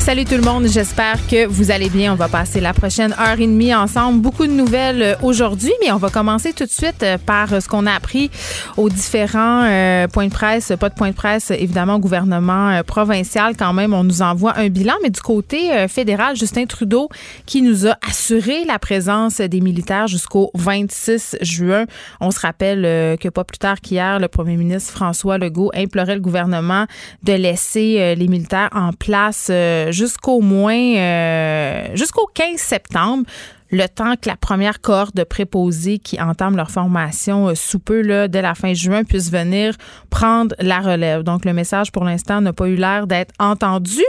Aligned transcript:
Salut 0.00 0.24
tout 0.24 0.34
le 0.34 0.40
monde, 0.40 0.66
j'espère 0.66 1.24
que 1.28 1.46
vous 1.46 1.70
allez 1.70 1.90
bien. 1.90 2.14
On 2.14 2.16
va 2.16 2.28
passer 2.28 2.58
la 2.58 2.72
prochaine 2.72 3.12
heure 3.12 3.38
et 3.38 3.46
demie 3.46 3.74
ensemble. 3.74 4.20
Beaucoup 4.20 4.46
de 4.46 4.52
nouvelles 4.52 5.02
euh, 5.02 5.14
aujourd'hui, 5.22 5.72
mais 5.82 5.92
on 5.92 5.98
va 5.98 6.08
commencer 6.08 6.54
tout 6.54 6.64
de 6.64 6.70
suite 6.70 7.02
euh, 7.02 7.18
par 7.18 7.52
euh, 7.52 7.60
ce 7.60 7.68
qu'on 7.68 7.86
a 7.86 7.92
appris 7.92 8.30
aux 8.78 8.88
différents 8.88 9.60
points 10.10 10.26
de 10.26 10.32
presse. 10.32 10.72
Pas 10.80 10.88
de 10.88 10.94
point 10.94 11.10
de 11.10 11.14
presse, 11.14 11.50
évidemment, 11.50 11.96
au 11.96 11.98
gouvernement 11.98 12.80
provincial 12.86 13.54
quand 13.58 13.74
même. 13.74 13.92
On 13.92 14.02
nous 14.02 14.22
envoie 14.22 14.56
un 14.56 14.68
bilan, 14.68 14.94
mais 15.02 15.10
du 15.10 15.20
côté 15.20 15.86
fédéral, 15.88 16.34
Justin 16.34 16.64
Trudeau 16.64 17.10
qui 17.44 17.60
nous 17.60 17.86
a 17.86 17.96
assuré 18.08 18.64
la 18.64 18.78
présence 18.78 19.36
des 19.36 19.60
militaires 19.60 20.06
jusqu'au 20.06 20.50
26 20.54 21.36
juin. 21.42 21.84
On 22.20 22.30
se 22.30 22.40
rappelle 22.40 23.18
que 23.18 23.28
pas 23.28 23.44
plus 23.44 23.58
tard 23.58 23.80
qu'hier, 23.80 24.18
le 24.18 24.28
premier 24.28 24.56
ministre 24.56 24.92
François 24.92 25.36
Legault 25.36 25.70
implorait 25.74 26.14
le 26.14 26.20
gouvernement 26.20 26.86
de 27.22 27.34
laisser 27.34 28.14
les 28.16 28.28
militaires 28.28 28.70
en 28.72 28.92
place 28.92 29.50
jusqu'au 29.90 30.40
moins 30.40 30.96
euh, 30.96 31.94
jusqu'au 31.94 32.28
15 32.34 32.56
septembre 32.56 33.24
le 33.70 33.86
temps 33.86 34.14
que 34.16 34.28
la 34.28 34.36
première 34.36 34.80
cohorte 34.80 35.14
de 35.14 35.24
préposés 35.24 35.98
qui 35.98 36.20
entament 36.20 36.56
leur 36.56 36.70
formation 36.70 37.48
euh, 37.48 37.54
sous 37.54 37.78
peu, 37.78 38.02
là, 38.02 38.28
dès 38.28 38.42
la 38.42 38.54
fin 38.54 38.74
juin, 38.74 39.04
puisse 39.04 39.30
venir 39.30 39.74
prendre 40.10 40.54
la 40.58 40.80
relève. 40.80 41.22
Donc, 41.22 41.44
le 41.44 41.52
message, 41.52 41.92
pour 41.92 42.04
l'instant, 42.04 42.40
n'a 42.40 42.52
pas 42.52 42.68
eu 42.68 42.74
l'air 42.74 43.06
d'être 43.06 43.32
entendu. 43.38 44.02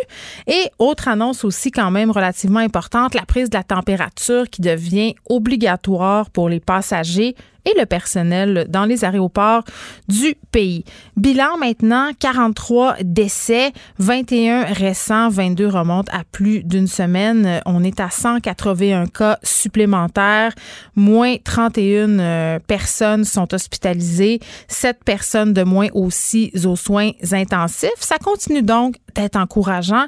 Et 0.48 0.70
autre 0.80 1.08
annonce 1.08 1.44
aussi 1.46 1.72
quand 1.72 1.92
même 1.92 2.12
relativement 2.12 2.60
importante, 2.60 3.14
la 3.14 3.26
prise 3.26 3.50
de 3.50 3.58
la 3.58 3.64
température 3.64 4.50
qui 4.50 4.62
devient 4.62 5.16
obligatoire 5.30 6.30
pour 6.32 6.50
les 6.50 6.60
passagers 6.60 7.36
et 7.66 7.78
le 7.78 7.86
personnel 7.86 8.66
dans 8.70 8.86
les 8.86 9.06
aéroports 9.06 9.64
du 10.08 10.36
pays. 10.52 10.84
Bilan 11.18 11.58
maintenant, 11.60 12.12
43 12.20 12.98
décès, 13.04 13.72
21 14.00 14.64
récents, 14.64 15.30
22 15.30 15.68
remontent 15.68 16.12
à 16.14 16.24
plus 16.24 16.64
d'une 16.64 16.88
semaine. 16.88 17.62
On 17.66 17.84
est 17.84 18.00
à 18.00 18.10
181 18.10 19.08
cas 19.08 19.38
supplémentaires, 19.44 20.54
moins 20.96 21.36
31 21.44 22.20
euh, 22.20 22.60
personnes 22.60 23.24
sont 23.24 23.54
hospitalisées, 23.54 24.40
7 24.68 25.04
personnes 25.04 25.54
de 25.54 25.64
moins 25.64 25.88
aussi 25.94 26.52
aux 26.66 26.76
soins 26.76 27.12
intensifs. 27.32 27.90
Ça 28.00 28.18
continue 28.18 28.64
donc 28.64 28.96
d'être 29.16 29.36
encourageant. 29.36 30.08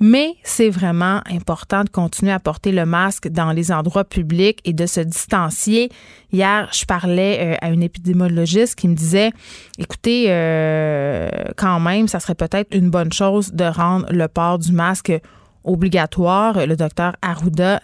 Mais 0.00 0.36
c'est 0.44 0.70
vraiment 0.70 1.20
important 1.30 1.82
de 1.82 1.88
continuer 1.88 2.30
à 2.32 2.38
porter 2.38 2.70
le 2.70 2.86
masque 2.86 3.28
dans 3.28 3.50
les 3.50 3.72
endroits 3.72 4.04
publics 4.04 4.60
et 4.64 4.72
de 4.72 4.86
se 4.86 5.00
distancier. 5.00 5.90
Hier, 6.32 6.68
je 6.72 6.84
parlais 6.84 7.38
euh, 7.40 7.56
à 7.60 7.70
une 7.70 7.82
épidémiologiste 7.82 8.76
qui 8.76 8.86
me 8.86 8.94
disait, 8.94 9.32
écoutez, 9.78 10.26
euh, 10.28 11.28
quand 11.56 11.80
même, 11.80 12.06
ça 12.06 12.20
serait 12.20 12.36
peut-être 12.36 12.76
une 12.76 12.90
bonne 12.90 13.12
chose 13.12 13.52
de 13.52 13.64
rendre 13.64 14.06
le 14.10 14.28
port 14.28 14.58
du 14.58 14.72
masque 14.72 15.12
obligatoire. 15.64 16.64
Le 16.64 16.76
docteur 16.76 17.16
Arruda 17.20 17.80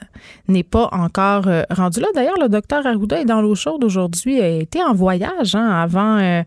n'est 0.46 0.62
pas 0.62 0.88
encore 0.92 1.48
euh, 1.48 1.64
rendu 1.70 1.98
là. 1.98 2.06
D'ailleurs, 2.14 2.38
le 2.40 2.48
docteur 2.48 2.86
Arruda 2.86 3.20
est 3.20 3.24
dans 3.24 3.42
l'eau 3.42 3.56
chaude 3.56 3.82
aujourd'hui. 3.82 4.38
Il 4.38 4.62
été 4.62 4.82
en 4.82 4.94
voyage 4.94 5.56
hein, 5.56 5.68
avant 5.68 6.44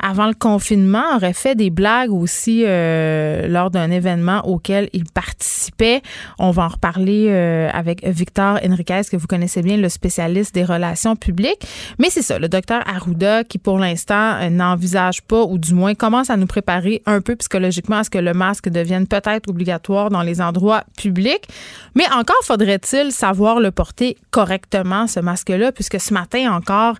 avant 0.00 0.26
le 0.26 0.34
confinement, 0.34 1.16
aurait 1.16 1.32
fait 1.32 1.54
des 1.54 1.70
blagues 1.70 2.12
aussi 2.12 2.64
euh, 2.64 3.48
lors 3.48 3.70
d'un 3.70 3.90
événement 3.90 4.46
auquel 4.46 4.88
il 4.92 5.04
participait. 5.04 6.02
On 6.38 6.50
va 6.50 6.64
en 6.64 6.68
reparler 6.68 7.26
euh, 7.28 7.68
avec 7.72 8.06
Victor 8.06 8.60
Enriquez, 8.64 9.02
que 9.10 9.16
vous 9.16 9.26
connaissez 9.26 9.62
bien, 9.62 9.76
le 9.76 9.88
spécialiste 9.88 10.54
des 10.54 10.64
relations 10.64 11.16
publiques. 11.16 11.66
Mais 11.98 12.10
c'est 12.10 12.22
ça, 12.22 12.38
le 12.38 12.48
docteur 12.48 12.82
Arruda, 12.88 13.44
qui 13.44 13.58
pour 13.58 13.78
l'instant 13.78 14.36
euh, 14.40 14.50
n'envisage 14.50 15.22
pas, 15.22 15.42
ou 15.44 15.58
du 15.58 15.74
moins 15.74 15.94
commence 15.94 16.30
à 16.30 16.36
nous 16.36 16.46
préparer 16.46 17.02
un 17.06 17.20
peu 17.20 17.34
psychologiquement 17.36 17.98
à 17.98 18.04
ce 18.04 18.10
que 18.10 18.18
le 18.18 18.34
masque 18.34 18.68
devienne 18.68 19.06
peut-être 19.06 19.48
obligatoire 19.48 20.10
dans 20.10 20.22
les 20.22 20.40
endroits 20.40 20.84
publics. 20.96 21.48
Mais 21.94 22.04
encore 22.12 22.40
faudrait-il 22.44 23.10
savoir 23.10 23.58
le 23.58 23.70
porter 23.72 24.16
correctement, 24.30 25.06
ce 25.06 25.20
masque-là, 25.20 25.72
puisque 25.72 26.00
ce 26.00 26.14
matin 26.14 26.52
encore, 26.52 26.96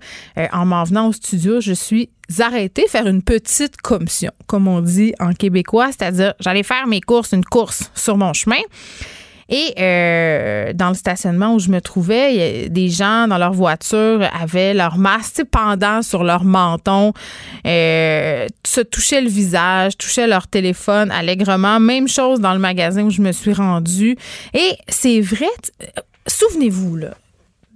en 0.52 0.66
m'en 0.66 0.84
venant 0.84 1.08
au 1.08 1.12
studio, 1.12 1.60
je 1.60 1.72
suis 1.72 2.10
arrêter, 2.40 2.86
faire 2.88 3.06
une 3.06 3.22
petite 3.22 3.78
commission, 3.78 4.32
comme 4.46 4.68
on 4.68 4.80
dit 4.80 5.14
en 5.18 5.32
québécois, 5.32 5.88
c'est-à-dire 5.88 6.34
j'allais 6.40 6.62
faire 6.62 6.86
mes 6.86 7.00
courses, 7.00 7.32
une 7.32 7.44
course 7.44 7.90
sur 7.94 8.16
mon 8.16 8.32
chemin. 8.32 8.60
Et 9.50 9.74
euh, 9.78 10.72
dans 10.74 10.88
le 10.88 10.94
stationnement 10.94 11.54
où 11.54 11.58
je 11.58 11.70
me 11.70 11.80
trouvais, 11.80 12.68
des 12.68 12.90
gens 12.90 13.26
dans 13.28 13.38
leur 13.38 13.52
voiture 13.52 14.28
avaient 14.38 14.74
leur 14.74 14.98
masque 14.98 15.42
pendant 15.50 16.02
sur 16.02 16.22
leur 16.22 16.44
menton, 16.44 17.14
euh, 17.66 18.46
se 18.66 18.82
touchaient 18.82 19.22
le 19.22 19.30
visage, 19.30 19.96
touchaient 19.96 20.26
leur 20.26 20.48
téléphone 20.48 21.10
allègrement. 21.10 21.80
Même 21.80 22.08
chose 22.08 22.40
dans 22.40 22.52
le 22.52 22.58
magasin 22.58 23.04
où 23.04 23.10
je 23.10 23.22
me 23.22 23.32
suis 23.32 23.54
rendue. 23.54 24.18
Et 24.52 24.76
c'est 24.86 25.22
vrai, 25.22 25.48
souvenez-vous, 26.26 26.96
là, 26.96 27.14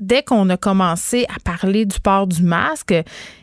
dès 0.03 0.23
qu'on 0.23 0.51
a 0.51 0.57
commencé 0.57 1.25
à 1.35 1.39
parler 1.41 1.87
du 1.87 1.99
port 2.01 2.27
du 2.27 2.43
masque 2.43 2.95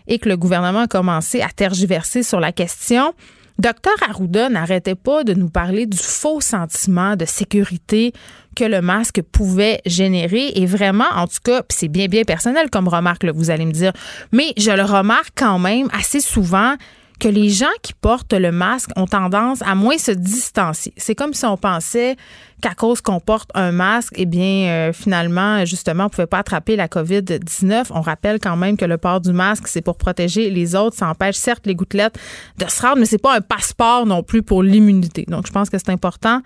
et 0.08 0.20
que 0.20 0.30
le 0.30 0.38
gouvernement 0.38 0.82
a 0.82 0.88
commencé 0.88 1.42
à 1.42 1.50
tergiverser 1.50 2.22
sur 2.22 2.40
la 2.40 2.52
question, 2.52 3.14
Docteur 3.60 3.96
Arruda 4.10 4.48
n'arrêtait 4.48 4.96
pas 4.96 5.26
de 5.26 5.34
nous 5.34 5.50
parler 5.50 5.86
du 5.86 5.98
faux 5.98 6.40
sentiment 6.40 7.18
de 7.18 7.26
sécurité 7.26 8.14
que 8.56 8.64
le 8.64 8.82
masque 8.82 9.22
pouvait 9.22 9.82
générer. 9.86 10.54
Et 10.56 10.66
vraiment, 10.66 11.10
en 11.14 11.28
tout 11.28 11.40
cas, 11.44 11.64
c'est 11.70 11.90
bien, 11.90 12.08
bien 12.08 12.24
personnel 12.24 12.70
comme 12.70 12.88
remarque, 12.88 13.26
vous 13.26 13.50
allez 13.50 13.66
me 13.66 13.74
dire, 13.74 13.92
mais 14.32 14.54
je 14.58 14.72
le 14.72 14.84
remarque 14.84 15.32
quand 15.36 15.60
même 15.60 15.90
assez 15.92 16.22
souvent 16.22 16.76
que 17.20 17.28
les 17.28 17.50
gens 17.50 17.68
qui 17.84 17.94
portent 17.94 18.34
le 18.34 18.52
masque 18.52 18.92
ont 18.96 19.08
tendance 19.08 19.62
à 19.64 19.76
moins 19.76 19.98
se 19.98 20.12
distancier. 20.12 20.94
C'est 20.96 21.16
comme 21.16 21.34
si 21.34 21.46
on 21.46 21.58
pensait 21.58 22.16
qu'à 22.62 22.74
cause 22.74 23.02
qu'on 23.02 23.20
porte 23.20 23.50
un 23.54 23.72
masque, 23.72 24.14
eh 24.18 24.26
bien, 24.26 24.68
euh, 24.68 24.94
finalement, 24.94 25.66
justement, 25.66 26.06
on 26.06 26.10
pouvait 26.10 26.28
pas 26.28 26.40
attraper 26.40 26.76
la 26.76 26.88
COVID-19. 26.88 27.88
On 27.92 28.02
rappelle 28.02 28.40
quand 28.40 28.56
même 28.56 28.78
que 28.78 28.86
le 28.86 28.98
port 28.98 29.22
du 29.22 29.32
masque, 29.32 29.68
c'est 29.68 29.82
pour 29.82 29.98
protéger 29.98 30.50
les 30.50 30.76
autres. 30.76 30.98
Ça 30.98 31.08
empêche 31.08 31.36
certes 31.36 31.66
les 31.66 31.76
gouttelettes 31.76 32.18
de 32.58 32.66
se 32.70 32.82
rendre, 32.82 32.98
mais 33.00 33.06
c'est 33.06 33.18
pas 33.18 33.36
un 33.36 33.42
passeport 33.42 34.06
non 34.06 34.24
plus 34.24 34.44
pour 34.44 34.64
l'immunité. 34.64 35.26
Donc, 35.28 35.48
je 35.48 35.52
pense 35.52 35.70
que 35.70 35.78
c'est 35.78 35.90
important 35.90 36.42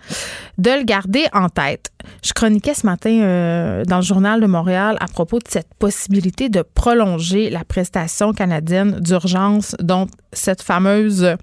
de 0.58 0.72
le 0.72 0.84
garder 0.84 1.26
en 1.34 1.50
tête. 1.50 1.92
Je 2.24 2.34
chroniquais 2.34 2.74
ce 2.74 2.86
matin 2.86 3.22
euh, 3.22 3.84
dans 3.86 3.98
le 3.98 4.04
journal 4.04 4.42
de 4.42 4.46
Montréal 4.46 4.98
à 5.00 5.08
propos 5.08 5.40
de 5.40 5.48
cette 5.48 5.74
possibilité 5.80 6.50
de 6.50 6.62
prolonger 6.62 7.50
la 7.50 7.64
prestation 7.64 8.34
canadienne 8.34 9.00
d'urgence, 9.00 9.76
dont 9.80 10.08
cette 10.34 10.62
fameuse 10.62 11.36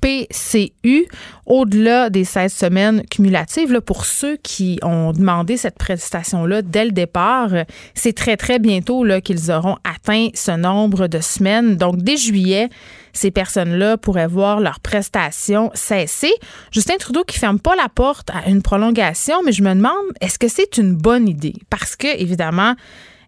PCU 0.00 1.06
au-delà 1.46 2.10
des 2.10 2.24
16 2.24 2.52
semaines 2.52 3.02
cumulatives. 3.10 3.72
Là, 3.72 3.80
pour 3.80 4.04
ceux 4.04 4.36
qui 4.36 4.78
ont 4.82 5.12
demandé 5.12 5.56
cette 5.56 5.78
prestation-là 5.78 6.62
dès 6.62 6.84
le 6.84 6.92
départ, 6.92 7.50
c'est 7.94 8.12
très, 8.12 8.36
très 8.36 8.58
bientôt 8.58 9.04
qu'ils 9.22 9.50
auront 9.50 9.76
atteint 9.84 10.28
ce 10.34 10.52
nombre 10.52 11.06
de 11.06 11.20
semaines. 11.20 11.76
Donc, 11.76 11.98
dès 11.98 12.16
juillet, 12.16 12.68
ces 13.12 13.30
personnes-là 13.30 13.96
pourraient 13.96 14.26
voir 14.26 14.60
leur 14.60 14.80
prestation 14.80 15.70
cesser. 15.74 16.32
Justin 16.70 16.96
Trudeau 16.98 17.24
qui 17.24 17.38
ferme 17.38 17.58
pas 17.58 17.74
la 17.76 17.88
porte 17.88 18.30
à 18.30 18.48
une 18.48 18.62
prolongation, 18.62 19.36
mais 19.44 19.52
je 19.52 19.62
me 19.62 19.74
demande, 19.74 19.94
est-ce 20.20 20.38
que 20.38 20.48
c'est 20.48 20.76
une 20.76 20.94
bonne 20.94 21.28
idée? 21.28 21.54
Parce 21.70 21.96
que, 21.96 22.08
évidemment, 22.20 22.74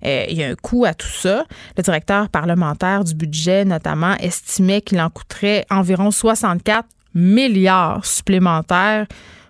euh, 0.04 0.24
il 0.28 0.36
y 0.36 0.44
a 0.44 0.48
un 0.48 0.54
coût 0.54 0.84
à 0.84 0.94
tout 0.94 1.08
ça. 1.08 1.44
Le 1.76 1.82
directeur 1.82 2.28
parlementaire 2.28 3.04
du 3.04 3.14
budget, 3.14 3.64
notamment, 3.64 4.14
estimait 4.16 4.80
qu'il 4.80 5.00
en 5.00 5.10
coûterait 5.10 5.66
environ 5.70 6.10
64 6.10 6.86
milliards 7.14 8.04
supplémentaires 8.04 9.06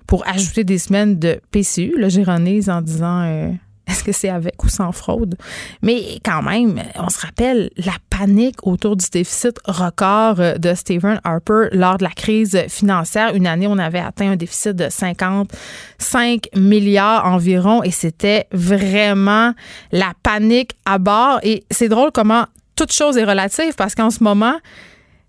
pour 0.06 0.26
ajouter 0.26 0.64
des 0.64 0.78
semaines 0.78 1.18
de 1.18 1.40
PCU. 1.50 1.98
Là, 1.98 2.08
j'ironise 2.08 2.70
en 2.70 2.80
disant 2.80 3.22
euh, 3.24 3.50
est-ce 3.88 4.04
que 4.04 4.12
c'est 4.12 4.28
avec 4.28 4.62
ou 4.62 4.68
sans 4.68 4.92
fraude? 4.92 5.36
Mais 5.82 6.18
quand 6.24 6.42
même, 6.42 6.82
on 6.96 7.08
se 7.08 7.20
rappelle 7.20 7.70
la 7.76 7.94
panique 8.10 8.66
autour 8.66 8.96
du 8.96 9.06
déficit 9.10 9.58
record 9.64 10.36
de 10.58 10.74
Stephen 10.74 11.20
Harper 11.24 11.68
lors 11.72 11.98
de 11.98 12.04
la 12.04 12.10
crise 12.10 12.64
financière. 12.68 13.34
Une 13.34 13.46
année, 13.46 13.66
on 13.66 13.78
avait 13.78 13.98
atteint 13.98 14.32
un 14.32 14.36
déficit 14.36 14.76
de 14.76 14.88
55 14.90 16.48
milliards 16.54 17.24
environ 17.24 17.82
et 17.82 17.90
c'était 17.90 18.46
vraiment 18.52 19.54
la 19.92 20.12
panique 20.22 20.72
à 20.84 20.98
bord. 20.98 21.40
Et 21.42 21.64
c'est 21.70 21.88
drôle 21.88 22.10
comment 22.12 22.44
toute 22.76 22.92
chose 22.92 23.16
est 23.16 23.24
relative 23.24 23.74
parce 23.76 23.94
qu'en 23.94 24.10
ce 24.10 24.22
moment, 24.22 24.58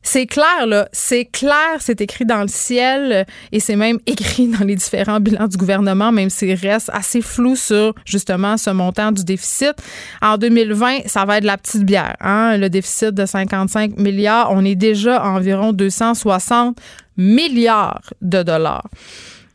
c'est 0.02 0.26
clair, 0.26 0.66
là. 0.66 0.88
C'est 0.92 1.26
clair, 1.26 1.78
c'est 1.80 2.02
écrit 2.02 2.26
dans 2.26 2.42
le 2.42 2.48
ciel 2.48 3.12
euh, 3.12 3.24
et 3.52 3.60
c'est 3.60 3.76
même 3.76 4.00
écrit 4.06 4.48
dans 4.48 4.66
les 4.66 4.76
différents 4.76 5.20
bilans 5.20 5.48
du 5.48 5.58
gouvernement, 5.58 6.12
même 6.12 6.30
s'il 6.30 6.54
reste 6.54 6.90
assez 6.94 7.22
flou 7.22 7.56
sur, 7.56 7.94
justement, 8.06 8.58
ce 8.58 8.70
montant 8.70 9.12
du 9.12 9.24
déficit. 9.24 9.74
En 10.22 10.38
2020, 10.38 11.08
ça 11.08 11.26
va 11.26 11.38
être 11.38 11.44
la 11.44 11.58
petite 11.58 11.84
bière, 11.84 12.16
hein? 12.22 12.58
Le 12.58 12.70
déficit 12.70 13.12
de 13.12 13.26
55 13.26 13.98
milliards. 13.98 14.52
On 14.52 14.64
est 14.64 14.76
déjà 14.76 15.18
à 15.18 15.30
environ 15.30 15.74
260 15.74 16.78
milliards 17.18 18.14
de 18.22 18.42
dollars. 18.44 18.88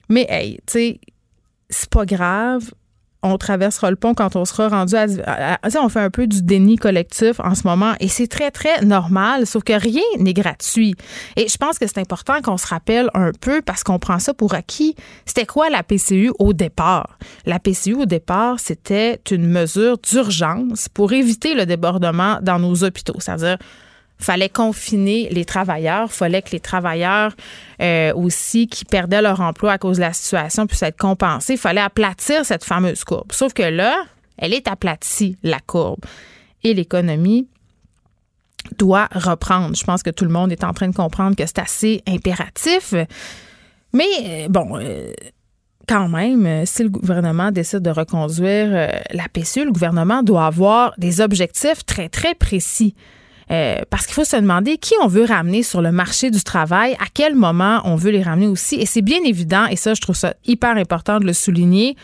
Mais, 0.08 0.26
hey, 0.29 0.58
tu 0.67 0.73
sais, 0.73 1.00
c'est 1.70 1.88
pas 1.88 2.05
grave 2.05 2.70
on 3.25 3.38
traversera 3.38 3.91
le 3.91 3.97
pont 3.97 4.15
quand 4.15 4.37
on 4.37 4.44
sera 4.44 4.69
rendu 4.69 4.94
à, 4.97 5.59
on 5.82 5.88
fait 5.88 6.00
un 6.00 6.11
peu 6.11 6.26
du 6.26 6.43
déni 6.43 6.76
collectif 6.76 7.41
en 7.41 7.55
ce 7.55 7.67
moment 7.67 7.94
et 7.99 8.09
c'est 8.09 8.26
très 8.26 8.50
très 8.50 8.85
normal 8.85 9.47
sauf 9.47 9.65
que 9.65 9.73
rien 9.73 10.03
n'est 10.19 10.35
gratuit. 10.35 10.94
Et 11.37 11.49
je 11.49 11.56
pense 11.56 11.79
que 11.79 11.87
c'est 11.87 11.99
important 11.99 12.41
qu'on 12.43 12.59
se 12.59 12.67
rappelle 12.67 13.09
un 13.15 13.32
peu 13.41 13.62
parce 13.62 13.82
qu'on 13.82 13.99
prend 13.99 14.19
ça 14.19 14.35
pour 14.35 14.55
acquis. 14.55 14.94
C'était 15.25 15.47
quoi 15.47 15.71
la 15.71 15.82
PCU 15.82 16.31
au 16.38 16.53
départ? 16.53 17.19
La 17.47 17.59
PCU 17.59 17.94
au 17.94 18.06
départ 18.06 18.61
c'était 18.61 19.21
une 19.31 19.47
mesure 19.47 19.99
d'urgence 19.99 20.88
pour 20.88 21.12
éviter 21.12 21.55
le 21.55 21.67
débordement 21.67 22.38
dans 22.43 22.59
nos 22.59 22.85
hôpitaux. 22.85 23.17
C'est-à-dire 23.19 23.56
fallait 24.19 24.49
confiner 24.49 25.28
les 25.31 25.44
travailleurs, 25.44 26.11
fallait 26.12 26.43
que 26.43 26.50
les 26.50 26.61
travailleurs 26.61 27.32
euh, 27.82 28.12
aussi 28.14 28.69
qui 28.69 28.84
perdaient 28.84 29.22
leur 29.22 29.40
emploi 29.40 29.72
à 29.72 29.78
cause 29.78 29.96
de 29.96 30.02
la 30.02 30.12
situation 30.12 30.66
puissent 30.66 30.82
être 30.82 30.96
compensés, 30.96 31.56
fallait 31.56 31.81
aplatir 31.81 32.44
cette 32.44 32.64
fameuse 32.64 33.05
courbe. 33.05 33.32
Sauf 33.32 33.52
que 33.52 33.62
là, 33.62 33.96
elle 34.38 34.55
est 34.55 34.69
aplatie, 34.69 35.37
la 35.43 35.61
courbe. 35.61 36.05
Et 36.62 36.75
l'économie 36.75 37.49
doit 38.78 39.08
reprendre. 39.12 39.76
Je 39.76 39.84
pense 39.84 40.02
que 40.02 40.11
tout 40.11 40.25
le 40.25 40.31
monde 40.31 40.50
est 40.52 40.64
en 40.64 40.72
train 40.72 40.88
de 40.88 40.94
comprendre 40.94 41.37
que 41.37 41.44
c'est 41.44 41.58
assez 41.58 42.02
impératif. 42.06 42.94
Mais 43.93 44.05
euh, 44.22 44.49
bon, 44.49 44.78
euh, 44.78 45.12
quand 45.87 46.08
même, 46.08 46.64
si 46.64 46.82
le 46.82 46.88
gouvernement 46.88 47.50
décide 47.50 47.81
de 47.81 47.90
reconduire 47.90 48.70
la 49.11 49.28
PCU, 49.31 49.66
le 49.66 49.72
gouvernement 49.72 50.22
doit 50.22 50.46
avoir 50.46 50.94
des 50.96 51.20
objectifs 51.20 51.84
très, 51.84 52.08
très 52.08 52.34
précis. 52.34 52.94
Euh, 53.50 53.76
parce 53.91 54.06
qu'il 54.06 54.14
faut 54.14 54.25
se 54.25 54.37
demander 54.37 54.79
qui 54.79 54.94
on 55.02 55.06
veut 55.06 55.25
ramener 55.25 55.62
sur 55.62 55.82
le 55.82 55.93
marché 55.93 56.31
du 56.31 56.43
travail, 56.43 56.94
à 56.94 57.06
quel 57.12 57.35
moment 57.35 57.81
on 57.85 57.96
veut 57.96 58.11
les 58.11 58.23
ramener 58.23 58.46
aussi. 58.46 58.76
Et 58.76 58.87
c'est 58.87 59.02
bien 59.02 59.23
évident, 59.25 59.67
et 59.67 59.76
ça, 59.76 59.94
je 59.94 60.00
trouve 60.00 60.17
ça 60.17 60.35
hyper 60.46 60.76
important 60.76 61.20
de 61.20 61.26
le 61.26 61.32
souligner. 61.32 61.96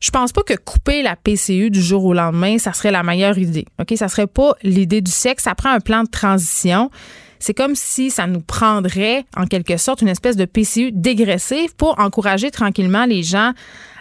Je 0.00 0.10
pense 0.10 0.32
pas 0.32 0.42
que 0.42 0.54
couper 0.54 1.02
la 1.02 1.16
PCU 1.16 1.70
du 1.70 1.80
jour 1.80 2.04
au 2.04 2.14
lendemain, 2.14 2.58
ça 2.58 2.72
serait 2.72 2.90
la 2.90 3.02
meilleure 3.02 3.38
idée. 3.38 3.66
OK? 3.80 3.94
Ça 3.96 4.08
serait 4.08 4.26
pas 4.26 4.54
l'idée 4.62 5.00
du 5.00 5.10
siècle. 5.10 5.42
Ça 5.42 5.54
prend 5.54 5.70
un 5.70 5.80
plan 5.80 6.02
de 6.02 6.10
transition. 6.10 6.90
C'est 7.38 7.54
comme 7.54 7.74
si 7.74 8.10
ça 8.10 8.26
nous 8.26 8.40
prendrait, 8.40 9.24
en 9.36 9.46
quelque 9.46 9.76
sorte, 9.76 10.02
une 10.02 10.08
espèce 10.08 10.36
de 10.36 10.44
PCU 10.44 10.90
dégressive 10.92 11.74
pour 11.76 11.98
encourager 11.98 12.50
tranquillement 12.50 13.04
les 13.06 13.22
gens 13.22 13.52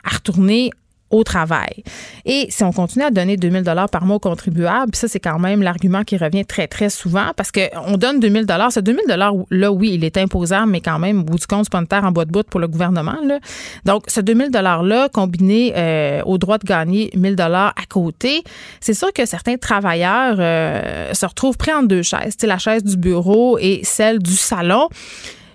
à 0.03 0.15
retourner 0.15 0.71
au 1.11 1.23
travail. 1.23 1.83
Et 2.25 2.47
si 2.49 2.63
on 2.63 2.71
continue 2.71 3.05
à 3.05 3.11
donner 3.11 3.37
2000 3.37 3.63
dollars 3.63 3.89
par 3.89 4.05
mois 4.05 4.15
aux 4.15 4.19
contribuables, 4.19 4.95
ça 4.95 5.07
c'est 5.07 5.19
quand 5.19 5.37
même 5.37 5.61
l'argument 5.61 6.03
qui 6.03 6.17
revient 6.17 6.45
très 6.45 6.67
très 6.67 6.89
souvent 6.89 7.31
parce 7.35 7.51
que 7.51 7.61
on 7.87 7.97
donne 7.97 8.19
2000 8.19 8.45
dollars, 8.45 8.71
ce 8.71 8.79
2000 8.79 9.05
dollars 9.07 9.33
là 9.51 9.71
oui, 9.71 9.91
il 9.93 10.03
est 10.03 10.17
imposable 10.17 10.71
mais 10.71 10.81
quand 10.81 10.97
même 10.97 11.19
au 11.21 11.23
bout 11.23 11.37
du 11.37 11.45
compte 11.45 11.65
c'est 11.71 11.87
pas 11.87 12.01
en 12.01 12.11
bois 12.11 12.25
de 12.25 12.31
bout 12.31 12.43
pour 12.43 12.59
le 12.59 12.67
gouvernement 12.67 13.17
là. 13.23 13.39
Donc 13.85 14.05
ce 14.07 14.19
2000 14.19 14.49
dollars 14.49 14.81
là 14.81 15.07
combiné 15.09 15.73
euh, 15.75 16.21
au 16.25 16.39
droit 16.39 16.57
de 16.57 16.65
gagner 16.65 17.11
1000 17.15 17.35
dollars 17.35 17.73
à 17.77 17.85
côté, 17.87 18.43
c'est 18.79 18.95
sûr 18.95 19.13
que 19.13 19.25
certains 19.25 19.57
travailleurs 19.57 20.37
euh, 20.39 21.13
se 21.13 21.25
retrouvent 21.25 21.57
pris 21.57 21.71
entre 21.71 21.87
deux 21.87 22.03
chaises, 22.03 22.35
c'est 22.37 22.47
la 22.47 22.57
chaise 22.57 22.83
du 22.83 22.97
bureau 22.97 23.57
et 23.59 23.81
celle 23.83 24.19
du 24.19 24.33
salon. 24.33 24.89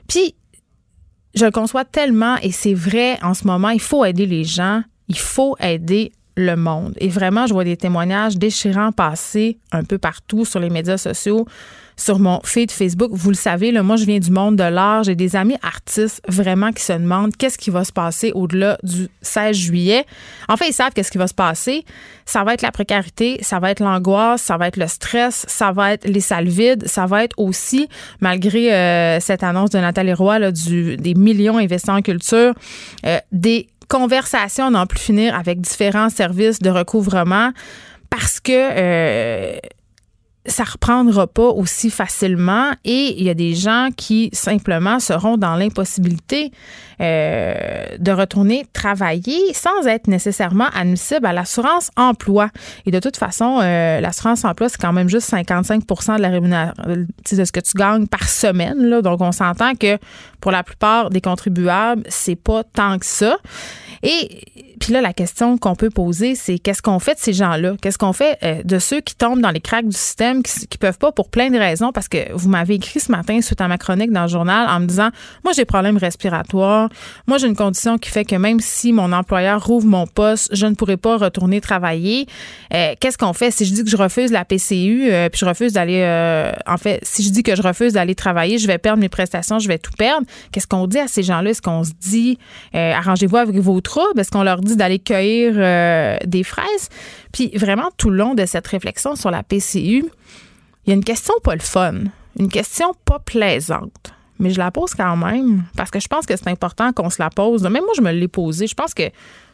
Puis 0.06 0.36
je 1.34 1.44
le 1.44 1.50
conçois 1.50 1.84
tellement 1.84 2.36
et 2.42 2.52
c'est 2.52 2.74
vrai 2.74 3.18
en 3.22 3.34
ce 3.34 3.46
moment, 3.46 3.70
il 3.70 3.80
faut 3.80 4.04
aider 4.04 4.26
les 4.26 4.44
gens 4.44 4.82
il 5.10 5.18
faut 5.18 5.56
aider 5.60 6.12
le 6.36 6.54
monde. 6.56 6.94
Et 6.98 7.08
vraiment, 7.08 7.46
je 7.46 7.52
vois 7.52 7.64
des 7.64 7.76
témoignages 7.76 8.36
déchirants 8.36 8.92
passer 8.92 9.58
un 9.72 9.82
peu 9.82 9.98
partout 9.98 10.44
sur 10.44 10.60
les 10.60 10.70
médias 10.70 10.96
sociaux, 10.96 11.46
sur 11.96 12.20
mon 12.20 12.40
feed 12.44 12.70
Facebook. 12.70 13.10
Vous 13.12 13.30
le 13.30 13.36
savez, 13.36 13.72
moi, 13.82 13.96
je 13.96 14.04
viens 14.04 14.20
du 14.20 14.30
monde 14.30 14.54
de 14.54 14.62
l'art. 14.62 15.02
J'ai 15.02 15.16
des 15.16 15.34
amis 15.34 15.56
artistes 15.62 16.22
vraiment 16.28 16.72
qui 16.72 16.82
se 16.82 16.92
demandent 16.92 17.36
qu'est-ce 17.36 17.58
qui 17.58 17.70
va 17.70 17.84
se 17.84 17.92
passer 17.92 18.30
au-delà 18.32 18.78
du 18.84 19.08
16 19.20 19.56
juillet. 19.56 20.06
En 20.48 20.56
fait, 20.56 20.68
ils 20.68 20.72
savent 20.72 20.92
qu'est-ce 20.94 21.10
qui 21.10 21.18
va 21.18 21.26
se 21.26 21.34
passer. 21.34 21.84
Ça 22.24 22.44
va 22.44 22.54
être 22.54 22.62
la 22.62 22.70
précarité, 22.70 23.38
ça 23.42 23.58
va 23.58 23.72
être 23.72 23.80
l'angoisse, 23.80 24.40
ça 24.40 24.56
va 24.56 24.68
être 24.68 24.76
le 24.76 24.86
stress, 24.86 25.44
ça 25.48 25.72
va 25.72 25.92
être 25.92 26.08
les 26.08 26.20
salles 26.20 26.48
vides, 26.48 26.86
ça 26.86 27.06
va 27.06 27.24
être 27.24 27.34
aussi, 27.38 27.88
malgré 28.20 28.72
euh, 28.72 29.18
cette 29.18 29.42
annonce 29.42 29.70
de 29.70 29.80
Nathalie 29.80 30.14
Roy 30.14 30.52
du, 30.52 30.96
des 30.96 31.14
millions 31.14 31.58
investis 31.58 31.90
en 31.90 32.02
culture, 32.02 32.54
euh, 33.04 33.18
des 33.32 33.66
conversation 33.90 34.70
n'en 34.70 34.86
plus 34.86 35.00
finir 35.00 35.34
avec 35.34 35.60
différents 35.60 36.10
services 36.10 36.60
de 36.60 36.70
recouvrement 36.70 37.50
parce 38.08 38.40
que 38.40 38.52
euh, 38.52 39.58
ça 40.46 40.64
reprendra 40.64 41.26
pas 41.26 41.48
aussi 41.48 41.90
facilement 41.90 42.70
et 42.84 43.14
il 43.18 43.24
y 43.24 43.28
a 43.28 43.34
des 43.34 43.54
gens 43.54 43.88
qui 43.94 44.30
simplement 44.32 44.98
seront 44.98 45.36
dans 45.36 45.54
l'impossibilité 45.54 46.50
euh, 47.00 47.84
de 47.98 48.10
retourner 48.10 48.66
travailler 48.72 49.52
sans 49.52 49.86
être 49.86 50.06
nécessairement 50.06 50.68
admissible 50.74 51.26
à 51.26 51.32
l'assurance 51.32 51.90
emploi. 51.96 52.48
Et 52.86 52.90
de 52.90 52.98
toute 52.98 53.18
façon, 53.18 53.60
euh, 53.62 54.00
l'assurance 54.00 54.44
emploi, 54.44 54.68
c'est 54.68 54.80
quand 54.80 54.92
même 54.92 55.08
juste 55.08 55.28
55 55.28 55.86
de 55.86 56.22
la 56.22 56.28
rémunération 56.28 56.74
de 56.86 57.44
ce 57.44 57.52
que 57.52 57.60
tu 57.60 57.72
gagnes 57.76 58.06
par 58.06 58.28
semaine. 58.28 58.86
Là. 58.86 59.02
Donc, 59.02 59.20
on 59.20 59.32
s'entend 59.32 59.74
que 59.74 59.98
pour 60.40 60.52
la 60.52 60.62
plupart 60.62 61.10
des 61.10 61.20
contribuables, 61.20 62.02
c'est 62.08 62.36
pas 62.36 62.64
tant 62.64 62.98
que 62.98 63.06
ça. 63.06 63.36
Et 64.02 64.69
puis 64.80 64.94
là, 64.94 65.02
la 65.02 65.12
question 65.12 65.58
qu'on 65.58 65.76
peut 65.76 65.90
poser, 65.90 66.34
c'est 66.34 66.58
qu'est-ce 66.58 66.80
qu'on 66.80 66.98
fait 66.98 67.14
de 67.14 67.20
ces 67.20 67.34
gens-là? 67.34 67.74
Qu'est-ce 67.82 67.98
qu'on 67.98 68.14
fait 68.14 68.38
euh, 68.42 68.62
de 68.64 68.78
ceux 68.78 69.02
qui 69.02 69.14
tombent 69.14 69.42
dans 69.42 69.50
les 69.50 69.60
cracks 69.60 69.86
du 69.86 69.96
système, 69.96 70.42
qui, 70.42 70.66
qui 70.66 70.78
peuvent 70.78 70.96
pas 70.96 71.12
pour 71.12 71.28
plein 71.28 71.50
de 71.50 71.58
raisons? 71.58 71.92
Parce 71.92 72.08
que 72.08 72.32
vous 72.32 72.48
m'avez 72.48 72.76
écrit 72.76 72.98
ce 72.98 73.12
matin 73.12 73.42
suite 73.42 73.60
à 73.60 73.68
ma 73.68 73.76
chronique 73.76 74.10
dans 74.10 74.22
le 74.22 74.28
journal 74.28 74.66
en 74.70 74.80
me 74.80 74.86
disant, 74.86 75.10
moi, 75.44 75.52
j'ai 75.52 75.62
des 75.62 75.66
problèmes 75.66 75.98
respiratoires. 75.98 76.88
Moi, 77.26 77.36
j'ai 77.36 77.46
une 77.46 77.56
condition 77.56 77.98
qui 77.98 78.08
fait 78.08 78.24
que 78.24 78.36
même 78.36 78.58
si 78.58 78.94
mon 78.94 79.12
employeur 79.12 79.62
rouvre 79.62 79.86
mon 79.86 80.06
poste, 80.06 80.48
je 80.56 80.64
ne 80.64 80.74
pourrai 80.74 80.96
pas 80.96 81.18
retourner 81.18 81.60
travailler. 81.60 82.26
Euh, 82.72 82.94
qu'est-ce 82.98 83.18
qu'on 83.18 83.34
fait? 83.34 83.50
Si 83.50 83.66
je 83.66 83.74
dis 83.74 83.84
que 83.84 83.90
je 83.90 83.98
refuse 83.98 84.32
la 84.32 84.46
PCU, 84.46 85.10
euh, 85.10 85.28
puis 85.28 85.40
je 85.40 85.44
refuse 85.44 85.74
d'aller, 85.74 86.00
en 86.66 86.78
fait, 86.78 87.00
si 87.02 87.22
je 87.22 87.28
dis 87.28 87.42
que 87.42 87.54
je 87.54 87.60
refuse 87.60 87.92
d'aller 87.92 88.14
travailler, 88.14 88.56
je 88.56 88.66
vais 88.66 88.78
perdre 88.78 89.00
mes 89.00 89.10
prestations, 89.10 89.58
je 89.58 89.68
vais 89.68 89.78
tout 89.78 89.92
perdre. 89.98 90.26
Qu'est-ce 90.52 90.66
qu'on 90.66 90.86
dit 90.86 90.98
à 90.98 91.06
ces 91.06 91.22
gens-là? 91.22 91.50
Est-ce 91.50 91.60
qu'on 91.60 91.84
se 91.84 91.92
dit, 92.00 92.38
arrangez-vous 92.72 93.36
avec 93.36 93.56
vos 93.56 93.82
troubles? 93.82 94.18
Est-ce 94.18 94.30
qu'on 94.30 94.42
leur 94.42 94.62
dit 94.62 94.69
d'aller 94.76 94.98
cueillir 94.98 95.54
euh, 95.56 96.16
des 96.24 96.44
fraises. 96.44 96.88
Puis 97.32 97.50
vraiment, 97.56 97.90
tout 97.96 98.10
le 98.10 98.16
long 98.16 98.34
de 98.34 98.46
cette 98.46 98.66
réflexion 98.66 99.16
sur 99.16 99.30
la 99.30 99.42
PCU, 99.42 100.04
il 100.86 100.88
y 100.88 100.90
a 100.90 100.94
une 100.94 101.04
question 101.04 101.34
pas 101.42 101.54
le 101.54 101.60
fun, 101.60 101.94
une 102.38 102.48
question 102.48 102.94
pas 103.04 103.18
plaisante. 103.18 104.12
Mais 104.38 104.50
je 104.50 104.58
la 104.58 104.70
pose 104.70 104.94
quand 104.94 105.16
même 105.16 105.64
parce 105.76 105.90
que 105.90 106.00
je 106.00 106.08
pense 106.08 106.24
que 106.24 106.34
c'est 106.34 106.48
important 106.48 106.92
qu'on 106.92 107.10
se 107.10 107.22
la 107.22 107.28
pose. 107.28 107.62
Même 107.62 107.84
moi, 107.84 107.92
je 107.94 108.00
me 108.00 108.10
l'ai 108.10 108.28
posée. 108.28 108.66
Je 108.66 108.74
pense 108.74 108.94
que 108.94 109.02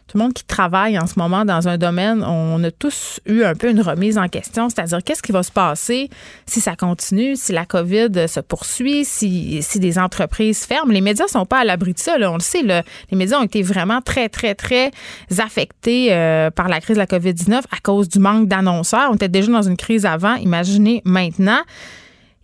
tout 0.08 0.18
le 0.18 0.22
monde 0.22 0.34
qui 0.34 0.44
travaille 0.44 0.98
en 0.98 1.06
ce 1.06 1.18
moment 1.18 1.44
dans 1.44 1.66
un 1.66 1.78
domaine, 1.78 2.22
on 2.22 2.62
a 2.62 2.70
tous 2.70 3.20
eu 3.26 3.42
un 3.42 3.54
peu 3.54 3.70
une 3.70 3.80
remise 3.80 4.18
en 4.18 4.28
question, 4.28 4.68
c'est-à-dire 4.68 5.02
qu'est-ce 5.04 5.22
qui 5.22 5.32
va 5.32 5.42
se 5.42 5.50
passer 5.50 6.10
si 6.46 6.60
ça 6.60 6.76
continue, 6.76 7.34
si 7.34 7.52
la 7.52 7.66
COVID 7.66 8.28
se 8.28 8.38
poursuit, 8.38 9.04
si, 9.04 9.62
si 9.62 9.80
des 9.80 9.98
entreprises 9.98 10.64
ferment? 10.64 10.92
Les 10.92 11.00
médias 11.00 11.26
sont 11.26 11.44
pas 11.44 11.58
à 11.58 11.64
l'abri 11.64 11.92
de 11.92 11.98
ça, 11.98 12.18
là, 12.18 12.30
on 12.30 12.36
le 12.36 12.40
sait. 12.40 12.62
Là. 12.62 12.84
Les 13.10 13.16
médias 13.16 13.38
ont 13.38 13.42
été 13.42 13.62
vraiment 13.62 14.00
très, 14.00 14.28
très, 14.28 14.54
très 14.54 14.92
affectés 15.38 16.12
euh, 16.12 16.50
par 16.50 16.68
la 16.68 16.80
crise 16.80 16.96
de 16.96 17.00
la 17.00 17.06
COVID-19 17.06 17.62
à 17.72 17.78
cause 17.82 18.08
du 18.08 18.20
manque 18.20 18.46
d'annonceurs. 18.46 19.08
On 19.10 19.16
était 19.16 19.28
déjà 19.28 19.50
dans 19.50 19.62
une 19.62 19.76
crise 19.76 20.06
avant, 20.06 20.36
imaginez 20.36 21.02
maintenant. 21.04 21.60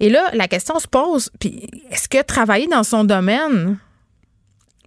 Et 0.00 0.10
là, 0.10 0.30
la 0.32 0.48
question 0.48 0.80
se 0.80 0.88
pose, 0.88 1.30
puis 1.38 1.68
est-ce 1.92 2.08
que 2.08 2.20
travailler 2.24 2.66
dans 2.66 2.82
son 2.82 3.04
domaine, 3.04 3.78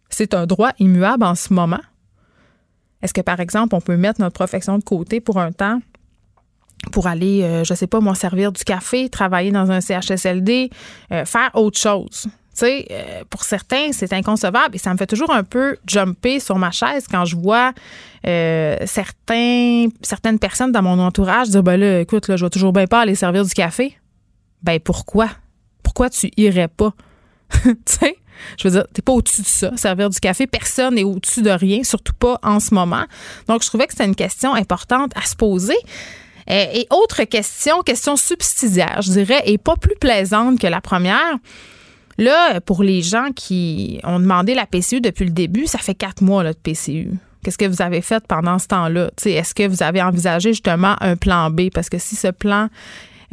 c'est 0.10 0.34
un 0.34 0.46
droit 0.46 0.72
immuable 0.80 1.24
en 1.24 1.36
ce 1.36 1.54
moment? 1.54 1.80
Est-ce 3.06 3.14
que, 3.14 3.22
par 3.22 3.40
exemple, 3.40 3.76
on 3.76 3.82
peut 3.82 3.98
mettre 3.98 4.20
notre 4.20 4.34
profession 4.34 4.80
de 4.80 4.84
côté 4.84 5.20
pour 5.22 5.38
un 5.38 5.52
temps 5.52 5.80
pour 6.92 7.06
aller, 7.06 7.42
je 7.42 7.46
euh, 7.46 7.64
je 7.64 7.76
sais 7.76 7.86
pas, 7.86 8.00
moi, 8.00 8.16
servir 8.16 8.52
du 8.52 8.64
café, 8.64 9.10
travailler 9.10 9.52
dans 9.52 9.70
un 9.70 9.80
CHSLD, 9.80 10.72
euh, 11.12 11.24
faire 11.24 11.52
autre 11.54 11.78
chose? 11.78 12.24
Tu 12.24 12.30
sais, 12.54 12.88
euh, 12.90 13.24
pour 13.30 13.44
certains, 13.44 13.92
c'est 13.92 14.12
inconcevable 14.12 14.76
et 14.76 14.80
ça 14.80 14.92
me 14.92 14.98
fait 14.98 15.06
toujours 15.06 15.30
un 15.30 15.44
peu 15.44 15.78
jumper 15.86 16.40
sur 16.40 16.58
ma 16.58 16.72
chaise 16.72 17.06
quand 17.08 17.26
je 17.26 17.36
vois 17.36 17.74
certaines 18.24 19.92
personnes 20.42 20.72
dans 20.72 20.82
mon 20.82 20.98
entourage 20.98 21.50
dire 21.50 21.62
ben 21.62 21.80
là, 21.80 22.00
écoute, 22.00 22.28
là, 22.28 22.38
je 22.38 22.46
vais 22.46 22.50
toujours 22.50 22.74
bien 22.74 22.88
pas 22.88 23.02
aller 23.02 23.14
servir 23.14 23.46
du 23.46 23.54
café. 23.54 23.96
Ben 24.64 24.80
pourquoi? 24.80 25.30
Pourquoi 25.84 26.10
tu 26.10 26.32
irais 26.38 26.70
pas? 26.70 26.92
tu 27.64 27.76
sais? 27.86 28.16
Je 28.58 28.68
veux 28.68 28.74
dire, 28.74 28.86
t'es 28.94 29.02
pas 29.02 29.14
au-dessus 29.14 29.42
de 29.42 29.48
ça. 29.48 29.76
Servir 29.78 30.10
du 30.10 30.20
café, 30.20 30.48
personne 30.48 30.96
n'est 30.96 31.04
au-dessus 31.04 31.42
de 31.42 31.50
rien, 31.50 31.84
surtout 31.84 32.14
pas 32.14 32.40
en 32.44 32.60
ce 32.60 32.74
moment. 32.74 33.06
Donc, 33.48 33.64
je 33.64 33.68
trouvais 33.68 33.88
que 33.88 33.94
c'était 33.94 34.06
une 34.06 34.16
question 34.16 34.54
importante 34.54 35.12
à 35.16 35.26
se 35.26 35.36
poser. 35.36 35.78
et 36.48 36.88
autre 36.92 37.24
question, 37.24 37.82
question 37.82 38.16
subsidiaire, 38.16 39.02
je 39.02 39.12
dirais, 39.12 39.42
et 39.46 39.58
pas 39.58 39.76
plus 39.76 39.96
plaisante 40.00 40.60
que 40.60 40.68
la 40.68 40.82
première. 40.82 41.38
Là, 42.18 42.62
pour 42.62 42.84
les 42.84 43.02
gens 43.02 43.32
qui 43.36 44.00
ont 44.04 44.20
demandé 44.20 44.56
la 44.56 44.66
PCU 44.66 45.02
depuis 45.02 45.26
le 45.26 45.32
début, 45.32 45.68
ça 45.68 45.80
fait 45.80 45.96
quatre 45.96 46.22
mois 46.22 46.44
là, 46.44 46.54
de 46.54 46.58
PCU. 46.58 47.12
Qu'est-ce 47.44 47.58
que 47.58 47.66
vous 47.66 47.82
avez 47.82 48.02
fait 48.02 48.24
pendant 48.28 48.58
ce 48.58 48.68
temps-là? 48.68 49.12
Est-ce 49.24 49.54
que 49.54 49.68
vous 49.68 49.84
avez 49.84 50.02
envisagé 50.02 50.52
justement 50.52 50.96
un 51.02 51.16
plan 51.16 51.52
B? 51.52 51.70
Parce 51.74 51.90
que 51.90 51.98
si 51.98 52.16
ce 52.16 52.30
plan 52.30 52.70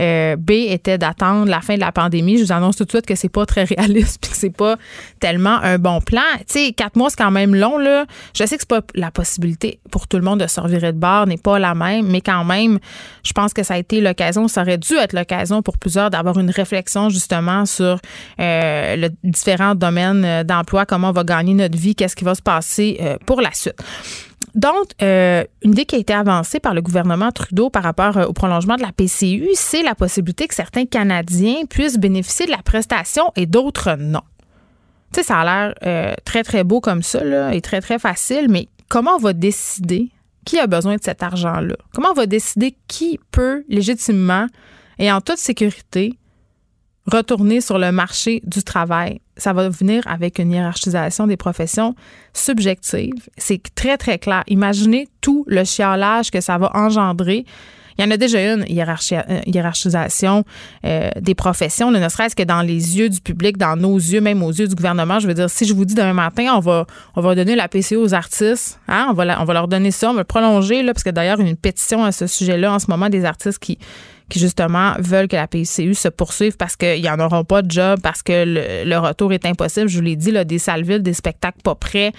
euh, 0.01 0.37
B 0.37 0.51
était 0.51 0.99
d'attendre 0.99 1.49
la 1.49 1.61
fin 1.61 1.75
de 1.75 1.81
la 1.81 1.93
pandémie. 1.93 2.39
Je 2.39 2.45
vous 2.45 2.53
annonce 2.53 2.77
tout 2.77 2.85
de 2.85 2.91
suite 2.91 3.07
que 3.07 3.15
c'est 3.15 3.29
pas 3.29 3.47
très 3.47 3.65
réaliste 3.65 4.19
puis 4.23 4.31
que 4.31 4.37
c'est 4.37 4.51
pas 4.51 4.77
tellement 5.21 5.59
un 5.63 5.79
bon 5.79 6.01
plan. 6.01 6.21
Tu 6.39 6.45
sais, 6.47 6.73
quatre 6.73 6.97
mois, 6.97 7.11
c'est 7.11 7.17
quand 7.17 7.31
même 7.31 7.55
long, 7.55 7.79
là. 7.79 8.07
Je 8.35 8.45
sais 8.45 8.57
que 8.57 8.63
c'est 8.63 8.69
pas 8.69 8.83
la 8.95 9.11
possibilité 9.11 9.81
pour 9.91 10.09
tout 10.09 10.17
le 10.17 10.23
monde 10.23 10.41
de 10.41 10.47
se 10.47 10.61
revirer 10.61 10.93
de 10.93 10.99
bord, 10.99 11.27
n'est 11.27 11.37
pas 11.37 11.59
la 11.59 11.75
même, 11.75 12.07
mais 12.09 12.21
quand 12.21 12.45
même, 12.45 12.79
je 13.23 13.33
pense 13.33 13.53
que 13.53 13.63
ça 13.63 13.75
a 13.75 13.79
été 13.79 14.01
l'occasion, 14.01 14.49
ça 14.49 14.63
aurait 14.63 14.79
dû 14.79 14.95
être 14.95 15.13
l'occasion 15.13 15.63
pour 15.63 15.79
plusieurs 15.79 16.11
d'avoir 16.11 16.39
une 16.39 16.51
réflexion 16.51 17.09
justement 17.09 17.67
sur 17.67 17.99
euh, 18.41 18.97
le 18.97 19.11
différents 19.25 19.75
domaines 19.75 20.25
euh, 20.25 20.45
d'emploi, 20.45 20.87
comment 20.87 21.11
on 21.11 21.13
va 21.13 21.25
gagner 21.25 21.55
notre 21.55 21.79
vie, 21.79 21.95
qu'est-ce 21.95 22.17
qui 22.17 22.25
va 22.25 22.35
se 22.35 22.43
passer 22.43 22.99
pour 23.27 23.41
la 23.41 23.53
suite. 23.53 23.81
Donc, 24.55 24.89
euh, 25.01 25.45
une 25.63 25.73
idée 25.73 25.87
qui 25.87 25.97
a 25.97 25.99
été 25.99 26.13
avancée 26.13 26.61
par 26.61 26.75
le 26.75 26.83
gouvernement 26.83 27.33
Trudeau 27.33 27.71
par 27.71 27.83
rapport 27.83 28.19
euh, 28.19 28.27
au 28.27 28.33
prolongement 28.33 28.77
de 28.77 28.83
la 28.83 28.93
PCU, 28.93 29.49
c'est 29.55 29.83
la 29.83 29.95
possibilité 29.95 30.47
que 30.47 30.55
certains 30.55 30.85
Canadiens 30.85 31.65
puissent 31.69 31.99
bénéficier 31.99 32.47
de 32.47 32.51
la 32.51 32.63
prestation 32.63 33.33
et 33.35 33.47
d'autres 33.47 33.97
non. 33.99 34.21
Tu 35.13 35.21
sais, 35.21 35.27
ça 35.27 35.41
a 35.41 35.45
l'air 35.45 35.75
euh, 35.85 36.15
très, 36.25 36.43
très 36.43 36.65
beau 36.65 36.81
comme 36.81 37.03
ça 37.03 37.55
et 37.55 37.61
très, 37.61 37.81
très 37.81 37.99
facile, 37.99 38.49
mais 38.51 38.69
comment 38.89 39.17
on 39.17 39.19
va 39.19 39.33
décider 39.33 40.11
qui 40.45 40.59
a 40.59 40.67
besoin 40.67 40.97
de 40.97 41.03
cet 41.03 41.23
argent-là? 41.23 41.77
Comment 41.95 42.11
on 42.11 42.15
va 42.15 42.27
décider 42.27 42.77
qui 42.89 43.19
peut 43.31 43.65
légitimement 43.69 44.47
et 44.99 45.11
en 45.11 45.21
toute 45.21 45.39
sécurité 45.39 46.19
retourner 47.07 47.61
sur 47.61 47.79
le 47.79 47.93
marché 47.93 48.43
du 48.45 48.63
travail. 48.63 49.21
Ça 49.37 49.53
va 49.53 49.69
venir 49.69 50.03
avec 50.07 50.39
une 50.39 50.53
hiérarchisation 50.53 51.27
des 51.27 51.37
professions 51.37 51.95
subjectives. 52.33 53.29
C'est 53.37 53.63
très, 53.75 53.97
très 53.97 54.19
clair. 54.19 54.45
Imaginez 54.47 55.09
tout 55.21 55.45
le 55.49 55.65
chiolage 55.65 56.31
que 56.31 56.41
ça 56.41 56.59
va 56.59 56.71
engendrer. 56.75 57.45
Il 57.99 58.05
y 58.05 58.09
en 58.09 58.11
a 58.11 58.17
déjà 58.17 58.55
une 58.55 58.63
euh, 58.63 59.41
hiérarchisation 59.47 60.45
euh, 60.85 61.11
des 61.21 61.35
professions, 61.35 61.91
ne 61.91 62.09
serait-ce 62.09 62.35
que 62.35 62.43
dans 62.43 62.63
les 62.63 62.99
yeux 62.99 63.09
du 63.09 63.21
public, 63.21 63.59
dans 63.59 63.77
nos 63.77 63.97
yeux, 63.97 64.21
même 64.21 64.43
aux 64.43 64.51
yeux 64.51 64.67
du 64.67 64.75
gouvernement. 64.75 65.19
Je 65.19 65.29
veux 65.29 65.35
dire, 65.35 65.51
si 65.51 65.67
je 65.67 65.75
vous 65.75 65.85
dis 65.85 65.95
demain 65.95 66.15
matin, 66.15 66.55
on 66.55 66.61
va, 66.61 66.87
on 67.17 67.21
va 67.21 67.35
donner 67.35 67.55
la 67.55 67.69
PCO 67.69 68.03
aux 68.03 68.15
artistes, 68.15 68.81
hein, 68.89 69.09
on, 69.11 69.13
va 69.13 69.41
on 69.41 69.45
va 69.45 69.53
leur 69.53 69.69
donner 69.69 69.91
ça, 69.91 70.11
on 70.11 70.15
va 70.15 70.21
le 70.21 70.25
prolonger, 70.25 70.83
là, 70.83 70.95
parce 70.95 71.05
que 71.05 71.11
d'ailleurs, 71.11 71.41
une 71.41 71.57
pétition 71.57 72.05
à 72.05 72.13
ce 72.13 72.27
sujet-là 72.27 72.73
en 72.73 72.79
ce 72.79 72.87
moment 72.89 73.09
des 73.09 73.25
artistes 73.25 73.59
qui 73.59 73.79
qui 74.33 74.39
justement 74.39 74.95
veulent 74.99 75.29
que 75.29 75.37
la 75.37 75.47
PCU 75.47 75.95
se 75.95 76.09
poursuive 76.09 76.57
parce 76.57 76.75
qu'ils 76.75 77.05
n'en 77.05 77.19
auront 77.19 77.45
pas 77.45 77.61
de 77.61 77.71
job, 77.71 78.01
parce 78.03 78.23
que 78.23 78.45
le, 78.87 78.97
retour 78.97 79.35
est 79.35 79.45
impossible. 79.45 79.89
Je 79.89 79.97
vous 79.97 80.03
l'ai 80.03 80.17
dit, 80.17 80.31
là, 80.31 80.45
des 80.45 80.59
salles 80.59 80.85
vides, 80.85 81.03
des 81.03 81.13
spectacles 81.13 81.61
pas 81.63 81.75
prêts. 81.75 82.13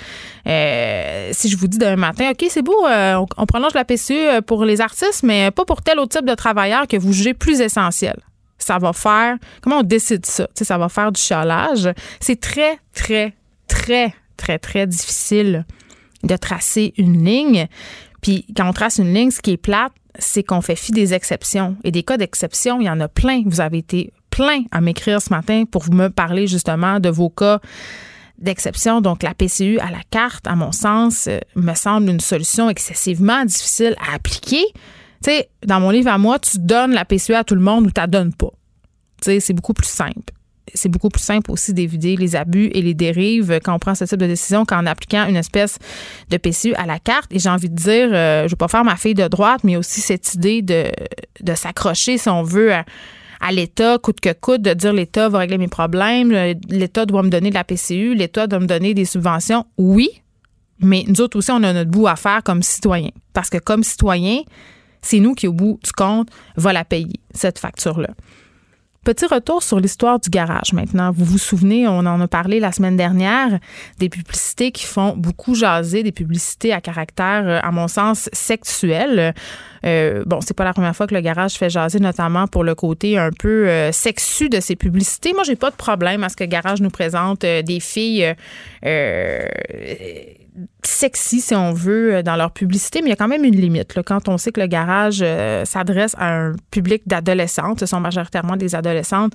Euh, 0.45 1.31
si 1.31 1.49
je 1.49 1.57
vous 1.57 1.67
dis 1.67 1.79
demain 1.79 1.95
matin, 1.95 2.29
OK, 2.29 2.45
c'est 2.49 2.61
beau, 2.61 2.85
euh, 2.85 3.25
on, 3.37 3.45
prolonge 3.47 3.73
la 3.73 3.83
PCU 3.83 4.13
euh, 4.13 4.41
pour 4.41 4.63
les 4.63 4.79
artistes, 4.79 5.23
mais 5.23 5.49
pas 5.49 5.65
pour 5.65 5.81
tel 5.81 5.97
autre 5.97 6.15
type 6.15 6.27
de 6.27 6.35
travailleur 6.35 6.87
que 6.87 6.97
vous 6.97 7.13
jugez 7.13 7.33
plus 7.33 7.61
essentiel. 7.61 8.17
Ça 8.59 8.77
va 8.77 8.93
faire, 8.93 9.37
comment 9.61 9.79
on 9.79 9.83
décide 9.83 10.23
ça? 10.27 10.47
ça 10.53 10.77
va 10.77 10.89
faire 10.89 11.11
du 11.11 11.19
chialage. 11.19 11.89
C'est 12.19 12.39
très, 12.39 12.77
très, 12.93 13.33
très, 13.67 14.13
très, 14.37 14.59
très 14.59 14.85
difficile 14.85 15.65
de 16.21 16.35
tracer 16.35 16.93
une 16.97 17.25
ligne. 17.25 17.67
Puis 18.21 18.45
quand 18.55 18.69
on 18.69 18.73
trace 18.73 18.99
une 18.99 19.11
ligne, 19.11 19.31
ce 19.31 19.41
qui 19.41 19.53
est 19.53 19.57
plate, 19.57 19.93
c'est 20.19 20.43
qu'on 20.43 20.61
fait 20.61 20.75
fi 20.75 20.91
des 20.91 21.13
exceptions. 21.13 21.75
Et 21.83 21.91
des 21.91 22.03
cas 22.03 22.17
d'exception, 22.17 22.79
il 22.79 22.85
y 22.85 22.89
en 22.89 22.99
a 22.99 23.07
plein. 23.07 23.43
Vous 23.45 23.61
avez 23.61 23.79
été 23.79 24.13
plein 24.29 24.63
à 24.71 24.81
m'écrire 24.81 25.21
ce 25.21 25.29
matin 25.29 25.63
pour 25.69 25.91
me 25.93 26.09
parler 26.09 26.47
justement 26.47 26.99
de 26.99 27.09
vos 27.09 27.29
cas 27.29 27.59
d'exception. 28.37 29.01
Donc, 29.01 29.23
la 29.23 29.33
PCU 29.33 29.79
à 29.79 29.91
la 29.91 30.01
carte, 30.09 30.47
à 30.47 30.55
mon 30.55 30.71
sens, 30.71 31.27
euh, 31.27 31.39
me 31.55 31.73
semble 31.73 32.09
une 32.09 32.19
solution 32.19 32.69
excessivement 32.69 33.45
difficile 33.45 33.95
à 33.99 34.15
appliquer. 34.15 34.63
Tu 35.23 35.31
sais, 35.31 35.49
dans 35.65 35.79
mon 35.79 35.91
livre 35.91 36.09
à 36.09 36.17
moi, 36.17 36.39
tu 36.39 36.57
donnes 36.59 36.93
la 36.93 37.05
PCU 37.05 37.33
à 37.33 37.43
tout 37.43 37.55
le 37.55 37.61
monde 37.61 37.85
ou 37.87 37.91
tu 37.91 37.99
la 37.99 38.07
donnes 38.07 38.33
pas. 38.33 38.51
Tu 39.21 39.25
sais, 39.25 39.39
c'est 39.39 39.53
beaucoup 39.53 39.73
plus 39.73 39.87
simple 39.87 40.33
c'est 40.73 40.89
beaucoup 40.89 41.09
plus 41.09 41.21
simple 41.21 41.51
aussi 41.51 41.73
d'éviter 41.73 42.15
les 42.15 42.35
abus 42.35 42.69
et 42.73 42.81
les 42.81 42.93
dérives 42.93 43.59
quand 43.63 43.73
on 43.73 43.79
prend 43.79 43.95
ce 43.95 44.05
type 44.05 44.19
de 44.19 44.27
décision 44.27 44.65
qu'en 44.65 44.85
appliquant 44.85 45.27
une 45.27 45.35
espèce 45.35 45.77
de 46.29 46.37
PCU 46.37 46.73
à 46.75 46.85
la 46.85 46.99
carte. 46.99 47.31
Et 47.31 47.39
j'ai 47.39 47.49
envie 47.49 47.69
de 47.69 47.75
dire, 47.75 48.09
euh, 48.11 48.39
je 48.41 48.43
ne 48.45 48.49
vais 48.49 48.55
pas 48.55 48.67
faire 48.67 48.83
ma 48.83 48.95
fille 48.95 49.13
de 49.13 49.27
droite, 49.27 49.61
mais 49.63 49.77
aussi 49.77 50.01
cette 50.01 50.33
idée 50.33 50.61
de, 50.61 50.85
de 51.41 51.55
s'accrocher, 51.55 52.17
si 52.17 52.29
on 52.29 52.43
veut, 52.43 52.71
à, 52.73 53.51
l'État, 53.51 53.97
coûte 53.97 54.19
que 54.19 54.33
coûte, 54.33 54.61
de 54.61 54.73
dire 54.73 54.93
l'État 54.93 55.29
va 55.29 55.39
régler 55.39 55.57
mes 55.57 55.67
problèmes, 55.67 56.31
l'État 56.69 57.05
doit 57.05 57.23
me 57.23 57.29
donner 57.29 57.49
de 57.49 57.55
la 57.55 57.63
PCU, 57.63 58.15
l'État 58.15 58.47
doit 58.47 58.59
me 58.59 58.67
donner 58.67 58.93
des 58.93 59.05
subventions. 59.05 59.65
Oui, 59.77 60.09
mais 60.79 61.03
nous 61.07 61.21
autres 61.21 61.37
aussi, 61.37 61.51
on 61.51 61.63
a 61.63 61.73
notre 61.73 61.91
bout 61.91 62.07
à 62.07 62.15
faire 62.15 62.41
comme 62.43 62.63
citoyens. 62.63 63.11
Parce 63.33 63.49
que 63.49 63.57
comme 63.57 63.83
citoyens, 63.83 64.41
c'est 65.01 65.19
nous 65.19 65.33
qui, 65.33 65.47
au 65.47 65.53
bout 65.53 65.79
du 65.83 65.91
compte, 65.91 66.29
va 66.55 66.73
la 66.73 66.85
payer, 66.85 67.19
cette 67.33 67.59
facture-là. 67.59 68.09
Petit 69.03 69.25
retour 69.25 69.61
sur 69.63 69.81
l'histoire 69.81 70.17
du 70.17 70.29
garage 70.29 70.71
maintenant. 70.71 71.11
Vous 71.11 71.25
vous 71.25 71.37
souvenez, 71.37 71.89
on 71.89 71.99
en 71.99 72.21
a 72.21 72.27
parlé 72.29 72.61
la 72.61 72.71
semaine 72.71 72.95
dernière, 72.95 73.59
des 73.99 74.07
publicités 74.07 74.71
qui 74.71 74.85
font 74.85 75.13
beaucoup 75.17 75.55
jaser, 75.55 76.03
des 76.03 76.13
publicités 76.13 76.71
à 76.71 76.79
caractère, 76.79 77.43
euh, 77.45 77.59
à 77.61 77.71
mon 77.71 77.89
sens, 77.89 78.29
sexuel. 78.31 79.33
Euh, 79.85 80.23
bon, 80.25 80.39
c'est 80.39 80.53
pas 80.53 80.63
la 80.63 80.71
première 80.71 80.95
fois 80.95 81.05
que 81.05 81.13
le 81.13 81.19
garage 81.19 81.55
fait 81.55 81.69
jaser, 81.69 81.99
notamment 81.99 82.47
pour 82.47 82.63
le 82.63 82.75
côté 82.75 83.17
un 83.17 83.31
peu 83.37 83.67
euh, 83.67 83.91
sexu 83.91 84.47
de 84.47 84.61
ces 84.61 84.77
publicités. 84.77 85.33
Moi, 85.33 85.43
j'ai 85.43 85.57
pas 85.57 85.69
de 85.69 85.75
problème 85.75 86.23
à 86.23 86.29
ce 86.29 86.37
que 86.37 86.45
le 86.45 86.49
garage 86.49 86.79
nous 86.79 86.89
présente 86.89 87.41
des 87.41 87.79
filles 87.81 88.33
sexy, 90.83 91.41
si 91.41 91.55
on 91.55 91.73
veut, 91.73 92.15
euh, 92.15 92.23
dans 92.23 92.35
leur 92.35 92.51
publicité, 92.51 93.01
mais 93.01 93.07
il 93.07 93.09
y 93.09 93.13
a 93.13 93.15
quand 93.15 93.27
même 93.27 93.43
une 93.43 93.55
limite. 93.55 93.95
Là, 93.95 94.03
quand 94.03 94.29
on 94.29 94.37
sait 94.37 94.51
que 94.51 94.61
le 94.61 94.67
garage 94.67 95.19
euh, 95.21 95.65
s'adresse 95.65 96.15
à 96.17 96.33
un 96.33 96.53
public 96.71 97.03
d'adolescentes, 97.07 97.79
ce 97.79 97.85
sont 97.85 97.99
majoritairement 97.99 98.55
des 98.55 98.75
adolescentes 98.75 99.33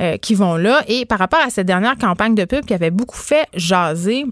euh, 0.00 0.16
qui 0.16 0.34
vont 0.34 0.56
là. 0.56 0.82
Et 0.88 1.04
par 1.06 1.18
rapport 1.18 1.40
à 1.40 1.50
cette 1.50 1.66
dernière 1.66 1.96
campagne 1.96 2.34
de 2.34 2.44
pub 2.44 2.64
qui 2.64 2.74
avait 2.74 2.90
beaucoup 2.90 3.16
fait 3.16 3.46
jaser, 3.54 4.26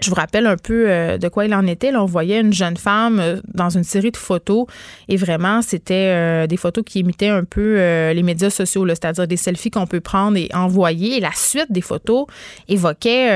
je 0.00 0.10
vous 0.10 0.14
rappelle 0.16 0.46
un 0.46 0.56
peu 0.56 0.90
euh, 0.90 1.16
de 1.16 1.28
quoi 1.28 1.46
il 1.46 1.54
en 1.54 1.66
était. 1.66 1.94
On 1.94 2.04
voyait 2.04 2.40
une 2.40 2.52
jeune 2.52 2.76
femme 2.76 3.18
euh, 3.18 3.40
dans 3.54 3.70
une 3.70 3.84
série 3.84 4.10
de 4.10 4.16
photos 4.16 4.66
et 5.08 5.16
vraiment, 5.16 5.62
c'était 5.62 6.12
euh, 6.14 6.46
des 6.46 6.58
photos 6.58 6.84
qui 6.84 7.00
imitaient 7.00 7.28
un 7.28 7.44
peu 7.44 7.76
les 8.12 8.22
médias 8.22 8.50
sociaux, 8.50 8.86
c'est-à-dire 8.88 9.26
des 9.26 9.36
selfies 9.36 9.70
qu'on 9.70 9.86
peut 9.86 10.00
prendre 10.00 10.36
et 10.36 10.48
envoyer. 10.54 11.20
La 11.20 11.32
suite 11.32 11.70
des 11.70 11.80
photos 11.80 12.26
évoquait 12.68 13.28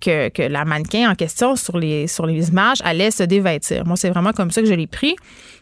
que, 0.00 0.28
que, 0.28 0.42
la 0.42 0.64
mannequin 0.64 1.10
en 1.10 1.14
question 1.14 1.56
sur 1.56 1.78
les, 1.78 2.06
sur 2.06 2.26
les 2.26 2.48
images 2.48 2.78
allait 2.84 3.10
se 3.10 3.22
dévêtir. 3.22 3.86
Moi, 3.86 3.96
c'est 3.96 4.10
vraiment 4.10 4.32
comme 4.32 4.50
ça 4.50 4.60
que 4.60 4.68
je 4.68 4.74
l'ai 4.74 4.86
pris. 4.86 5.16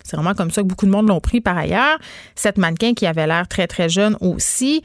C'est 0.05 0.17
vraiment 0.17 0.35
comme 0.35 0.51
ça 0.51 0.63
que 0.63 0.67
beaucoup 0.67 0.87
de 0.87 0.91
monde 0.91 1.09
l'ont 1.09 1.21
pris 1.21 1.41
par 1.41 1.57
ailleurs. 1.57 1.99
Cette 2.35 2.59
mannequin 2.59 2.95
qui 2.95 3.07
avait 3.07 3.27
l'air 3.27 3.47
très, 3.49 3.67
très 3.67 3.89
jeune 3.89 4.17
aussi 4.21 4.83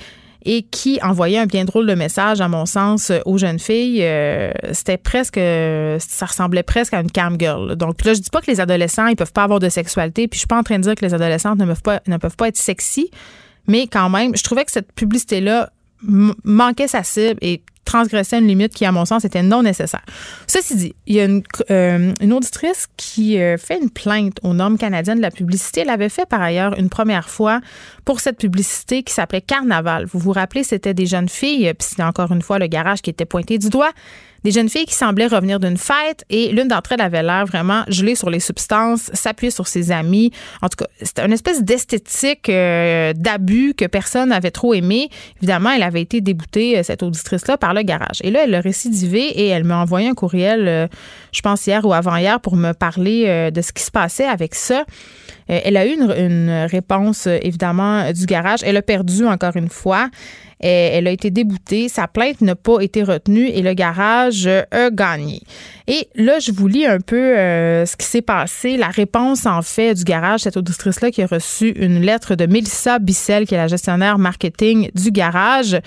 et 0.49 0.61
qui 0.63 0.97
envoyait 1.03 1.39
un 1.39 1.45
bien 1.45 1.65
drôle 1.65 1.85
de 1.85 1.93
message, 1.93 2.39
à 2.39 2.47
mon 2.47 2.65
sens, 2.65 3.11
aux 3.25 3.37
jeunes 3.37 3.59
filles. 3.59 3.99
Euh, 4.01 4.51
c'était 4.71 4.97
presque, 4.97 5.35
ça 5.35 6.25
ressemblait 6.25 6.63
presque 6.63 6.93
à 6.93 7.01
une 7.01 7.11
cam 7.11 7.35
girl. 7.37 7.75
Donc 7.75 8.03
là, 8.05 8.13
je 8.13 8.21
dis 8.21 8.29
pas 8.29 8.39
que 8.39 8.49
les 8.49 8.61
adolescents, 8.61 9.07
ils 9.07 9.17
peuvent 9.17 9.33
pas 9.33 9.43
avoir 9.43 9.59
de 9.59 9.67
sexualité, 9.67 10.29
puis 10.29 10.37
je 10.37 10.39
suis 10.39 10.47
pas 10.47 10.57
en 10.57 10.63
train 10.63 10.77
de 10.77 10.83
dire 10.83 10.95
que 10.95 11.05
les 11.05 11.13
adolescentes 11.13 11.59
ne 11.59 11.65
peuvent 11.65 12.37
pas, 12.37 12.47
être 12.47 12.57
sexy, 12.57 13.11
mais 13.67 13.87
quand 13.87 14.09
même, 14.09 14.37
je 14.37 14.43
trouvais 14.43 14.63
que 14.63 14.71
cette 14.71 14.93
publicité-là 14.93 15.69
manquait 16.01 16.87
sa 16.87 17.03
cible 17.03 17.39
transgressait 17.87 18.37
une 18.37 18.47
limite 18.47 18.73
qui, 18.73 18.85
à 18.85 18.91
mon 18.91 19.05
sens, 19.05 19.25
était 19.25 19.41
non 19.41 19.63
nécessaire. 19.63 20.03
Ceci 20.45 20.75
dit, 20.75 20.95
il 21.07 21.15
y 21.15 21.19
a 21.19 21.25
une, 21.25 21.41
euh, 21.71 22.13
auditrice 22.29 22.87
qui 22.97 23.39
euh, 23.39 23.57
fait 23.57 23.79
une 23.81 23.89
plainte 23.89 24.37
aux 24.43 24.53
normes 24.53 24.77
canadiennes 24.77 25.17
de 25.17 25.21
la 25.21 25.31
publicité. 25.31 25.81
Elle 25.81 25.89
avait 25.89 26.09
fait 26.09 26.27
par 26.27 26.41
ailleurs 26.41 26.77
une 26.77 26.89
première 26.89 27.29
fois 27.29 27.61
pour 28.05 28.19
cette 28.19 28.37
publicité 28.37 29.03
qui 29.03 29.13
s'appelait 29.13 29.41
Carnaval. 29.41 30.05
Vous 30.05 30.19
vous 30.19 30.33
rappelez, 30.33 30.63
c'était 30.63 30.93
des 30.93 31.05
jeunes 31.05 31.29
filles, 31.29 31.73
puis 31.73 31.87
c'était 31.89 32.03
encore 32.03 32.31
une 32.31 32.41
fois 32.41 32.59
le 32.59 32.67
garage 32.67 33.01
qui 33.01 33.09
était 33.09 33.25
pointé 33.25 33.57
du 33.57 33.69
doigt 33.69 33.91
des 34.43 34.51
jeunes 34.51 34.69
filles 34.69 34.85
qui 34.85 34.93
semblaient 34.93 35.27
revenir 35.27 35.59
d'une 35.59 35.77
fête 35.77 36.23
et 36.29 36.51
l'une 36.51 36.67
d'entre 36.67 36.93
elles 36.93 37.01
avait 37.01 37.23
l'air 37.23 37.45
vraiment 37.45 37.83
gelée 37.87 38.15
sur 38.15 38.29
les 38.29 38.39
substances, 38.39 39.09
s'appuyer 39.13 39.51
sur 39.51 39.67
ses 39.67 39.91
amis. 39.91 40.31
En 40.61 40.69
tout 40.69 40.77
cas, 40.77 40.87
c'était 41.01 41.25
une 41.25 41.33
espèce 41.33 41.63
d'esthétique 41.63 42.49
euh, 42.49 43.13
d'abus 43.13 43.73
que 43.75 43.85
personne 43.85 44.29
n'avait 44.29 44.51
trop 44.51 44.73
aimé. 44.73 45.09
Évidemment, 45.37 45.71
elle 45.71 45.83
avait 45.83 46.01
été 46.01 46.21
déboutée, 46.21 46.77
euh, 46.77 46.83
cette 46.83 47.03
auditrice-là, 47.03 47.57
par 47.57 47.73
le 47.73 47.81
garage. 47.81 48.19
Et 48.21 48.31
là, 48.31 48.41
elle 48.43 48.55
a 48.55 48.61
récidivé 48.61 49.19
et 49.19 49.47
elle 49.47 49.63
m'a 49.63 49.77
envoyé 49.77 50.07
un 50.07 50.13
courriel, 50.13 50.67
euh, 50.67 50.87
je 51.31 51.41
pense 51.41 51.65
hier 51.67 51.85
ou 51.85 51.93
avant-hier, 51.93 52.39
pour 52.39 52.55
me 52.55 52.73
parler 52.73 53.51
de 53.51 53.61
ce 53.61 53.71
qui 53.71 53.83
se 53.83 53.91
passait 53.91 54.25
avec 54.25 54.55
ça. 54.55 54.85
Elle 55.47 55.77
a 55.77 55.85
eu 55.85 55.93
une, 55.93 56.67
réponse, 56.69 57.27
évidemment, 57.27 58.11
du 58.11 58.25
garage. 58.25 58.59
Elle 58.63 58.77
a 58.77 58.81
perdu 58.81 59.25
encore 59.25 59.55
une 59.55 59.69
fois. 59.69 60.09
Elle 60.59 61.07
a 61.07 61.11
été 61.11 61.29
déboutée. 61.29 61.87
Sa 61.89 62.07
plainte 62.07 62.41
n'a 62.41 62.55
pas 62.55 62.81
été 62.81 63.03
retenue 63.03 63.47
et 63.47 63.61
le 63.61 63.73
garage 63.73 64.47
a 64.47 64.89
gagné. 64.89 65.41
Et 65.89 66.09
là, 66.15 66.39
je 66.39 66.51
vous 66.51 66.67
lis 66.67 66.85
un 66.85 66.99
peu 66.99 67.15
euh, 67.15 67.85
ce 67.85 67.95
qui 67.95 68.05
s'est 68.05 68.21
passé, 68.21 68.75
la 68.75 68.89
réponse 68.89 69.45
en 69.45 69.61
fait 69.61 69.93
du 69.93 70.03
garage, 70.03 70.41
cette 70.41 70.57
auditrice-là 70.57 71.11
qui 71.11 71.21
a 71.21 71.27
reçu 71.27 71.69
une 71.69 72.01
lettre 72.01 72.35
de 72.35 72.45
Mélissa 72.45 72.99
Bissell, 72.99 73.47
qui 73.47 73.53
est 73.53 73.57
la 73.57 73.67
gestionnaire 73.67 74.19
marketing 74.19 74.89
du 74.93 75.11
garage. 75.11 75.79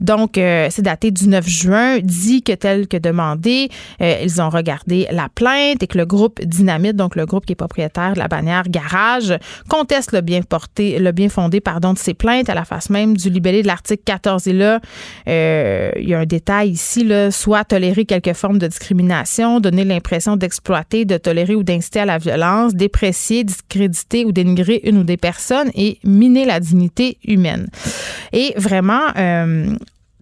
Donc, 0.00 0.38
euh, 0.38 0.66
c'est 0.70 0.82
daté 0.82 1.12
du 1.12 1.28
9 1.28 1.46
juin, 1.46 1.98
dit 2.02 2.42
que 2.42 2.52
tel 2.52 2.88
que 2.88 2.96
demandé, 2.96 3.68
euh, 4.00 4.16
ils 4.24 4.42
ont 4.42 4.50
regardé 4.50 5.06
la 5.12 5.28
plainte 5.32 5.84
et 5.84 5.86
que 5.86 5.98
le 5.98 6.06
groupe 6.06 6.44
Dynamite, 6.44 6.96
donc 6.96 7.14
le 7.14 7.24
groupe 7.24 7.46
qui 7.46 7.52
est 7.52 7.56
propriétaire 7.56 8.14
de 8.14 8.18
la 8.18 8.26
bannière 8.26 8.64
Garage, 8.68 9.38
conteste 9.68 10.10
le 10.10 10.20
bien 10.20 10.42
porté, 10.42 10.98
le 10.98 11.12
bien 11.12 11.28
fondé, 11.28 11.60
pardon, 11.60 11.92
de 11.92 11.98
ces 11.98 12.14
plaintes 12.14 12.48
à 12.48 12.54
la 12.54 12.64
face 12.64 12.90
même 12.90 13.16
du 13.16 13.30
libellé 13.30 13.62
de 13.62 13.68
l'article 13.68 14.02
14. 14.14 14.46
Et 14.46 14.52
là, 14.52 14.80
il 15.26 16.08
y 16.08 16.14
a 16.14 16.18
un 16.20 16.26
détail 16.26 16.70
ici, 16.70 17.04
là, 17.04 17.30
soit 17.30 17.64
tolérer 17.64 18.04
quelque 18.04 18.32
forme 18.32 18.58
de 18.58 18.66
discrimination 18.66 19.60
donner 19.60 19.84
l'impression 19.84 20.36
d'exploiter, 20.36 21.04
de 21.04 21.16
tolérer 21.16 21.54
ou 21.54 21.62
d'inciter 21.62 22.00
à 22.00 22.04
la 22.04 22.18
violence, 22.18 22.74
déprécier, 22.74 23.44
discréditer 23.44 24.24
ou 24.24 24.32
dénigrer 24.32 24.80
une 24.84 24.98
ou 24.98 25.04
des 25.04 25.16
personnes 25.16 25.70
et 25.74 25.98
miner 26.04 26.44
la 26.44 26.60
dignité 26.60 27.18
humaine. 27.26 27.68
Et 28.32 28.54
vraiment, 28.56 29.02
euh, 29.16 29.74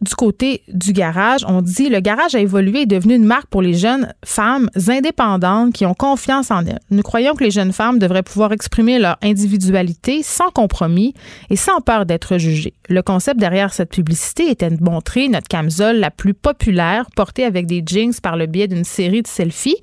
du 0.03 0.15
côté 0.15 0.63
du 0.69 0.93
garage, 0.93 1.45
on 1.47 1.63
dit 1.63 1.89
le 1.89 2.01
garage 2.01 2.35
a 2.35 2.41
évolué 2.41 2.81
et 2.81 2.83
est 2.83 2.87
devenu 2.87 3.15
une 3.15 3.25
marque 3.25 3.47
pour 3.47 3.63
les 3.63 3.75
jeunes 3.75 4.13
femmes 4.25 4.69
indépendantes 4.89 5.73
qui 5.73 5.87
ont 5.87 5.95
confiance 5.95 6.51
en 6.51 6.67
elles. 6.67 6.81
Nous 6.91 7.03
croyons 7.03 7.35
que 7.35 7.45
les 7.45 7.51
jeunes 7.51 7.73
femmes 7.73 7.99
devraient 7.99 8.23
pouvoir 8.23 8.53
exprimer 8.53 8.99
leur 8.99 9.17
individualité 9.23 10.23
sans 10.23 10.51
compromis 10.51 11.15
et 11.51 11.57
sans 11.57 11.81
peur 11.81 12.05
d'être 12.05 12.39
jugées. 12.39 12.75
Le 12.89 13.03
concept 13.03 13.39
derrière 13.39 13.73
cette 13.73 13.91
publicité 13.91 14.51
était 14.51 14.71
de 14.71 14.83
montrer 14.83 15.29
notre 15.29 15.49
camisole 15.49 15.97
la 15.97 16.11
plus 16.11 16.35
populaire 16.35 17.07
portée 17.15 17.45
avec 17.45 17.67
des 17.67 17.83
jeans 17.87 18.13
par 18.21 18.37
le 18.37 18.47
biais 18.47 18.69
d'une 18.69 18.85
série 18.85 19.23
de 19.23 19.29
selfies 19.29 19.77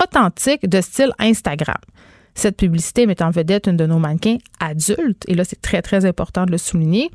authentiques 0.00 0.68
de 0.68 0.80
style 0.80 1.12
Instagram. 1.18 1.76
Cette 2.36 2.58
publicité 2.58 3.06
met 3.06 3.22
en 3.22 3.30
vedette 3.30 3.66
une 3.66 3.78
de 3.78 3.86
nos 3.86 3.98
mannequins 3.98 4.36
adultes, 4.60 5.24
et 5.26 5.34
là 5.34 5.42
c'est 5.44 5.60
très 5.60 5.82
très 5.82 6.04
important 6.04 6.44
de 6.44 6.52
le 6.52 6.58
souligner, 6.58 7.10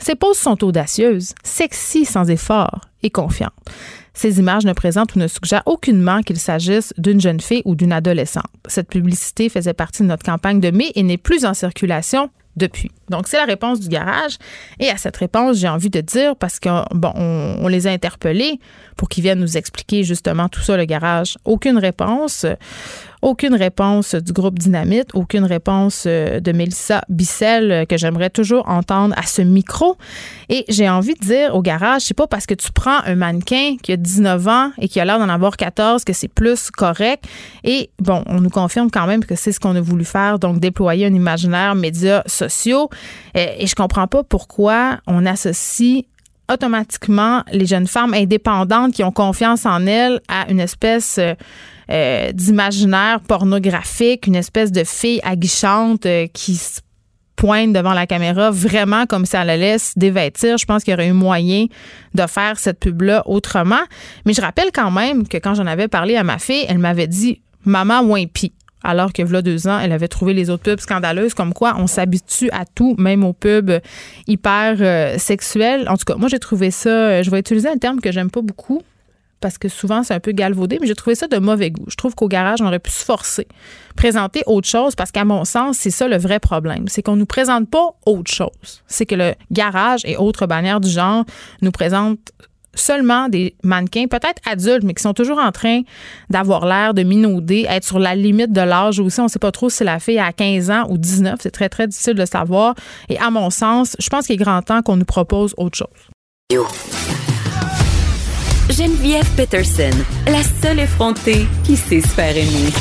ses 0.00 0.14
poses 0.14 0.36
sont 0.36 0.62
audacieuses, 0.62 1.34
sexy 1.42 2.04
sans 2.04 2.30
effort 2.30 2.82
et 3.02 3.10
confiantes. 3.10 3.54
Ces 4.12 4.38
images 4.38 4.66
ne 4.66 4.74
présentent 4.74 5.14
ou 5.14 5.18
ne 5.18 5.28
suggèrent 5.28 5.62
aucunement 5.66 6.22
qu'il 6.22 6.38
s'agisse 6.38 6.92
d'une 6.98 7.20
jeune 7.20 7.40
fille 7.40 7.62
ou 7.64 7.74
d'une 7.74 7.92
adolescente. 7.92 8.46
Cette 8.66 8.88
publicité 8.88 9.48
faisait 9.48 9.74
partie 9.74 10.02
de 10.02 10.08
notre 10.08 10.24
campagne 10.24 10.60
de 10.60 10.70
mai 10.70 10.92
et 10.94 11.02
n'est 11.02 11.18
plus 11.18 11.46
en 11.46 11.54
circulation 11.54 12.30
depuis. 12.56 12.90
Donc, 13.08 13.28
c'est 13.28 13.36
la 13.36 13.44
réponse 13.44 13.80
du 13.80 13.88
garage. 13.88 14.36
Et 14.78 14.88
à 14.90 14.96
cette 14.96 15.16
réponse, 15.16 15.58
j'ai 15.58 15.68
envie 15.68 15.90
de 15.90 16.00
dire, 16.00 16.36
parce 16.36 16.58
qu'on 16.58 16.84
bon, 16.92 17.12
on 17.16 17.68
les 17.68 17.86
a 17.86 17.90
interpellés 17.90 18.58
pour 18.96 19.08
qu'ils 19.08 19.22
viennent 19.22 19.40
nous 19.40 19.56
expliquer 19.56 20.04
justement 20.04 20.48
tout 20.48 20.60
ça, 20.60 20.76
le 20.76 20.84
garage. 20.84 21.38
Aucune 21.44 21.78
réponse. 21.78 22.46
Aucune 23.22 23.54
réponse 23.54 24.14
du 24.14 24.32
groupe 24.32 24.58
Dynamite, 24.58 25.08
aucune 25.14 25.44
réponse 25.44 26.04
euh, 26.06 26.38
de 26.38 26.52
Mélissa 26.52 27.02
Bissell 27.08 27.72
euh, 27.72 27.84
que 27.84 27.96
j'aimerais 27.96 28.30
toujours 28.30 28.68
entendre 28.68 29.14
à 29.18 29.22
ce 29.22 29.42
micro. 29.42 29.96
Et 30.48 30.64
j'ai 30.68 30.88
envie 30.88 31.14
de 31.14 31.20
dire 31.20 31.54
au 31.54 31.62
garage, 31.62 32.02
c'est 32.02 32.14
pas 32.14 32.26
parce 32.26 32.46
que 32.46 32.54
tu 32.54 32.70
prends 32.72 33.00
un 33.04 33.14
mannequin 33.14 33.76
qui 33.82 33.92
a 33.92 33.96
19 33.96 34.48
ans 34.48 34.70
et 34.78 34.88
qui 34.88 35.00
a 35.00 35.04
l'air 35.04 35.18
d'en 35.18 35.30
avoir 35.30 35.56
14 35.56 36.04
que 36.04 36.12
c'est 36.12 36.28
plus 36.28 36.70
correct. 36.70 37.24
Et 37.64 37.90
bon, 37.98 38.22
on 38.26 38.40
nous 38.40 38.50
confirme 38.50 38.90
quand 38.90 39.06
même 39.06 39.24
que 39.24 39.34
c'est 39.34 39.50
ce 39.50 39.60
qu'on 39.60 39.74
a 39.74 39.80
voulu 39.80 40.04
faire, 40.04 40.38
donc 40.38 40.60
déployer 40.60 41.06
un 41.06 41.14
imaginaire 41.14 41.74
médias 41.74 42.22
sociaux. 42.26 42.90
Et, 43.34 43.62
et 43.62 43.66
je 43.66 43.74
comprends 43.74 44.06
pas 44.06 44.22
pourquoi 44.22 44.98
on 45.06 45.26
associe 45.26 46.04
automatiquement 46.52 47.42
les 47.52 47.66
jeunes 47.66 47.86
femmes 47.86 48.14
indépendantes 48.14 48.94
qui 48.94 49.02
ont 49.02 49.12
confiance 49.12 49.66
en 49.66 49.86
elles 49.86 50.20
à 50.28 50.50
une 50.50 50.60
espèce 50.60 51.18
euh, 51.18 51.34
euh, 51.90 52.32
d'imaginaire 52.32 53.20
pornographique, 53.20 54.26
une 54.26 54.36
espèce 54.36 54.72
de 54.72 54.84
fille 54.84 55.20
aguichante 55.24 56.06
euh, 56.06 56.26
qui 56.32 56.56
se 56.56 56.80
pointe 57.34 57.72
devant 57.72 57.92
la 57.92 58.06
caméra 58.06 58.50
vraiment 58.50 59.04
comme 59.04 59.26
ça 59.26 59.44
la 59.44 59.56
laisse 59.56 59.92
dévêtir. 59.96 60.56
Je 60.56 60.64
pense 60.64 60.84
qu'il 60.84 60.92
y 60.92 60.94
aurait 60.94 61.08
eu 61.08 61.12
moyen 61.12 61.66
de 62.14 62.26
faire 62.26 62.58
cette 62.58 62.80
pub-là 62.80 63.22
autrement. 63.26 63.82
Mais 64.24 64.32
je 64.32 64.40
rappelle 64.40 64.70
quand 64.72 64.90
même 64.90 65.28
que 65.28 65.36
quand 65.36 65.54
j'en 65.54 65.66
avais 65.66 65.88
parlé 65.88 66.16
à 66.16 66.24
ma 66.24 66.38
fille, 66.38 66.64
elle 66.66 66.78
m'avait 66.78 67.06
dit 67.06 67.42
Maman, 67.66 68.02
moins 68.02 68.24
pis 68.26 68.52
alors 68.86 69.12
que 69.12 69.22
voilà 69.22 69.42
deux 69.42 69.66
ans, 69.66 69.78
elle 69.78 69.92
avait 69.92 70.08
trouvé 70.08 70.32
les 70.32 70.48
autres 70.48 70.62
pubs 70.62 70.80
scandaleuses, 70.80 71.34
comme 71.34 71.52
quoi 71.52 71.74
on 71.78 71.86
s'habitue 71.86 72.48
à 72.52 72.64
tout, 72.64 72.94
même 72.98 73.24
aux 73.24 73.32
pubs 73.32 73.80
hyper 74.26 74.76
euh, 74.80 75.18
sexuels. 75.18 75.88
En 75.88 75.96
tout 75.96 76.04
cas, 76.04 76.14
moi, 76.14 76.28
j'ai 76.28 76.38
trouvé 76.38 76.70
ça, 76.70 77.22
je 77.22 77.30
vais 77.30 77.40
utiliser 77.40 77.68
un 77.68 77.78
terme 77.78 78.00
que 78.00 78.12
j'aime 78.12 78.30
pas 78.30 78.42
beaucoup, 78.42 78.82
parce 79.40 79.58
que 79.58 79.68
souvent 79.68 80.02
c'est 80.02 80.14
un 80.14 80.20
peu 80.20 80.32
galvaudé, 80.32 80.78
mais 80.80 80.86
j'ai 80.86 80.94
trouvé 80.94 81.14
ça 81.14 81.26
de 81.26 81.36
mauvais 81.36 81.70
goût. 81.70 81.84
Je 81.88 81.96
trouve 81.96 82.14
qu'au 82.14 82.28
garage, 82.28 82.62
on 82.62 82.66
aurait 82.66 82.78
pu 82.78 82.90
se 82.90 83.04
forcer, 83.04 83.46
présenter 83.96 84.42
autre 84.46 84.68
chose, 84.68 84.94
parce 84.94 85.10
qu'à 85.10 85.24
mon 85.24 85.44
sens, 85.44 85.76
c'est 85.78 85.90
ça 85.90 86.08
le 86.08 86.16
vrai 86.16 86.38
problème. 86.38 86.88
C'est 86.88 87.02
qu'on 87.02 87.16
nous 87.16 87.26
présente 87.26 87.68
pas 87.68 87.90
autre 88.06 88.32
chose. 88.32 88.82
C'est 88.86 89.06
que 89.06 89.14
le 89.14 89.34
garage 89.50 90.02
et 90.04 90.16
autres 90.16 90.46
bannières 90.46 90.80
du 90.80 90.88
genre 90.88 91.24
nous 91.60 91.72
présentent 91.72 92.32
seulement 92.76 93.28
des 93.28 93.56
mannequins, 93.62 94.06
peut-être 94.06 94.40
adultes, 94.48 94.84
mais 94.84 94.94
qui 94.94 95.02
sont 95.02 95.14
toujours 95.14 95.38
en 95.38 95.50
train 95.50 95.82
d'avoir 96.30 96.66
l'air 96.66 96.94
de 96.94 97.02
minauder, 97.02 97.66
être 97.68 97.84
sur 97.84 97.98
la 97.98 98.14
limite 98.14 98.52
de 98.52 98.60
l'âge 98.60 99.00
aussi. 99.00 99.20
On 99.20 99.24
ne 99.24 99.28
sait 99.28 99.38
pas 99.38 99.52
trop 99.52 99.68
si 99.68 99.84
la 99.84 99.98
fille 99.98 100.18
a 100.18 100.32
15 100.32 100.70
ans 100.70 100.86
ou 100.88 100.98
19. 100.98 101.40
C'est 101.42 101.50
très, 101.50 101.68
très 101.68 101.88
difficile 101.88 102.14
de 102.14 102.24
savoir. 102.24 102.74
Et 103.08 103.18
à 103.18 103.30
mon 103.30 103.50
sens, 103.50 103.96
je 103.98 104.08
pense 104.08 104.26
qu'il 104.26 104.34
est 104.34 104.44
grand 104.44 104.62
temps 104.62 104.82
qu'on 104.82 104.96
nous 104.96 105.04
propose 105.04 105.54
autre 105.56 105.78
chose. 105.78 105.88
Geneviève 108.70 109.28
Peterson, 109.36 109.96
la 110.26 110.42
seule 110.42 110.80
effrontée 110.80 111.46
qui 111.64 111.76
sait 111.76 112.00
se 112.00 112.08
faire 112.08 112.36
aimer. 112.36 112.72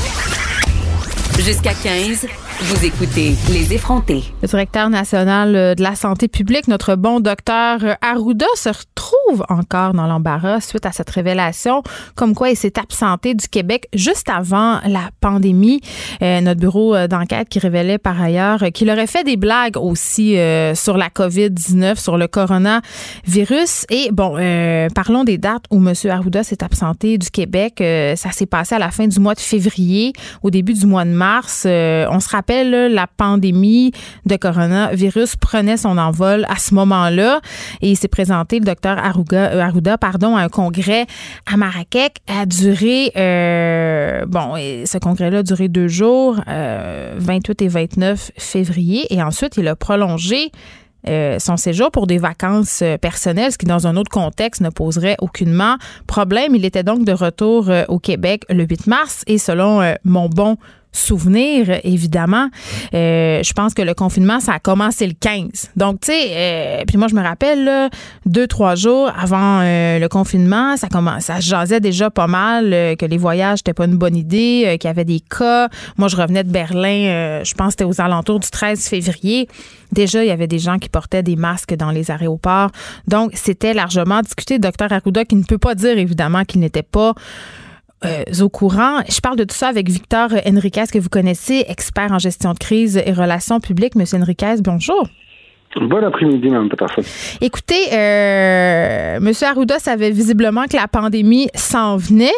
Jusqu'à 1.39 1.73
15, 1.73 2.27
vous 2.61 2.85
écoutez 2.85 3.35
Les 3.51 3.73
effrontés. 3.73 4.23
Le 4.41 4.47
directeur 4.47 4.89
national 4.89 5.55
euh, 5.55 5.75
de 5.75 5.83
la 5.83 5.93
santé 5.93 6.29
publique, 6.29 6.69
notre 6.69 6.95
bon 6.95 7.19
docteur 7.19 7.83
euh, 7.83 7.95
Arruda, 8.01 8.45
se 8.55 8.69
retrouve 8.69 9.45
encore 9.49 9.91
dans 9.91 10.07
l'embarras 10.07 10.61
suite 10.61 10.85
à 10.85 10.93
cette 10.93 11.09
révélation, 11.09 11.83
comme 12.15 12.33
quoi 12.33 12.49
il 12.51 12.55
s'est 12.55 12.79
absenté 12.79 13.33
du 13.33 13.49
Québec 13.49 13.89
juste 13.93 14.29
avant 14.29 14.79
la 14.85 15.09
pandémie. 15.19 15.81
Euh, 16.21 16.39
notre 16.39 16.61
bureau 16.61 16.95
d'enquête 17.07 17.49
qui 17.49 17.59
révélait 17.59 17.97
par 17.97 18.21
ailleurs 18.21 18.63
qu'il 18.73 18.89
aurait 18.89 19.07
fait 19.07 19.25
des 19.25 19.35
blagues 19.35 19.75
aussi 19.75 20.37
sur 20.75 20.97
la 20.97 21.09
COVID-19, 21.09 21.97
sur 21.97 22.17
le 22.17 22.27
coronavirus. 22.27 23.85
Et 23.89 24.09
bon, 24.11 24.35
parlons 24.93 25.23
des 25.23 25.37
dates 25.37 25.65
où 25.71 25.77
M. 25.77 25.93
Arruda 26.09 26.43
s'est 26.43 26.63
absenté 26.63 27.17
du 27.17 27.29
Québec. 27.29 27.75
ça 28.15 28.31
s'est 28.31 28.45
passé 28.45 28.75
à 28.75 28.79
la 28.79 28.91
fin 28.91 29.07
du 29.07 29.19
mois 29.19 29.35
de 29.35 29.39
février, 29.39 30.13
au 30.41 30.49
début 30.49 30.73
du 30.73 30.85
mois 30.85 31.05
de 31.05 31.11
mars. 31.11 31.65
on 31.65 32.19
se 32.19 32.29
rappelle 32.29 32.44
la 32.53 33.07
pandémie 33.07 33.91
de 34.25 34.35
coronavirus 34.35 35.35
prenait 35.35 35.77
son 35.77 35.97
envol 35.97 36.45
à 36.49 36.57
ce 36.57 36.73
moment-là 36.73 37.39
et 37.81 37.91
il 37.91 37.95
s'est 37.95 38.07
présenté, 38.07 38.59
le 38.59 38.65
docteur 38.65 38.97
euh, 38.97 39.59
Arruda, 39.59 39.97
pardon, 39.97 40.35
à 40.35 40.41
un 40.41 40.49
congrès 40.49 41.05
à 41.51 41.57
Marrakech. 41.57 42.13
A 42.27 42.45
duré, 42.45 43.11
euh, 43.15 44.25
bon, 44.25 44.55
ce 44.55 44.97
congrès-là 44.97 45.39
a 45.39 45.43
duré 45.43 45.67
deux 45.67 45.87
jours, 45.87 46.35
28 46.35 46.47
euh, 46.49 47.65
et 47.65 47.67
29 47.67 48.31
février, 48.37 49.13
et 49.13 49.21
ensuite 49.21 49.57
il 49.57 49.67
a 49.67 49.75
prolongé 49.75 50.51
son 51.37 51.55
séjour 51.55 51.91
pour 51.91 52.07
des 52.07 52.17
vacances 52.17 52.81
personnelles, 52.99 53.51
ce 53.51 53.59
qui 53.59 53.67
dans 53.67 53.85
un 53.85 53.95
autre 53.95 54.09
contexte 54.09 54.61
ne 54.61 54.69
poserait 54.69 55.15
aucunement 55.19 55.75
problème. 56.07 56.55
Il 56.55 56.65
était 56.65 56.81
donc 56.81 57.05
de 57.05 57.11
retour 57.11 57.69
au 57.89 57.99
Québec 57.99 58.43
le 58.49 58.63
8 58.63 58.87
mars 58.87 59.23
et 59.27 59.37
selon 59.37 59.93
mon 60.03 60.29
bon 60.29 60.57
souvenir, 60.97 61.79
évidemment. 61.83 62.49
Euh, 62.93 63.41
je 63.43 63.53
pense 63.53 63.73
que 63.73 63.81
le 63.81 63.93
confinement, 63.93 64.39
ça 64.39 64.53
a 64.53 64.59
commencé 64.59 65.05
le 65.07 65.13
15. 65.13 65.71
Donc, 65.75 66.01
tu 66.01 66.11
sais, 66.11 66.29
euh, 66.31 66.83
puis 66.87 66.97
moi, 66.97 67.07
je 67.07 67.15
me 67.15 67.21
rappelle, 67.21 67.63
là, 67.63 67.89
deux, 68.25 68.47
trois 68.47 68.75
jours 68.75 69.11
avant 69.17 69.61
euh, 69.61 69.99
le 69.99 70.07
confinement, 70.07 70.77
ça 70.77 70.87
commence, 70.87 71.25
ça 71.25 71.39
jasait 71.39 71.79
déjà 71.79 72.09
pas 72.09 72.27
mal 72.27 72.95
que 72.97 73.05
les 73.05 73.17
voyages 73.17 73.59
n'étaient 73.59 73.73
pas 73.73 73.85
une 73.85 73.97
bonne 73.97 74.15
idée, 74.15 74.77
qu'il 74.79 74.87
y 74.87 74.91
avait 74.91 75.05
des 75.05 75.19
cas. 75.19 75.69
Moi, 75.97 76.07
je 76.07 76.15
revenais 76.15 76.43
de 76.43 76.51
Berlin, 76.51 77.41
je 77.43 77.53
pense 77.53 77.67
que 77.67 77.71
c'était 77.71 77.83
aux 77.83 78.01
alentours 78.01 78.39
du 78.39 78.49
13 78.49 78.87
février. 78.87 79.47
Déjà, 79.91 80.23
il 80.23 80.27
y 80.27 80.31
avait 80.31 80.47
des 80.47 80.59
gens 80.59 80.77
qui 80.77 80.89
portaient 80.89 81.23
des 81.23 81.35
masques 81.35 81.75
dans 81.75 81.91
les 81.91 82.11
aéroports. 82.11 82.71
Donc, 83.07 83.31
c'était 83.35 83.73
largement 83.73 84.21
discuté. 84.21 84.59
Docteur 84.59 84.91
Arruda, 84.91 85.25
qui 85.25 85.35
ne 85.35 85.43
peut 85.43 85.57
pas 85.57 85.75
dire, 85.75 85.97
évidemment, 85.97 86.43
qu'il 86.43 86.59
n'était 86.59 86.83
pas 86.83 87.13
euh, 88.03 88.23
au 88.41 88.49
courant. 88.49 89.01
Je 89.09 89.19
parle 89.21 89.37
de 89.37 89.43
tout 89.43 89.55
ça 89.55 89.67
avec 89.67 89.89
Victor 89.89 90.29
Henriquez, 90.45 90.83
que 90.91 90.99
vous 90.99 91.09
connaissez, 91.09 91.65
expert 91.67 92.11
en 92.11 92.19
gestion 92.19 92.53
de 92.53 92.59
crise 92.59 92.97
et 92.97 93.13
relations 93.13 93.59
publiques. 93.59 93.95
Monsieur 93.95 94.17
Henriquez, 94.17 94.55
bonjour. 94.63 95.07
Bon 95.75 96.03
après-midi, 96.03 96.49
Mme 96.49 96.69
Peterson. 96.69 97.01
Écoutez, 97.41 97.91
euh, 97.91 99.17
M. 99.17 99.31
Arruda 99.43 99.77
savait 99.77 100.11
visiblement 100.11 100.65
que 100.65 100.77
la 100.77 100.87
pandémie 100.87 101.49
s'en 101.53 101.97
venait. 101.97 102.31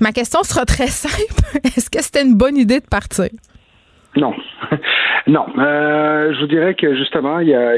Ma 0.00 0.12
question 0.12 0.42
sera 0.42 0.66
très 0.66 0.86
simple. 0.88 1.42
Est-ce 1.64 1.88
que 1.88 2.02
c'était 2.02 2.22
une 2.22 2.34
bonne 2.34 2.56
idée 2.56 2.80
de 2.80 2.86
partir? 2.86 3.28
Non. 4.16 4.34
non. 5.26 5.46
Euh, 5.58 6.34
je 6.34 6.40
vous 6.40 6.46
dirais 6.46 6.74
que 6.74 6.94
justement, 6.94 7.38
il 7.38 7.48
y 7.48 7.54
a, 7.54 7.74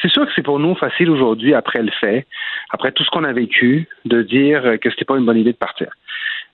c'est 0.00 0.10
sûr 0.10 0.26
que 0.26 0.32
c'est 0.34 0.42
pour 0.42 0.58
nous 0.58 0.74
facile 0.74 1.10
aujourd'hui, 1.10 1.54
après 1.54 1.82
le 1.82 1.90
fait, 1.90 2.26
après 2.70 2.92
tout 2.92 3.04
ce 3.04 3.10
qu'on 3.10 3.24
a 3.24 3.32
vécu, 3.32 3.88
de 4.04 4.22
dire 4.22 4.78
que 4.80 4.90
c'était 4.90 5.04
pas 5.04 5.16
une 5.16 5.24
bonne 5.24 5.38
idée 5.38 5.52
de 5.52 5.56
partir. 5.56 5.88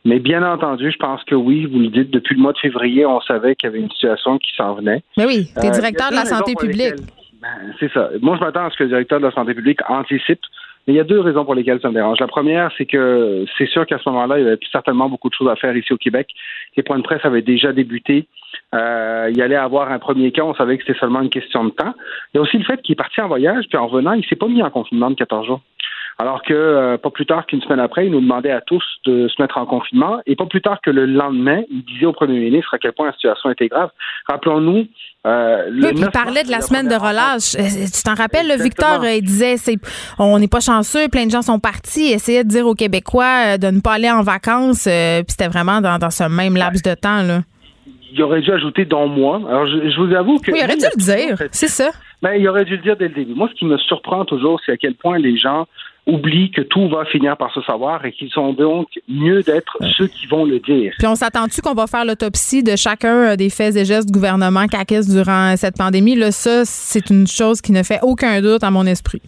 Mais 0.04 0.18
bien 0.18 0.42
entendu, 0.42 0.90
je 0.90 0.98
pense 0.98 1.24
que 1.24 1.34
oui, 1.34 1.64
vous 1.64 1.78
le 1.78 1.88
dites, 1.88 2.10
depuis 2.10 2.34
le 2.34 2.42
mois 2.42 2.52
de 2.52 2.58
février, 2.58 3.06
on 3.06 3.20
savait 3.22 3.56
qu'il 3.56 3.68
y 3.68 3.72
avait 3.72 3.80
une 3.80 3.90
situation 3.90 4.38
qui 4.38 4.54
s'en 4.54 4.74
venait. 4.74 5.02
Mais 5.16 5.24
oui, 5.24 5.48
tu 5.58 5.66
es 5.66 5.70
euh, 5.70 5.72
directeur 5.72 6.10
de 6.10 6.16
la 6.16 6.26
santé 6.26 6.54
publique. 6.54 6.94
Ben, 7.40 7.74
c'est 7.80 7.90
ça. 7.92 8.10
Moi, 8.20 8.36
je 8.36 8.44
m'attends 8.44 8.66
à 8.66 8.70
ce 8.70 8.76
que 8.76 8.84
le 8.84 8.90
directeur 8.90 9.18
de 9.18 9.24
la 9.24 9.32
santé 9.32 9.54
publique 9.54 9.80
anticipe. 9.88 10.40
Mais 10.86 10.94
il 10.94 10.96
y 10.96 11.00
a 11.00 11.04
deux 11.04 11.20
raisons 11.20 11.44
pour 11.44 11.54
lesquelles 11.54 11.80
ça 11.80 11.88
me 11.88 11.94
dérange. 11.94 12.20
La 12.20 12.26
première, 12.26 12.70
c'est 12.76 12.84
que 12.84 13.44
c'est 13.56 13.66
sûr 13.66 13.86
qu'à 13.86 13.98
ce 13.98 14.08
moment-là, 14.10 14.38
il 14.38 14.44
y 14.44 14.46
avait 14.46 14.58
certainement 14.70 15.08
beaucoup 15.08 15.28
de 15.28 15.34
choses 15.34 15.48
à 15.48 15.56
faire 15.56 15.76
ici 15.76 15.92
au 15.92 15.96
Québec. 15.96 16.28
Les 16.76 16.82
points 16.82 16.98
de 16.98 17.02
presse 17.02 17.24
avaient 17.24 17.42
déjà 17.42 17.72
débuté. 17.72 18.26
Euh, 18.74 19.30
il 19.32 19.40
allait 19.40 19.56
avoir 19.56 19.90
un 19.90 19.98
premier 19.98 20.30
cas, 20.30 20.42
on 20.42 20.54
savait 20.54 20.76
que 20.76 20.84
c'était 20.84 20.98
seulement 20.98 21.22
une 21.22 21.30
question 21.30 21.64
de 21.64 21.70
temps. 21.70 21.94
Il 22.32 22.36
y 22.36 22.38
a 22.38 22.42
aussi 22.42 22.58
le 22.58 22.64
fait 22.64 22.80
qu'il 22.82 22.92
est 22.92 22.96
parti 22.96 23.20
en 23.20 23.28
voyage, 23.28 23.64
puis 23.68 23.78
en 23.78 23.86
revenant, 23.86 24.12
il 24.12 24.24
s'est 24.26 24.36
pas 24.36 24.48
mis 24.48 24.62
en 24.62 24.70
confinement 24.70 25.10
de 25.10 25.16
14 25.16 25.46
jours. 25.46 25.60
Alors 26.18 26.42
que 26.42 26.54
euh, 26.54 26.96
pas 26.96 27.10
plus 27.10 27.26
tard 27.26 27.46
qu'une 27.46 27.60
semaine 27.62 27.80
après, 27.80 28.06
il 28.06 28.12
nous 28.12 28.20
demandait 28.20 28.50
à 28.50 28.60
tous 28.60 28.84
de 29.04 29.28
se 29.28 29.42
mettre 29.42 29.58
en 29.58 29.66
confinement. 29.66 30.20
Et 30.26 30.36
pas 30.36 30.46
plus 30.46 30.62
tard 30.62 30.80
que 30.80 30.90
le 30.90 31.06
lendemain, 31.06 31.62
il 31.70 31.84
disait 31.84 32.06
au 32.06 32.12
premier 32.12 32.38
ministre 32.38 32.72
à 32.72 32.78
quel 32.78 32.92
point 32.92 33.06
la 33.06 33.12
situation 33.12 33.50
était 33.50 33.68
grave. 33.68 33.90
Rappelons-nous. 34.28 34.86
Euh, 35.26 35.70
oui, 35.72 35.88
puis 35.94 36.00
il 36.00 36.10
parlait 36.10 36.44
de 36.44 36.50
la 36.50 36.60
semaine 36.60 36.86
de 36.86 36.94
relâche. 36.94 37.54
Euh, 37.56 37.86
tu 37.86 38.02
t'en 38.02 38.14
rappelles, 38.14 38.46
le 38.46 38.62
Victor, 38.62 39.04
il 39.06 39.22
disait 39.22 39.56
c'est, 39.56 39.76
on 40.18 40.38
n'est 40.38 40.48
pas 40.48 40.60
chanceux, 40.60 41.08
plein 41.08 41.26
de 41.26 41.30
gens 41.30 41.42
sont 41.42 41.58
partis, 41.58 42.12
essayait 42.12 42.44
de 42.44 42.48
dire 42.48 42.66
aux 42.66 42.74
Québécois 42.74 43.56
de 43.58 43.68
ne 43.68 43.80
pas 43.80 43.94
aller 43.94 44.10
en 44.10 44.22
vacances. 44.22 44.84
puis 44.84 45.24
c'était 45.28 45.48
vraiment 45.48 45.80
dans, 45.80 45.98
dans, 45.98 46.10
ce 46.10 46.24
même 46.24 46.56
laps 46.56 46.82
de 46.82 46.94
temps. 46.94 47.22
Là. 47.22 47.40
Il 48.16 48.22
aurait 48.22 48.40
dû 48.40 48.52
ajouter 48.52 48.84
dans 48.84 49.08
moi. 49.08 49.40
Alors, 49.48 49.66
je, 49.66 50.00
vous 50.00 50.14
avoue 50.14 50.38
que. 50.38 50.52
Oui, 50.52 50.58
il 50.60 50.64
aurait 50.64 50.76
dû 50.76 50.84
le 50.84 51.02
dire. 51.02 51.36
C'est 51.50 51.68
ça. 51.68 51.90
Ben, 52.22 52.34
il 52.34 52.48
aurait 52.48 52.64
dû 52.64 52.76
le 52.76 52.82
dire 52.82 52.96
dès 52.96 53.08
le 53.08 53.14
début. 53.14 53.34
Moi, 53.34 53.48
ce 53.52 53.58
qui 53.58 53.64
me 53.64 53.76
surprend 53.76 54.24
toujours, 54.24 54.60
c'est 54.64 54.72
à 54.72 54.76
quel 54.76 54.94
point 54.94 55.18
les 55.18 55.36
gens 55.36 55.66
oublient 56.06 56.50
que 56.50 56.60
tout 56.60 56.88
va 56.88 57.04
finir 57.06 57.36
par 57.36 57.52
se 57.52 57.62
savoir 57.62 58.04
et 58.04 58.12
qu'ils 58.12 58.30
sont 58.30 58.52
donc 58.52 58.88
mieux 59.08 59.42
d'être 59.42 59.78
ceux 59.96 60.06
qui 60.06 60.26
vont 60.26 60.44
le 60.44 60.58
dire. 60.60 60.92
Puis 60.98 61.06
on 61.06 61.14
s'attend-tu 61.14 61.60
qu'on 61.62 61.74
va 61.74 61.86
faire 61.86 62.04
l'autopsie 62.04 62.62
de 62.62 62.76
chacun 62.76 63.32
euh, 63.32 63.36
des 63.36 63.50
faits 63.50 63.74
et 63.76 63.84
gestes 63.84 64.08
du 64.08 64.12
gouvernement 64.12 64.66
CAQUES 64.66 65.08
durant 65.08 65.56
cette 65.56 65.76
pandémie? 65.76 66.14
Là, 66.14 66.30
ça, 66.30 66.64
c'est 66.64 67.10
une 67.10 67.26
chose 67.26 67.60
qui 67.60 67.72
ne 67.72 67.82
fait 67.82 68.00
aucun 68.02 68.40
doute 68.42 68.62
à 68.62 68.70
mon 68.70 68.86
esprit. 68.86 69.22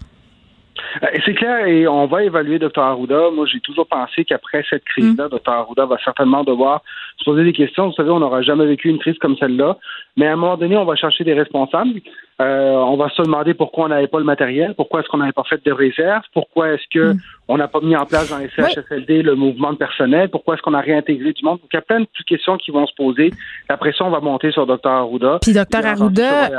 Euh, 1.02 1.06
c'est 1.24 1.34
clair, 1.34 1.66
et 1.66 1.86
on 1.88 2.06
va 2.06 2.24
évaluer 2.24 2.58
Dr. 2.58 2.78
Arruda. 2.80 3.30
Moi, 3.34 3.46
j'ai 3.50 3.60
toujours 3.60 3.86
pensé 3.86 4.24
qu'après 4.24 4.64
cette 4.68 4.84
crise-là, 4.84 5.26
mm. 5.26 5.30
Dr. 5.30 5.52
Arruda 5.52 5.86
va 5.86 5.96
certainement 6.04 6.44
devoir 6.44 6.82
se 7.16 7.24
poser 7.24 7.44
des 7.44 7.52
questions. 7.52 7.86
Vous 7.86 7.94
savez, 7.94 8.10
on 8.10 8.20
n'aura 8.20 8.42
jamais 8.42 8.66
vécu 8.66 8.88
une 8.88 8.98
crise 8.98 9.18
comme 9.18 9.36
celle-là. 9.36 9.78
Mais 10.16 10.26
à 10.26 10.32
un 10.32 10.36
moment 10.36 10.56
donné, 10.56 10.76
on 10.76 10.84
va 10.84 10.96
chercher 10.96 11.24
des 11.24 11.34
responsables. 11.34 12.00
Euh, 12.40 12.74
on 12.74 12.96
va 12.96 13.08
se 13.08 13.22
demander 13.22 13.54
pourquoi 13.54 13.86
on 13.86 13.88
n'avait 13.88 14.08
pas 14.08 14.18
le 14.18 14.24
matériel, 14.24 14.74
pourquoi 14.76 15.00
est-ce 15.00 15.08
qu'on 15.08 15.16
n'avait 15.16 15.32
pas 15.32 15.44
fait 15.48 15.64
de 15.64 15.72
réserve, 15.72 16.22
pourquoi 16.34 16.74
est-ce 16.74 16.82
que 16.92 17.14
mm. 17.14 17.18
on 17.48 17.56
n'a 17.56 17.66
pas 17.66 17.80
mis 17.80 17.96
en 17.96 18.04
place 18.04 18.28
dans 18.28 18.36
les 18.36 18.50
CHSLD 18.50 19.22
le 19.22 19.34
mouvement 19.36 19.72
de 19.72 19.78
personnel, 19.78 20.28
pourquoi 20.28 20.54
est-ce 20.54 20.62
qu'on 20.62 20.74
a 20.74 20.80
réintégré 20.80 21.32
du 21.32 21.42
monde. 21.42 21.60
Donc, 21.60 21.70
il 21.72 21.76
y 21.76 21.78
a 21.78 21.82
plein 21.82 22.00
de 22.00 22.06
questions 22.28 22.58
qui 22.58 22.72
vont 22.72 22.86
se 22.86 22.94
poser. 22.94 23.30
Après 23.70 23.92
ça, 23.96 24.04
on 24.04 24.10
va 24.10 24.20
monter 24.20 24.52
sur 24.52 24.66
Dr. 24.66 24.86
Arruda. 24.86 25.38
Puis 25.40 25.54
Dr. 25.54 25.86
Arruda. 25.86 26.50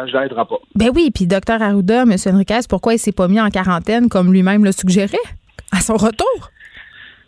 Ben 0.73 0.89
oui, 0.95 1.11
puis 1.13 1.27
Dr. 1.27 1.61
Arruda, 1.61 2.03
M. 2.03 2.15
Enriquez, 2.25 2.59
pourquoi 2.67 2.95
il 2.95 2.99
s'est 2.99 3.11
pas 3.11 3.27
mis 3.27 3.39
en 3.39 3.49
quarantaine 3.49 4.09
comme 4.09 4.33
lui-même 4.33 4.65
le 4.65 4.71
suggérait 4.71 5.17
à 5.71 5.79
son 5.79 5.95
retour? 5.95 6.49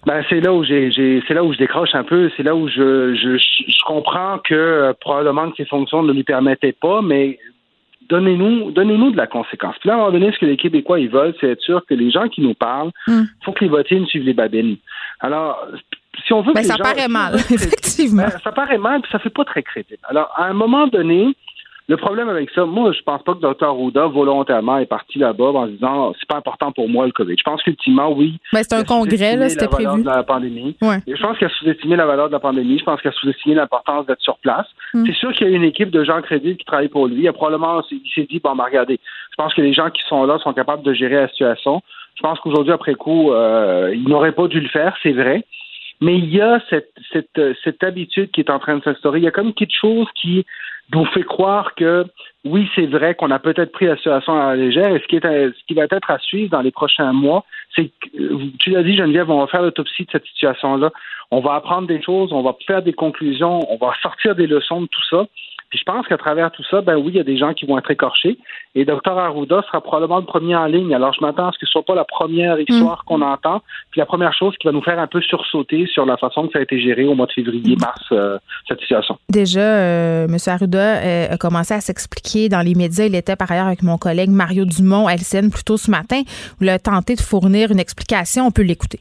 Ben, 0.09 0.25
c'est 0.27 0.39
là 0.39 0.51
où 0.51 0.63
j'ai, 0.63 0.89
c'est 1.27 1.35
là 1.35 1.43
où 1.43 1.53
je 1.53 1.59
décroche 1.59 1.93
un 1.93 2.03
peu, 2.03 2.31
c'est 2.35 2.41
là 2.41 2.55
où 2.55 2.67
je, 2.67 3.13
je, 3.13 3.37
je 3.37 3.85
comprends 3.85 4.39
que 4.39 4.55
euh, 4.55 4.93
probablement 4.99 5.51
que 5.51 5.57
ses 5.57 5.65
fonctions 5.65 6.01
ne 6.01 6.11
lui 6.11 6.23
permettaient 6.23 6.73
pas, 6.73 7.03
mais 7.03 7.37
donnez-nous, 8.09 8.71
donnez-nous 8.71 9.11
de 9.11 9.17
la 9.17 9.27
conséquence. 9.27 9.75
Puis 9.79 9.87
là, 9.87 9.93
à 9.93 9.97
un 9.97 9.99
moment 9.99 10.13
donné, 10.13 10.31
ce 10.31 10.39
que 10.39 10.47
les 10.47 10.57
Québécois 10.57 10.99
ils 10.99 11.11
veulent, 11.11 11.35
c'est 11.39 11.49
être 11.49 11.61
sûr 11.61 11.85
que 11.85 11.93
les 11.93 12.09
gens 12.09 12.27
qui 12.27 12.41
nous 12.41 12.55
parlent, 12.55 12.89
il 13.07 13.13
hmm. 13.13 13.27
faut 13.45 13.51
que 13.51 13.63
les 13.63 13.69
votiers 13.69 14.03
suivent 14.07 14.25
les 14.25 14.33
babines. 14.33 14.77
Alors, 15.19 15.63
si 16.25 16.33
on 16.33 16.41
veut 16.41 16.53
ben, 16.53 16.61
que 16.61 16.65
ça 16.65 16.77
paraît 16.77 17.07
mal, 17.07 17.35
effectivement. 17.51 18.23
Ben, 18.23 18.39
ça 18.43 18.51
paraît 18.51 18.79
mal, 18.79 19.01
puis 19.01 19.11
ça 19.11 19.19
fait 19.19 19.29
pas 19.29 19.45
très 19.45 19.61
crédible. 19.61 20.01
Alors, 20.09 20.31
à 20.35 20.45
un 20.45 20.53
moment 20.53 20.87
donné, 20.87 21.35
le 21.89 21.97
problème 21.97 22.29
avec 22.29 22.51
ça, 22.51 22.65
moi, 22.65 22.91
je 22.91 23.01
pense 23.01 23.23
pas 23.23 23.33
que 23.33 23.39
Dr. 23.39 23.67
Rouda, 23.67 24.05
volontairement, 24.05 24.77
est 24.77 24.85
parti 24.85 25.17
là-bas 25.17 25.45
en 25.45 25.65
se 25.65 25.71
disant 25.71 26.13
c'est 26.19 26.27
pas 26.27 26.37
important 26.37 26.71
pour 26.71 26.87
moi 26.87 27.07
le 27.07 27.11
COVID. 27.11 27.35
Je 27.35 27.43
pense 27.43 27.63
qu'ultimement, 27.63 28.11
oui. 28.11 28.37
Mais 28.53 28.59
ben, 28.59 28.65
c'est 28.69 28.75
un 28.75 28.83
congrès, 28.83 29.35
là, 29.35 29.49
c'était 29.49 29.67
prévu. 29.67 30.03
De 30.03 30.05
la 30.05 30.21
pandémie. 30.21 30.77
je 30.79 31.19
pense 31.19 31.39
qu'il 31.39 31.47
a 31.47 31.49
sous-estimé 31.49 31.95
la 31.95 32.05
valeur 32.05 32.27
de 32.27 32.33
la 32.33 32.39
pandémie. 32.39 32.77
Je 32.77 32.83
pense 32.83 33.01
qu'il 33.01 33.09
a 33.09 33.13
sous-estimé 33.13 33.55
l'importance 33.55 34.05
d'être 34.05 34.21
sur 34.21 34.37
place. 34.37 34.67
Hmm. 34.93 35.03
C'est 35.07 35.15
sûr 35.15 35.33
qu'il 35.33 35.49
y 35.49 35.51
a 35.51 35.55
une 35.55 35.63
équipe 35.63 35.89
de 35.89 36.03
gens 36.03 36.21
crédibles 36.21 36.57
qui 36.57 36.65
travaillent 36.65 36.89
pour 36.89 37.07
lui. 37.07 37.23
Il 37.23 37.27
a 37.27 37.33
probablement, 37.33 37.81
il 37.89 38.11
s'est 38.13 38.27
dit, 38.29 38.39
bon, 38.39 38.55
ben, 38.55 38.65
regardez, 38.65 38.99
je 39.31 39.35
pense 39.35 39.55
que 39.55 39.61
les 39.63 39.73
gens 39.73 39.89
qui 39.89 40.03
sont 40.07 40.25
là 40.25 40.37
sont 40.43 40.53
capables 40.53 40.83
de 40.83 40.93
gérer 40.93 41.15
la 41.15 41.27
situation. 41.29 41.81
Je 42.13 42.21
pense 42.21 42.39
qu'aujourd'hui, 42.39 42.71
après 42.71 42.93
coup, 42.93 43.31
euh, 43.31 43.91
il 43.95 44.07
n'aurait 44.07 44.33
pas 44.33 44.47
dû 44.47 44.59
le 44.59 44.69
faire, 44.69 44.95
c'est 45.01 45.13
vrai. 45.13 45.43
Mais 46.01 46.19
il 46.19 46.29
y 46.29 46.39
a 46.39 46.61
cette, 46.69 46.93
cette, 47.11 47.41
cette 47.63 47.83
habitude 47.83 48.29
qui 48.29 48.41
est 48.41 48.51
en 48.51 48.59
train 48.59 48.77
de 48.77 48.83
s'instaurer. 48.83 49.17
Il 49.17 49.23
y 49.23 49.27
a 49.27 49.31
comme 49.31 49.55
quelque 49.55 49.75
chose 49.75 50.07
qui 50.13 50.45
vous 50.91 51.05
fait 51.05 51.23
croire 51.23 51.75
que 51.75 52.05
oui, 52.45 52.69
c'est 52.73 52.85
vrai 52.85 53.15
qu'on 53.15 53.31
a 53.31 53.39
peut-être 53.39 53.71
pris 53.71 53.85
la 53.85 53.97
situation 53.97 54.33
à 54.33 54.49
la 54.49 54.55
légère. 54.55 54.95
Et 54.95 54.99
ce 54.99 55.07
qui, 55.07 55.17
est 55.17 55.21
ce 55.21 55.65
qui 55.67 55.73
va 55.73 55.83
être 55.83 56.09
à 56.09 56.17
suivre 56.19 56.51
dans 56.51 56.61
les 56.61 56.71
prochains 56.71 57.11
mois, 57.11 57.43
c'est 57.75 57.89
que, 58.01 58.57
tu 58.59 58.71
l'as 58.71 58.83
dit, 58.83 58.95
Geneviève, 58.95 59.29
on 59.29 59.39
va 59.39 59.47
faire 59.47 59.61
l'autopsie 59.61 60.05
de 60.05 60.11
cette 60.11 60.25
situation-là. 60.25 60.91
On 61.31 61.41
va 61.41 61.55
apprendre 61.55 61.87
des 61.87 62.01
choses, 62.01 62.33
on 62.33 62.41
va 62.41 62.55
faire 62.65 62.81
des 62.81 62.93
conclusions, 62.93 63.71
on 63.71 63.77
va 63.77 63.93
sortir 64.01 64.35
des 64.35 64.47
leçons 64.47 64.81
de 64.81 64.87
tout 64.87 65.03
ça. 65.09 65.27
Puis 65.69 65.77
je 65.79 65.83
pense 65.83 66.07
qu'à 66.07 66.17
travers 66.17 66.51
tout 66.51 66.63
ça, 66.69 66.81
ben 66.81 66.95
oui, 66.95 67.11
il 67.13 67.17
y 67.17 67.19
a 67.19 67.23
des 67.23 67.37
gens 67.37 67.53
qui 67.53 67.65
vont 67.65 67.77
être 67.77 67.91
écorchés. 67.91 68.39
Et 68.73 68.85
Dr 68.85 69.17
Arruda 69.17 69.61
sera 69.67 69.81
probablement 69.81 70.19
le 70.19 70.25
premier 70.25 70.55
en 70.55 70.65
ligne. 70.65 70.93
Alors 70.95 71.13
je 71.13 71.21
m'attends 71.21 71.49
à 71.49 71.51
ce 71.51 71.59
que 71.59 71.65
ce 71.67 71.71
soit 71.71 71.85
pas 71.85 71.95
la 71.95 72.05
première 72.05 72.59
histoire 72.59 73.03
mm. 73.03 73.07
qu'on 73.07 73.21
entend, 73.21 73.61
puis 73.91 73.99
la 73.99 74.07
première 74.07 74.33
chose 74.33 74.55
qui 74.59 74.67
va 74.67 74.73
nous 74.73 74.81
faire 74.81 74.99
un 74.99 75.07
peu 75.07 75.21
sursauter 75.21 75.85
sur 75.87 76.05
la 76.05 76.17
façon 76.17 76.47
que 76.47 76.53
ça 76.53 76.59
a 76.59 76.61
été 76.63 76.79
géré 76.79 77.05
au 77.05 77.13
mois 77.13 77.27
de 77.27 77.31
février, 77.33 77.75
mm. 77.75 77.79
mars, 77.81 78.03
euh, 78.11 78.39
cette 78.67 78.79
situation. 78.81 79.17
Déjà, 79.29 79.59
euh, 79.59 80.25
M. 80.25 80.37
Arruda 80.47 80.79
euh, 80.79 81.27
a 81.29 81.37
commencé 81.37 81.73
à 81.73 81.81
s'expliquer 81.81 82.49
dans 82.49 82.61
les 82.61 82.73
médias. 82.73 83.05
Il 83.05 83.15
était 83.15 83.35
par 83.35 83.51
ailleurs 83.51 83.67
avec 83.67 83.83
mon 83.83 83.97
collègue 83.97 84.29
Mario 84.29 84.65
Dumont 84.65 85.07
à 85.07 85.13
LCN 85.13 85.49
plus 85.51 85.63
tôt 85.63 85.77
ce 85.77 85.91
matin. 85.91 86.21
Il 86.61 86.69
a 86.69 86.79
tenté 86.79 87.15
de 87.15 87.21
fournir 87.21 87.71
une 87.71 87.79
explication. 87.79 88.47
On 88.47 88.51
peut 88.51 88.63
l'écouter. 88.63 88.99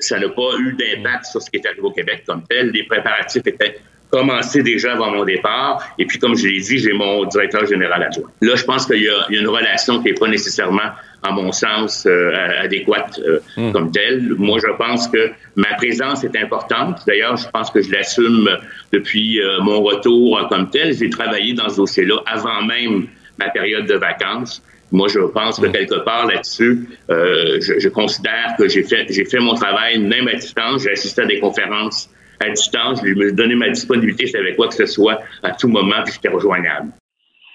Ça 0.00 0.18
n'a 0.18 0.28
pas 0.28 0.56
eu 0.60 0.76
d'impact 0.76 1.26
sur 1.26 1.40
ce 1.40 1.50
qui 1.50 1.56
est 1.56 1.66
arrivé 1.66 1.82
au 1.82 1.90
Québec 1.90 2.24
comme 2.26 2.42
tel. 2.44 2.70
Les 2.70 2.84
préparatifs 2.84 3.46
étaient 3.46 3.78
commencé 4.10 4.62
déjà 4.62 4.92
avant 4.92 5.10
mon 5.10 5.24
départ. 5.24 5.82
Et 5.98 6.06
puis, 6.06 6.18
comme 6.18 6.36
je 6.36 6.46
l'ai 6.46 6.60
dit, 6.60 6.78
j'ai 6.78 6.92
mon 6.92 7.24
directeur 7.24 7.66
général 7.66 8.02
adjoint. 8.02 8.30
Là, 8.40 8.54
je 8.56 8.64
pense 8.64 8.86
qu'il 8.86 9.02
y, 9.02 9.08
a 9.08 9.26
une 9.30 9.48
relation 9.48 10.02
qui 10.02 10.08
n'est 10.08 10.14
pas 10.14 10.28
nécessairement, 10.28 10.90
à 11.22 11.32
mon 11.32 11.52
sens, 11.52 12.06
euh, 12.06 12.32
adéquate 12.62 13.18
euh, 13.18 13.40
hmm. 13.56 13.72
comme 13.72 13.90
telle. 13.90 14.34
Moi, 14.38 14.58
je 14.60 14.72
pense 14.76 15.08
que 15.08 15.30
ma 15.56 15.74
présence 15.74 16.24
est 16.24 16.36
importante. 16.36 17.00
D'ailleurs, 17.06 17.36
je 17.36 17.48
pense 17.50 17.70
que 17.70 17.82
je 17.82 17.90
l'assume 17.90 18.48
depuis 18.92 19.40
euh, 19.40 19.60
mon 19.60 19.82
retour 19.82 20.46
comme 20.48 20.70
tel. 20.70 20.94
J'ai 20.94 21.10
travaillé 21.10 21.52
dans 21.54 21.68
ce 21.68 21.76
dossier-là 21.76 22.22
avant 22.26 22.62
même 22.62 23.08
ma 23.38 23.50
période 23.50 23.86
de 23.86 23.94
vacances. 23.94 24.62
Moi, 24.90 25.08
je 25.08 25.20
pense 25.20 25.60
que 25.60 25.66
hmm. 25.66 25.72
quelque 25.72 25.96
part 25.96 26.26
là-dessus, 26.26 26.88
je, 27.10 27.74
je, 27.78 27.88
considère 27.90 28.54
que 28.58 28.68
j'ai 28.68 28.82
fait, 28.82 29.06
j'ai 29.10 29.26
fait 29.26 29.38
mon 29.38 29.52
travail 29.52 29.98
même 29.98 30.28
à 30.28 30.34
distance. 30.34 30.84
J'ai 30.84 30.92
assisté 30.92 31.22
à 31.22 31.26
des 31.26 31.40
conférences 31.40 32.08
à 32.40 32.50
distance. 32.50 33.00
Je 33.02 33.08
lui 33.08 33.28
ai 33.28 33.32
donné 33.32 33.54
ma 33.54 33.68
disponibilité, 33.68 34.26
c'est 34.26 34.38
avec 34.38 34.56
quoi 34.56 34.68
que 34.68 34.74
ce 34.74 34.86
soit, 34.86 35.20
à 35.42 35.52
tout 35.52 35.68
moment, 35.68 36.02
puis 36.04 36.14
j'étais 36.14 36.28
rejoignable. 36.28 36.92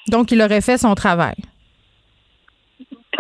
Donc, 0.10 0.32
il 0.32 0.42
aurait 0.42 0.62
fait 0.62 0.78
son 0.78 0.96
travail. 0.96 1.36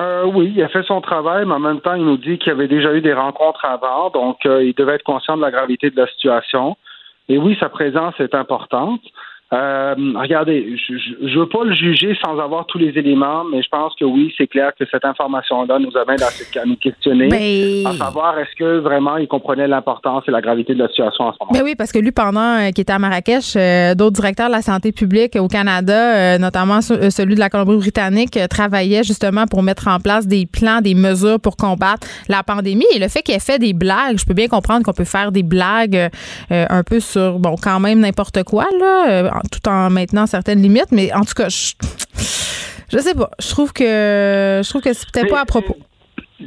Euh, 0.02 0.26
oui, 0.26 0.52
il 0.56 0.64
a 0.64 0.70
fait 0.70 0.84
son 0.84 1.02
travail, 1.02 1.46
mais 1.46 1.54
en 1.54 1.60
même 1.60 1.80
temps, 1.80 1.94
il 1.94 2.04
nous 2.04 2.18
dit 2.18 2.40
qu'il 2.40 2.52
avait 2.52 2.68
déjà 2.68 2.94
eu 2.94 3.02
des 3.02 3.14
rencontres 3.14 3.64
avant, 3.64 4.10
donc 4.10 4.38
euh, 4.46 4.64
il 4.64 4.74
devait 4.74 4.96
être 4.96 5.04
conscient 5.04 5.38
de 5.38 5.42
la 5.42 5.52
gravité 5.52 5.92
de 5.92 5.98
la 5.98 6.08
situation. 6.08 6.76
Et 7.30 7.38
oui, 7.38 7.56
sa 7.60 7.70
présence 7.70 8.16
est 8.20 8.34
importante. 8.34 9.02
Euh, 9.54 9.94
regardez, 10.16 10.76
je 10.78 11.26
ne 11.26 11.40
veux 11.40 11.48
pas 11.48 11.64
le 11.64 11.76
juger 11.76 12.18
sans 12.24 12.40
avoir 12.40 12.66
tous 12.66 12.80
les 12.80 12.90
éléments, 12.98 13.44
mais 13.44 13.62
je 13.62 13.70
pense 13.70 13.94
que 14.00 14.06
oui, 14.06 14.34
c'est 14.36 14.48
clair 14.48 14.72
que 14.80 14.86
cette 14.90 15.06
information-là 15.06 15.78
nous 15.78 15.96
amène 15.96 16.22
à, 16.22 16.66
nous 16.66 16.76
questionner, 16.78 17.28
ben, 17.28 17.86
à 17.86 17.94
savoir 18.06 18.40
est-ce 18.40 18.56
que 18.58 18.80
vraiment 18.80 19.18
il 19.18 19.28
comprenait 19.28 19.68
l'importance 19.68 20.24
et 20.28 20.32
la 20.32 20.42
gravité 20.42 20.74
de 20.74 20.80
la 20.80 20.88
situation 20.88 21.26
en 21.26 21.34
ce 21.34 21.38
moment. 21.40 21.52
Ben 21.54 21.62
oui, 21.64 21.76
parce 21.76 21.92
que 21.92 22.00
lui, 22.00 22.12
pendant 22.12 22.40
euh, 22.40 22.72
qu'il 22.72 22.82
était 22.82 22.94
à 22.94 23.00
Marrakech, 23.00 23.56
euh, 23.56 23.94
d'autres 23.94 24.16
directeurs 24.16 24.48
de 24.48 24.54
la 24.54 24.64
santé 24.64 24.92
publique 24.92 25.36
au 25.36 25.48
Canada, 25.48 26.38
notamment 26.40 26.82
celui 26.82 27.36
de 27.36 27.40
la 27.40 27.50
Colombie-Britannique, 27.50 28.40
travaillaient 28.50 29.04
justement 29.04 29.46
pour 29.46 29.62
mettre 29.62 29.88
en 29.88 30.00
place 30.00 30.26
des 30.26 30.48
plans, 30.48 30.82
des 30.82 30.96
mesures 30.96 31.40
pour 31.40 31.58
combattre 31.58 32.08
la 32.28 32.42
pandémie. 32.42 32.86
Et 32.96 33.00
le 33.00 33.08
fait 33.08 33.22
qu'il 33.22 33.36
ait 33.36 33.40
fait 33.40 33.60
des 33.60 33.74
blagues, 33.74 34.18
je 34.18 34.26
peux 34.26 34.34
bien 34.34 34.48
comprendre 34.48 34.84
qu'on 34.84 34.94
peut 34.94 35.04
faire 35.04 35.32
des 35.32 35.44
blagues 35.44 36.10
un 36.50 36.84
peu 36.84 37.00
sur, 37.00 37.38
bon, 37.40 37.56
quand 37.62 37.80
même 37.80 38.00
n'importe 38.00 38.44
quoi, 38.44 38.66
là 38.80 39.43
tout 39.52 39.68
en 39.70 39.90
maintenant 39.90 40.26
certaines 40.26 40.62
limites. 40.62 40.92
Mais 40.92 41.14
en 41.14 41.22
tout 41.22 41.34
cas, 41.36 41.50
je, 41.50 41.74
je 42.92 42.98
sais 42.98 43.16
pas. 43.16 43.30
Je 43.40 43.50
trouve 43.50 43.74
que 43.74 44.62
je 44.64 44.70
trouve 44.70 44.82
que 44.82 44.94
c'est 44.94 45.10
peut-être 45.12 45.30
pas 45.30 45.42
à 45.42 45.46
propos. 45.46 45.78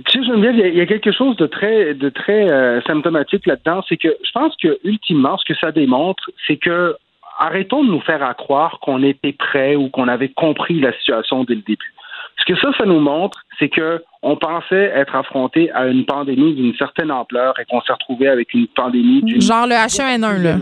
Tu 0.05 0.19
sais, 0.19 0.27
Geneviève, 0.27 0.57
il 0.57 0.77
y, 0.77 0.81
a 0.81 0.87
quelque 0.87 1.11
chose 1.11 1.37
de 1.37 1.47
très, 1.47 1.95
de 1.95 2.11
très 2.11 2.51
euh, 2.51 2.83
symptomatique 2.83 3.47
là-dedans. 3.47 3.83
C'est 3.89 3.97
que 3.97 4.15
je 4.23 4.31
pense 4.33 4.55
que, 4.63 4.79
ultimement, 4.85 5.39
ce 5.39 5.45
que 5.51 5.59
ça 5.59 5.73
démontre, 5.73 6.31
c'est 6.47 6.59
que 6.59 6.97
arrêtons 7.39 7.83
de 7.83 7.91
nous 7.91 8.01
faire 8.01 8.35
croire 8.37 8.79
qu'on 8.81 9.03
était 9.03 9.33
prêt 9.33 9.75
ou 9.75 9.89
qu'on 9.89 10.09
avait 10.09 10.29
compris 10.29 10.81
la 10.81 10.93
situation 10.99 11.45
dès 11.45 11.55
le 11.55 11.63
début. 11.63 11.93
Ce 12.39 12.45
que 12.45 12.59
ça, 12.61 12.69
ça 12.77 12.85
nous 12.85 13.01
montre, 13.01 13.43
c'est 13.59 13.69
que 13.69 14.03
on 14.23 14.37
pensait 14.37 14.93
être 14.95 15.15
affronté 15.15 15.71
à 15.73 15.87
une 15.87 16.05
pandémie 16.05 16.55
d'une 16.55 16.75
certaine 16.77 17.11
ampleur 17.11 17.59
et 17.61 17.65
qu'on 17.65 17.81
s'est 17.81 17.93
retrouvé 17.93 18.29
avec 18.29 18.53
une 18.55 18.67
pandémie 18.67 19.23
d'une 19.23 19.41
genre 19.41 19.67
le 19.67 19.75
H1N1 19.75 20.43
là. 20.43 20.57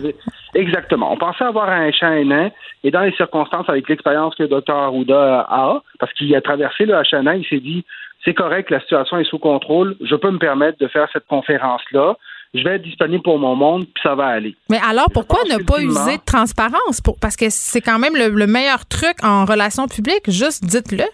Exactement. 0.54 1.12
On 1.12 1.16
pensait 1.16 1.44
avoir 1.44 1.68
un 1.68 1.88
H1N1 1.88 2.50
et 2.84 2.90
dans 2.90 3.00
les 3.00 3.12
circonstances 3.12 3.68
avec 3.68 3.88
l'expérience 3.88 4.34
que 4.34 4.44
le 4.44 4.48
docteur 4.48 4.76
Arruda 4.76 5.46
a, 5.48 5.82
parce 5.98 6.12
qu'il 6.12 6.34
a 6.36 6.40
traversé 6.40 6.84
le 6.84 6.94
H1N1, 6.94 7.38
il 7.38 7.46
s'est 7.46 7.60
dit 7.60 7.84
c'est 8.24 8.34
correct, 8.34 8.70
la 8.70 8.80
situation 8.80 9.18
est 9.18 9.24
sous 9.24 9.38
contrôle, 9.38 9.96
je 10.00 10.14
peux 10.14 10.30
me 10.30 10.38
permettre 10.38 10.78
de 10.78 10.88
faire 10.88 11.08
cette 11.12 11.26
conférence 11.26 11.82
là 11.92 12.14
je 12.54 12.62
vais 12.62 12.76
être 12.76 12.82
disponible 12.82 13.22
pour 13.22 13.38
mon 13.38 13.56
monde, 13.56 13.84
puis 13.84 14.02
ça 14.02 14.14
va 14.14 14.26
aller. 14.26 14.56
Mais 14.70 14.78
alors, 14.88 15.10
pourquoi 15.12 15.40
ne 15.50 15.62
pas 15.62 15.80
user 15.80 16.18
de 16.18 16.24
transparence? 16.24 17.00
Pour, 17.00 17.18
parce 17.18 17.36
que 17.36 17.46
c'est 17.50 17.80
quand 17.80 17.98
même 17.98 18.14
le, 18.14 18.46
meilleur 18.46 18.86
truc 18.86 19.16
en 19.24 19.44
relations 19.44 19.88
publiques. 19.88 20.30
Juste 20.30 20.64
dites-le. 20.64 21.04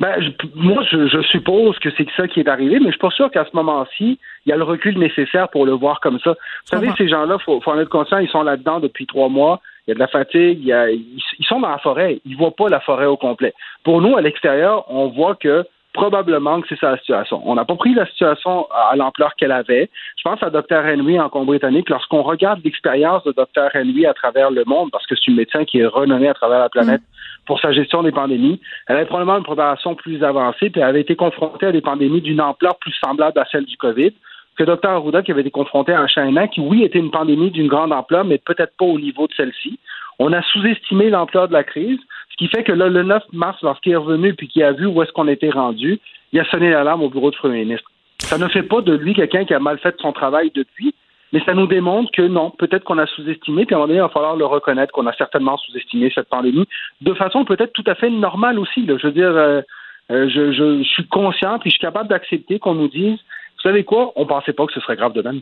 Ben, 0.00 0.32
moi, 0.54 0.82
je, 0.90 1.22
suppose 1.22 1.78
que 1.78 1.90
c'est 1.96 2.06
ça 2.16 2.26
qui 2.26 2.40
est 2.40 2.48
arrivé, 2.48 2.78
mais 2.78 2.86
je 2.86 2.92
suis 2.92 2.98
pas 2.98 3.10
sûr 3.10 3.30
qu'à 3.30 3.44
ce 3.44 3.54
moment-ci, 3.54 4.18
il 4.46 4.50
y 4.50 4.52
a 4.52 4.56
le 4.56 4.64
recul 4.64 4.98
nécessaire 4.98 5.48
pour 5.48 5.66
le 5.66 5.72
voir 5.72 6.00
comme 6.00 6.18
ça. 6.20 6.30
Vous 6.30 6.78
savez, 6.78 6.90
ces 6.96 7.08
gens-là, 7.08 7.38
faut, 7.38 7.60
faut 7.60 7.70
en 7.70 7.78
être 7.78 7.88
conscient, 7.88 8.18
ils 8.18 8.28
sont 8.28 8.42
là-dedans 8.42 8.80
depuis 8.80 9.06
trois 9.06 9.28
mois. 9.28 9.60
Il 9.86 9.90
y 9.90 9.92
a 9.92 9.94
de 9.94 10.00
la 10.00 10.06
fatigue, 10.06 10.58
il 10.60 10.66
y 10.66 10.72
a, 10.72 10.90
ils, 10.90 11.20
sont 11.46 11.60
dans 11.60 11.68
la 11.68 11.78
forêt. 11.78 12.20
Ils 12.24 12.36
voient 12.36 12.54
pas 12.54 12.68
la 12.68 12.80
forêt 12.80 13.06
au 13.06 13.16
complet. 13.16 13.52
Pour 13.82 14.00
nous, 14.00 14.16
à 14.16 14.20
l'extérieur, 14.20 14.84
on 14.88 15.08
voit 15.08 15.34
que 15.34 15.64
probablement 15.92 16.60
que 16.60 16.68
c'est 16.68 16.78
ça 16.78 16.92
la 16.92 16.98
situation. 16.98 17.42
On 17.44 17.54
n'a 17.54 17.64
pas 17.64 17.74
pris 17.74 17.92
la 17.92 18.06
situation 18.06 18.66
à 18.70 18.96
l'ampleur 18.96 19.34
qu'elle 19.36 19.52
avait. 19.52 19.90
Je 20.16 20.22
pense 20.22 20.42
à 20.42 20.50
Dr. 20.50 20.82
Henry 20.84 21.20
en 21.20 21.28
Colombie-Britannique. 21.28 21.90
Lorsqu'on 21.90 22.22
regarde 22.22 22.60
l'expérience 22.64 23.24
de 23.24 23.32
Dr. 23.32 23.68
Henry 23.74 24.06
à 24.06 24.14
travers 24.14 24.50
le 24.50 24.64
monde, 24.64 24.90
parce 24.90 25.06
que 25.06 25.14
c'est 25.16 25.28
une 25.28 25.36
médecin 25.36 25.64
qui 25.64 25.80
est 25.80 25.86
renommée 25.86 26.28
à 26.28 26.34
travers 26.34 26.60
la 26.60 26.68
planète. 26.68 27.02
Pour 27.46 27.60
sa 27.60 27.72
gestion 27.72 28.02
des 28.02 28.12
pandémies, 28.12 28.60
elle 28.86 28.96
avait 28.96 29.06
probablement 29.06 29.38
une 29.38 29.44
préparation 29.44 29.94
plus 29.94 30.22
avancée, 30.22 30.70
puis 30.70 30.80
elle 30.80 30.88
avait 30.88 31.00
été 31.00 31.16
confrontée 31.16 31.66
à 31.66 31.72
des 31.72 31.80
pandémies 31.80 32.20
d'une 32.20 32.40
ampleur 32.40 32.76
plus 32.78 32.94
semblable 33.04 33.38
à 33.38 33.44
celle 33.50 33.64
du 33.64 33.76
COVID 33.76 34.12
que 34.56 34.64
Dr. 34.64 34.90
Arruda 34.90 35.22
qui 35.22 35.32
avait 35.32 35.40
été 35.40 35.50
confronté 35.50 35.92
à 35.92 36.00
un 36.00 36.06
China 36.06 36.46
qui, 36.46 36.60
oui, 36.60 36.84
était 36.84 36.98
une 36.98 37.10
pandémie 37.10 37.50
d'une 37.50 37.68
grande 37.68 37.92
ampleur, 37.92 38.24
mais 38.24 38.38
peut-être 38.38 38.76
pas 38.78 38.84
au 38.84 38.98
niveau 38.98 39.26
de 39.26 39.32
celle-ci. 39.34 39.78
On 40.18 40.32
a 40.32 40.42
sous-estimé 40.42 41.10
l'ampleur 41.10 41.48
de 41.48 41.52
la 41.52 41.64
crise. 41.64 41.98
Ce 42.30 42.36
qui 42.36 42.48
fait 42.48 42.62
que 42.62 42.72
là, 42.72 42.88
le 42.88 43.02
9 43.02 43.22
mars, 43.32 43.58
lorsqu'il 43.62 43.92
est 43.92 43.96
revenu 43.96 44.34
puis 44.34 44.48
qu'il 44.48 44.62
a 44.62 44.72
vu 44.72 44.86
où 44.86 45.02
est-ce 45.02 45.12
qu'on 45.12 45.28
était 45.28 45.50
rendu, 45.50 45.98
il 46.32 46.40
a 46.40 46.44
sonné 46.44 46.70
l'alarme 46.70 47.02
au 47.02 47.08
bureau 47.08 47.30
du 47.30 47.38
premier 47.38 47.64
ministre. 47.64 47.90
Ça 48.18 48.38
ne 48.38 48.48
fait 48.48 48.62
pas 48.62 48.80
de 48.80 48.94
lui 48.94 49.14
quelqu'un 49.14 49.44
qui 49.44 49.54
a 49.54 49.58
mal 49.58 49.78
fait 49.78 49.94
son 50.00 50.12
travail 50.12 50.50
depuis, 50.54 50.94
mais 51.32 51.42
ça 51.44 51.54
nous 51.54 51.66
démontre 51.66 52.10
que 52.12 52.22
non, 52.22 52.50
peut-être 52.50 52.84
qu'on 52.84 52.98
a 52.98 53.06
sous-estimé, 53.06 53.64
puis 53.64 53.74
à 53.74 53.78
un 53.78 53.80
moment 53.80 53.88
donné, 53.88 53.98
il 53.98 54.02
va 54.02 54.10
falloir 54.10 54.36
le 54.36 54.44
reconnaître 54.44 54.92
qu'on 54.92 55.06
a 55.06 55.12
certainement 55.14 55.56
sous-estimé 55.56 56.12
cette 56.14 56.28
pandémie 56.28 56.66
de 57.00 57.14
façon 57.14 57.44
peut-être 57.44 57.72
tout 57.72 57.84
à 57.86 57.94
fait 57.94 58.10
normale 58.10 58.58
aussi. 58.58 58.86
Je 58.86 59.06
veux 59.06 59.12
dire, 59.12 59.30
euh, 59.30 59.62
euh, 60.10 60.28
je, 60.28 60.82
suis 60.82 61.06
conscient, 61.08 61.58
puis 61.58 61.70
je 61.70 61.76
suis 61.76 61.80
capable 61.80 62.08
d'accepter 62.08 62.58
qu'on 62.58 62.74
nous 62.74 62.88
dise, 62.88 63.18
vous 63.18 63.62
savez 63.62 63.84
quoi, 63.84 64.12
on 64.16 64.26
pensait 64.26 64.52
pas 64.52 64.66
que 64.66 64.72
ce 64.72 64.80
serait 64.80 64.96
grave 64.96 65.14
de 65.14 65.22
même. 65.22 65.40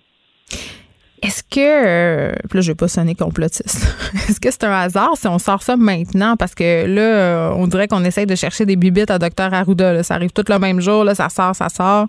Est-ce 1.22 1.42
que, 1.42 1.60
euh, 1.60 2.32
là, 2.54 2.60
je 2.60 2.70
vais 2.70 2.76
pas 2.76 2.88
sonner 2.88 3.14
complotiste. 3.14 3.84
Est-ce 4.28 4.40
que 4.40 4.50
c'est 4.50 4.64
un 4.64 4.72
hasard 4.72 5.16
si 5.16 5.26
on 5.26 5.38
sort 5.38 5.62
ça 5.62 5.76
maintenant? 5.76 6.36
Parce 6.36 6.54
que 6.54 6.86
là, 6.86 7.52
on 7.56 7.66
dirait 7.66 7.88
qu'on 7.88 8.04
essaye 8.04 8.26
de 8.26 8.36
chercher 8.36 8.64
des 8.64 8.76
bibites 8.76 9.10
à 9.10 9.18
Dr. 9.18 9.52
Arruda. 9.52 10.02
Ça 10.02 10.14
arrive 10.14 10.30
tout 10.30 10.44
le 10.48 10.58
même 10.58 10.80
jour, 10.80 11.04
là, 11.04 11.14
ça 11.14 11.28
sort, 11.28 11.54
ça 11.54 11.68
sort. 11.68 12.06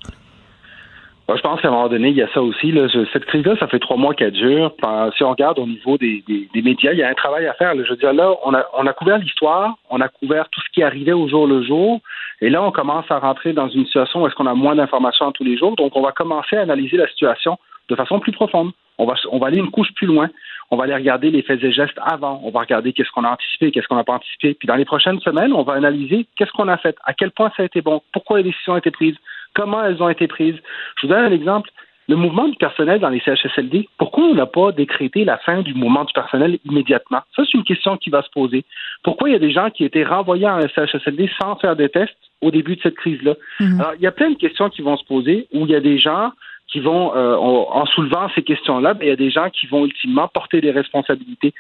Je 1.35 1.41
pense 1.41 1.61
qu'à 1.61 1.67
un 1.67 1.71
moment 1.71 1.87
donné, 1.89 2.09
il 2.09 2.15
y 2.15 2.21
a 2.21 2.27
ça 2.33 2.41
aussi. 2.41 2.73
Cette 3.13 3.25
crise-là, 3.25 3.55
ça 3.59 3.67
fait 3.67 3.79
trois 3.79 3.97
mois 3.97 4.13
qu'elle 4.13 4.31
dure. 4.31 4.73
Si 5.15 5.23
on 5.23 5.29
regarde 5.29 5.59
au 5.59 5.67
niveau 5.67 5.97
des, 5.97 6.23
médias, 6.55 6.93
il 6.93 6.99
y 6.99 7.03
a 7.03 7.09
un 7.09 7.13
travail 7.13 7.45
à 7.47 7.53
faire. 7.53 7.73
Je 7.75 7.89
veux 7.89 7.95
dire, 7.95 8.13
là, 8.13 8.33
on 8.43 8.53
a, 8.53 8.65
on 8.77 8.87
a 8.87 8.93
couvert 8.93 9.17
l'histoire, 9.17 9.75
on 9.89 10.01
a 10.01 10.07
couvert 10.07 10.49
tout 10.49 10.61
ce 10.61 10.69
qui 10.73 10.83
arrivait 10.83 11.11
au 11.11 11.27
jour 11.27 11.47
le 11.47 11.63
jour. 11.63 11.99
Et 12.41 12.49
là, 12.49 12.63
on 12.63 12.71
commence 12.71 13.05
à 13.09 13.19
rentrer 13.19 13.53
dans 13.53 13.69
une 13.69 13.85
situation 13.85 14.23
où 14.23 14.27
est-ce 14.27 14.35
qu'on 14.35 14.47
a 14.47 14.53
moins 14.53 14.75
d'informations 14.75 15.31
tous 15.31 15.43
les 15.43 15.57
jours. 15.57 15.75
Donc, 15.75 15.95
on 15.95 16.01
va 16.01 16.11
commencer 16.11 16.55
à 16.55 16.61
analyser 16.61 16.97
la 16.97 17.07
situation 17.07 17.57
de 17.89 17.95
façon 17.95 18.19
plus 18.19 18.31
profonde. 18.31 18.71
On 18.97 19.05
va, 19.05 19.13
on 19.31 19.37
va 19.37 19.47
aller 19.47 19.57
une 19.57 19.71
couche 19.71 19.93
plus 19.95 20.07
loin. 20.07 20.29
On 20.73 20.77
va 20.77 20.85
aller 20.85 20.95
regarder 20.95 21.29
les 21.31 21.41
faits 21.41 21.61
et 21.63 21.71
gestes 21.71 21.97
avant. 22.01 22.39
On 22.43 22.49
va 22.49 22.61
regarder 22.61 22.93
qu'est-ce 22.93 23.11
qu'on 23.11 23.25
a 23.25 23.31
anticipé, 23.31 23.71
qu'est-ce 23.71 23.87
qu'on 23.87 23.95
n'a 23.95 24.05
pas 24.05 24.13
anticipé. 24.13 24.53
Puis 24.53 24.67
dans 24.67 24.75
les 24.75 24.85
prochaines 24.85 25.19
semaines, 25.19 25.51
on 25.53 25.63
va 25.63 25.73
analyser 25.73 26.25
qu'est-ce 26.37 26.51
qu'on 26.51 26.69
a 26.69 26.77
fait, 26.77 26.95
à 27.03 27.13
quel 27.13 27.31
point 27.31 27.51
ça 27.57 27.63
a 27.63 27.65
été 27.65 27.81
bon, 27.81 28.01
pourquoi 28.13 28.37
les 28.37 28.43
décisions 28.43 28.73
ont 28.73 28.77
été 28.77 28.89
prises, 28.89 29.17
comment 29.53 29.83
elles 29.83 30.01
ont 30.01 30.09
été 30.09 30.27
prises. 30.27 30.55
Je 30.97 31.07
vous 31.07 31.13
donne 31.13 31.25
un 31.25 31.31
exemple. 31.31 31.69
Le 32.09 32.15
mouvement 32.17 32.47
du 32.47 32.57
personnel 32.57 32.99
dans 32.99 33.09
les 33.09 33.21
CHSLD, 33.21 33.87
pourquoi 33.97 34.25
on 34.25 34.33
n'a 34.33 34.45
pas 34.45 34.71
décrété 34.73 35.23
la 35.23 35.37
fin 35.37 35.61
du 35.61 35.73
mouvement 35.73 36.03
du 36.03 36.11
personnel 36.11 36.57
immédiatement? 36.65 37.21
Ça, 37.35 37.43
c'est 37.45 37.57
une 37.57 37.63
question 37.63 37.95
qui 37.95 38.09
va 38.09 38.21
se 38.21 38.29
poser. 38.31 38.65
Pourquoi 39.03 39.29
il 39.29 39.33
y 39.33 39.35
a 39.35 39.39
des 39.39 39.51
gens 39.51 39.69
qui 39.69 39.85
étaient 39.85 40.03
renvoyés 40.03 40.47
en 40.47 40.59
CHSLD 40.59 41.29
sans 41.39 41.55
faire 41.57 41.75
de 41.75 41.87
tests 41.87 42.17
au 42.41 42.51
début 42.51 42.75
de 42.75 42.81
cette 42.81 42.95
crise-là? 42.95 43.35
Alors, 43.59 43.93
il 43.95 44.01
y 44.01 44.07
a 44.07 44.11
plein 44.11 44.31
de 44.31 44.35
questions 44.35 44.69
qui 44.69 44.81
vont 44.81 44.97
se 44.97 45.05
poser 45.05 45.47
où 45.53 45.65
il 45.65 45.71
y 45.71 45.75
a 45.75 45.79
des 45.79 45.99
gens 45.99 46.31
qui 46.67 46.79
vont, 46.79 47.15
euh, 47.15 47.35
en, 47.35 47.85
soulevant 47.85 48.29
ces 48.33 48.43
questions-là, 48.43 48.93
ben, 48.93 49.05
il 49.05 49.09
y 49.09 49.13
a 49.13 49.17
des 49.17 49.29
gens 49.29 49.49
qui 49.49 49.67
vont 49.67 49.85
ultimement 49.85 50.27
porter 50.27 50.61
des 50.61 50.71
responsabilités. 50.71 51.53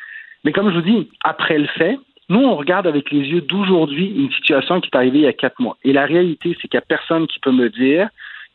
Mais 0.43 0.51
comme 0.51 0.69
je 0.69 0.75
vous 0.75 0.81
dis, 0.81 1.09
après 1.23 1.57
le 1.57 1.67
fait, 1.67 1.97
nous, 2.31 2.45
on 2.45 2.55
regarde 2.55 2.87
avec 2.87 3.11
les 3.11 3.27
yeux 3.27 3.41
d'aujourd'hui 3.41 4.05
une 4.05 4.31
situation 4.31 4.79
qui 4.79 4.89
est 4.91 4.95
arrivée 4.95 5.19
il 5.19 5.23
y 5.23 5.27
a 5.27 5.33
quatre 5.33 5.59
mois. 5.59 5.75
Et 5.83 5.91
la 5.91 6.05
réalité, 6.05 6.55
c'est 6.61 6.69
qu'il 6.69 6.77
n'y 6.77 6.83
a 6.83 6.85
personne 6.87 7.27
qui 7.27 7.39
peut 7.39 7.51
me 7.51 7.69
dire 7.69 8.07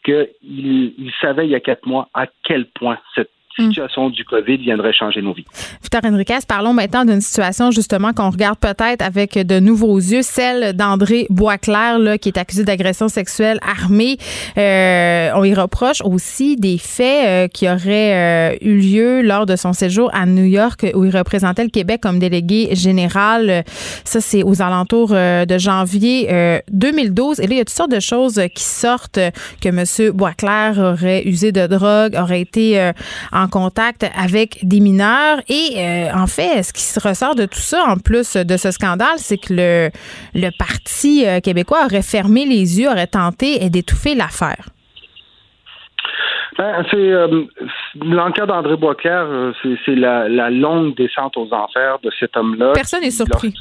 qu'il 0.03 0.29
il 0.49 1.13
savait 1.21 1.47
il 1.47 1.51
y 1.51 1.55
a 1.55 1.61
quatre 1.61 1.85
mois 1.87 2.09
à 2.15 2.27
quel 2.43 2.65
point 2.65 2.99
cette. 3.15 3.31
Situation 3.57 4.11
du 4.11 4.25
COVID 4.25 4.59
viendrait 4.59 4.93
changer 4.93 5.23
nos 5.23 5.33
vies. 5.33 5.47
Victor 5.83 6.01
Enriquez, 6.05 6.39
parlons 6.47 6.73
maintenant 6.73 7.05
d'une 7.05 7.21
situation 7.21 7.71
justement 7.71 8.13
qu'on 8.13 8.31
regarde 8.31 8.59
peut-être 8.59 9.03
avec 9.03 9.35
de 9.35 9.61
nouveaux 9.61 9.97
yeux, 9.97 10.23
celle 10.23 10.75
d'André 10.75 11.27
Boisclair, 11.31 11.99
là, 11.99 12.19
qui 12.19 12.29
est 12.29 12.39
accusé 12.39 12.65
d'agression 12.65 13.09
sexuelle 13.09 13.59
armée. 13.63 14.19
Euh, 14.59 15.31
on 15.35 15.45
y 15.45 15.55
reproche 15.55 16.03
aussi 16.05 16.57
des 16.57 16.79
faits 16.79 17.27
euh, 17.27 17.49
qui 17.49 17.69
auraient 17.69 18.53
euh, 18.53 18.57
eu 18.61 18.79
lieu 18.79 19.23
lors 19.23 19.47
de 19.47 19.57
son 19.57 19.73
séjour 19.73 20.11
à 20.13 20.27
New 20.27 20.45
York 20.45 20.87
où 20.95 21.05
il 21.05 21.17
représentait 21.17 21.65
le 21.65 21.71
Québec 21.71 22.01
comme 22.03 22.19
délégué 22.19 22.75
général. 22.75 23.65
Ça, 24.05 24.21
c'est 24.21 24.43
aux 24.43 24.63
alentours 24.63 25.11
de 25.11 25.59
janvier 25.59 26.63
2012. 26.71 27.41
Et 27.41 27.47
là, 27.47 27.55
il 27.55 27.59
y 27.59 27.61
a 27.61 27.65
toutes 27.65 27.75
sortes 27.75 27.91
de 27.91 28.01
choses 28.01 28.41
qui 28.55 28.63
sortent 28.63 29.19
que 29.61 29.69
M. 29.69 30.13
Boisclair 30.13 30.79
aurait 30.79 31.27
usé 31.27 31.53
de 31.53 31.67
drogue, 31.67 32.17
aurait 32.17 32.41
été 32.41 32.93
en 33.33 33.46
contact 33.49 34.07
avec 34.17 34.59
des 34.63 34.81
mineurs. 34.81 35.39
Et 35.49 35.75
euh, 35.77 36.13
en 36.15 36.27
fait, 36.27 36.63
ce 36.63 36.73
qui 36.73 36.83
se 36.83 37.01
ressort 37.01 37.35
de 37.35 37.47
tout 37.47 37.59
ça, 37.59 37.85
en 37.87 37.97
plus 37.97 38.37
de 38.37 38.57
ce 38.57 38.71
scandale, 38.71 39.17
c'est 39.17 39.39
que 39.39 39.53
le, 39.53 39.91
le 40.35 40.51
Parti 40.59 41.27
euh, 41.27 41.41
québécois 41.41 41.85
aurait 41.87 42.03
fermé 42.03 42.45
les 42.45 42.81
yeux, 42.81 42.89
aurait 42.89 43.07
tenté 43.07 43.69
d'étouffer 43.71 44.15
l'affaire. 44.15 44.69
Ben, 46.59 46.85
c'est 46.91 46.97
euh, 46.97 47.45
l'enquête 48.03 48.47
d'André 48.47 48.77
Boisclair, 48.77 49.53
c'est 49.85 49.95
la, 49.95 50.51
longue 50.51 50.97
descente 50.97 51.37
aux 51.37 51.53
enfers 51.53 51.99
de 52.03 52.11
cet 52.19 52.37
homme-là. 52.37 52.73
Personne 52.73 53.03
n'est 53.03 53.11
surpris. 53.11 53.53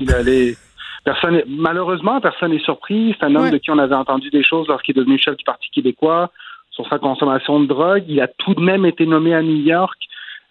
personne, 1.04 1.41
malheureusement, 1.48 2.21
personne 2.21 2.52
n'est 2.52 2.60
surpris. 2.60 3.15
C'est 3.19 3.26
un 3.26 3.36
homme 3.36 3.52
de 3.52 3.58
qui 3.58 3.69
on 3.71 3.80
avait 3.80 3.95
entendu 3.95 4.30
des 4.30 4.43
choses 4.43 4.67
lorsqu'il 4.69 4.98
est 4.98 5.02
devenu 5.02 5.19
chef 5.19 5.36
du 5.36 5.43
Parti 5.43 5.69
québécois 5.71 6.32
sur 6.76 6.88
sa 6.90 7.00
consommation 7.00 7.60
de 7.60 7.66
drogue. 7.66 8.04
Il 8.08 8.22
a 8.22 8.28
tout 8.28 8.54
de 8.54 8.62
même 8.62 8.86
été 8.86 9.06
nommé 9.06 9.34
à 9.34 9.42
New 9.42 9.64
York. 9.64 9.98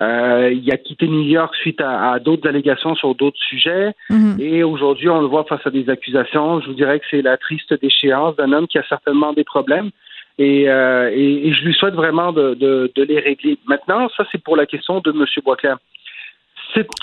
Euh, 0.02 0.50
il 0.52 0.70
a 0.72 0.76
quitté 0.76 1.06
New 1.06 1.22
York 1.22 1.54
suite 1.54 1.80
à, 1.80 2.18
d'autres 2.18 2.48
allégations 2.48 2.96
sur 2.96 3.14
d'autres 3.14 3.38
sujets. 3.48 3.92
Mhm. 4.10 4.36
Et 4.40 4.64
aujourd'hui, 4.64 5.08
on 5.08 5.20
le 5.20 5.26
voit 5.26 5.44
face 5.44 5.64
à 5.64 5.70
des 5.70 5.88
accusations. 5.88 6.60
Je 6.60 6.66
vous 6.68 6.74
dirais 6.74 6.98
que 6.98 7.06
c'est 7.10 7.22
la 7.22 7.36
triste 7.36 7.72
déchéance 7.80 8.34
d'un 8.36 8.52
homme 8.52 8.66
qui 8.66 8.78
a 8.78 8.84
certainement 8.88 9.32
des 9.32 9.44
problèmes. 9.44 9.90
Et, 10.38 10.68
euh, 10.68 11.10
je 11.10 11.64
lui 11.64 11.74
souhaite 11.74 11.94
vraiment 11.94 12.32
de, 12.32 12.90
les 12.96 13.20
régler. 13.20 13.58
Maintenant, 13.66 14.08
ça, 14.16 14.24
c'est 14.32 14.42
pour 14.42 14.56
la 14.56 14.66
question 14.66 15.00
de 15.00 15.10
M. 15.10 15.24
Boisclair. 15.44 15.76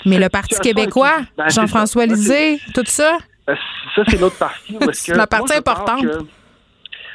Mais 0.04 0.18
le 0.18 0.28
Parti 0.28 0.60
québécois, 0.60 1.20
ben, 1.38 1.48
Jean-François 1.48 2.04
Lisée, 2.04 2.58
tout 2.74 2.82
ça? 2.84 3.16
Ben, 3.46 3.56
ça, 3.94 4.02
c'est 4.06 4.20
l'autre 4.20 4.38
partie. 4.38 4.76
c'est 4.92 5.16
la 5.16 5.26
partie 5.26 5.54
importante. 5.54 6.04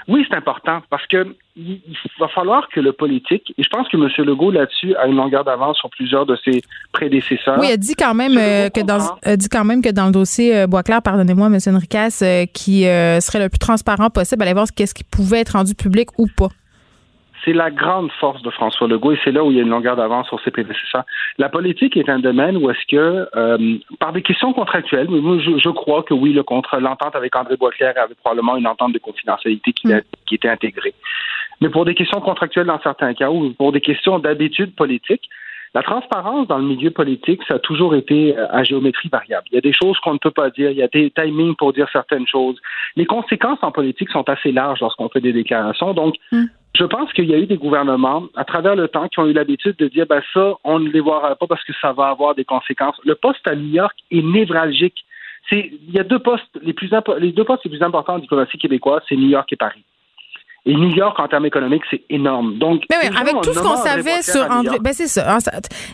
Oui, 0.07 0.25
c'est 0.29 0.37
important 0.37 0.81
parce 0.89 1.05
que 1.07 1.35
il, 1.57 1.81
va 2.19 2.29
falloir 2.29 2.69
que 2.69 2.79
le 2.79 2.93
politique, 2.93 3.53
et 3.57 3.63
je 3.63 3.69
pense 3.69 3.89
que 3.89 3.97
M. 3.97 4.07
Legault 4.25 4.51
là-dessus 4.51 4.95
a 4.95 5.07
une 5.07 5.17
longueur 5.17 5.43
d'avance 5.43 5.77
sur 5.77 5.89
plusieurs 5.89 6.25
de 6.25 6.37
ses 6.45 6.61
prédécesseurs. 6.93 7.59
Oui, 7.59 7.67
il 7.69 7.73
a 7.73 7.77
dit 7.77 7.95
quand 7.95 8.13
même 8.13 8.37
euh, 8.37 8.69
que 8.69 8.81
dans 8.81 9.17
dit 9.35 9.49
quand 9.49 9.65
même 9.65 9.81
que 9.81 9.89
dans 9.89 10.05
le 10.05 10.11
dossier 10.13 10.55
euh, 10.55 10.67
Boisclair, 10.67 11.01
pardonnez-moi, 11.01 11.47
M. 11.47 11.57
Enriquez, 11.75 12.07
euh, 12.21 12.45
qui 12.45 12.83
serait 12.83 13.39
le 13.39 13.49
plus 13.49 13.59
transparent 13.59 14.09
possible, 14.09 14.43
allez 14.43 14.53
voir 14.53 14.67
ce 14.67 14.93
qui 14.93 15.03
pouvait 15.03 15.39
être 15.39 15.53
rendu 15.57 15.75
public 15.75 16.09
ou 16.17 16.27
pas. 16.27 16.49
C'est 17.47 17.53
la 17.53 17.71
grande 17.71 18.11
force 18.19 18.41
de 18.41 18.49
François 18.49 18.89
Legault 18.89 19.13
et 19.13 19.19
c'est 19.23 19.31
là 19.31 19.41
où 19.41 19.51
il 19.51 19.55
y 19.55 19.59
a 19.59 19.63
une 19.63 19.69
longueur 19.69 19.95
d'avance 19.95 20.27
sur 20.27 20.37
ses 20.41 20.51
prédécesseurs. 20.51 21.05
La 21.37 21.47
politique 21.47 21.95
est 21.95 22.09
un 22.09 22.19
domaine 22.19 22.57
où 22.57 22.69
est-ce 22.69 22.85
que, 22.89 23.25
euh, 23.37 23.77
par 24.01 24.11
des 24.11 24.21
questions 24.21 24.51
contractuelles, 24.51 25.07
je, 25.09 25.57
je 25.57 25.69
crois 25.69 26.03
que 26.03 26.13
oui, 26.13 26.33
le 26.33 26.43
contrat, 26.43 26.81
l'entente 26.81 27.15
avec 27.15 27.33
André 27.37 27.55
Boisclair 27.55 27.93
avait 27.95 28.15
probablement 28.15 28.57
une 28.57 28.67
entente 28.67 28.91
de 28.91 28.99
confidentialité 28.99 29.71
qui, 29.71 29.87
mm. 29.87 30.01
qui 30.25 30.35
était 30.35 30.49
intégrée. 30.49 30.93
Mais 31.61 31.69
pour 31.69 31.85
des 31.85 31.95
questions 31.95 32.19
contractuelles 32.19 32.67
dans 32.67 32.81
certains 32.81 33.13
cas 33.13 33.29
ou 33.29 33.53
pour 33.53 33.71
des 33.71 33.81
questions 33.81 34.19
d'habitude 34.19 34.75
politique, 34.75 35.29
La 35.73 35.83
transparence 35.83 36.47
dans 36.47 36.57
le 36.57 36.63
milieu 36.63 36.91
politique, 36.91 37.41
ça 37.47 37.55
a 37.55 37.59
toujours 37.59 37.93
été 37.93 38.35
euh, 38.37 38.47
à 38.49 38.63
géométrie 38.63 39.09
variable. 39.09 39.45
Il 39.51 39.55
y 39.55 39.57
a 39.57 39.61
des 39.61 39.73
choses 39.73 39.97
qu'on 39.99 40.13
ne 40.13 40.17
peut 40.17 40.31
pas 40.31 40.49
dire, 40.49 40.71
il 40.71 40.77
y 40.77 40.81
a 40.81 40.87
des 40.87 41.11
timings 41.11 41.55
pour 41.55 41.73
dire 41.73 41.87
certaines 41.91 42.27
choses. 42.27 42.57
Les 42.95 43.05
conséquences 43.05 43.59
en 43.61 43.71
politique 43.71 44.09
sont 44.09 44.27
assez 44.29 44.51
larges 44.51 44.79
lorsqu'on 44.81 45.09
fait 45.09 45.21
des 45.21 45.33
déclarations. 45.33 45.93
Donc, 45.93 46.15
hmm. 46.31 46.45
Je 46.75 46.83
pense 46.83 47.11
qu'il 47.13 47.25
y 47.25 47.33
a 47.33 47.39
eu 47.39 47.47
des 47.47 47.57
gouvernements 47.57 48.23
à 48.35 48.45
travers 48.45 48.75
le 48.75 48.87
temps 48.87 49.07
qui 49.07 49.19
ont 49.19 49.25
eu 49.25 49.33
l'habitude 49.33 49.75
de 49.77 49.87
dire 49.87 50.05
ben 50.05 50.21
ça, 50.33 50.53
on 50.63 50.79
ne 50.79 50.89
les 50.89 51.01
verra 51.01 51.35
pas 51.35 51.47
parce 51.47 51.63
que 51.63 51.73
ça 51.81 51.91
va 51.91 52.09
avoir 52.09 52.35
des 52.35 52.45
conséquences. 52.45 52.99
Le 53.03 53.15
poste 53.15 53.47
à 53.47 53.55
New 53.55 53.73
York 53.73 53.95
est 54.11 54.21
névralgique. 54.21 55.05
C'est, 55.49 55.71
il 55.87 55.93
y 55.93 55.99
a 55.99 56.03
deux 56.03 56.19
postes 56.19 56.59
les 56.61 56.73
plus 56.73 56.91
les 57.19 57.31
deux 57.31 57.45
postes 57.45 57.63
les 57.63 57.71
plus 57.71 57.81
importants 57.81 58.15
en 58.15 58.19
diplomatie 58.19 58.57
québécoise, 58.57 59.01
c'est 59.07 59.15
New 59.15 59.29
York 59.29 59.51
et 59.51 59.55
Paris. 59.55 59.83
Et 60.67 60.75
New 60.75 60.89
York, 60.89 61.17
en 61.17 61.29
termes 61.29 61.45
économiques, 61.45 61.83
c'est 61.89 62.01
énorme. 62.09 62.57
Donc, 62.59 62.83
mais 62.89 62.97
oui, 63.01 63.17
avec 63.17 63.35
tout 63.41 63.53
ce 63.53 63.59
qu'on 63.59 63.77
savait 63.77 64.21
sur 64.21 64.51
André. 64.51 64.79
Ben, 64.81 64.91
c'est 64.91 65.07
ça. 65.07 65.37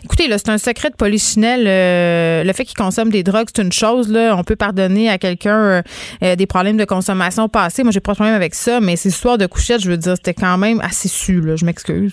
Écoutez, 0.02 0.26
là, 0.26 0.36
c'est 0.36 0.48
un 0.48 0.58
secret 0.58 0.90
de 0.90 0.96
polichinelle. 0.96 1.64
Euh, 1.68 2.42
le 2.42 2.52
fait 2.52 2.64
qu'il 2.64 2.76
consomme 2.76 3.10
des 3.10 3.22
drogues, 3.22 3.46
c'est 3.54 3.62
une 3.62 3.70
chose. 3.70 4.10
Là. 4.10 4.34
On 4.36 4.42
peut 4.42 4.56
pardonner 4.56 5.08
à 5.08 5.18
quelqu'un 5.18 5.56
euh, 5.56 5.82
euh, 6.24 6.34
des 6.34 6.46
problèmes 6.46 6.76
de 6.76 6.84
consommation 6.84 7.48
passés. 7.48 7.84
Moi, 7.84 7.92
j'ai 7.92 8.00
pas 8.00 8.12
de 8.12 8.16
problème 8.16 8.34
avec 8.34 8.56
ça, 8.56 8.80
mais 8.80 8.96
ces 8.96 9.10
histoires 9.10 9.38
de 9.38 9.46
couchettes, 9.46 9.80
je 9.80 9.90
veux 9.90 9.96
dire, 9.96 10.16
c'était 10.16 10.34
quand 10.34 10.58
même 10.58 10.80
assez 10.80 11.06
su. 11.06 11.40
Là. 11.40 11.54
Je 11.54 11.64
m'excuse. 11.64 12.12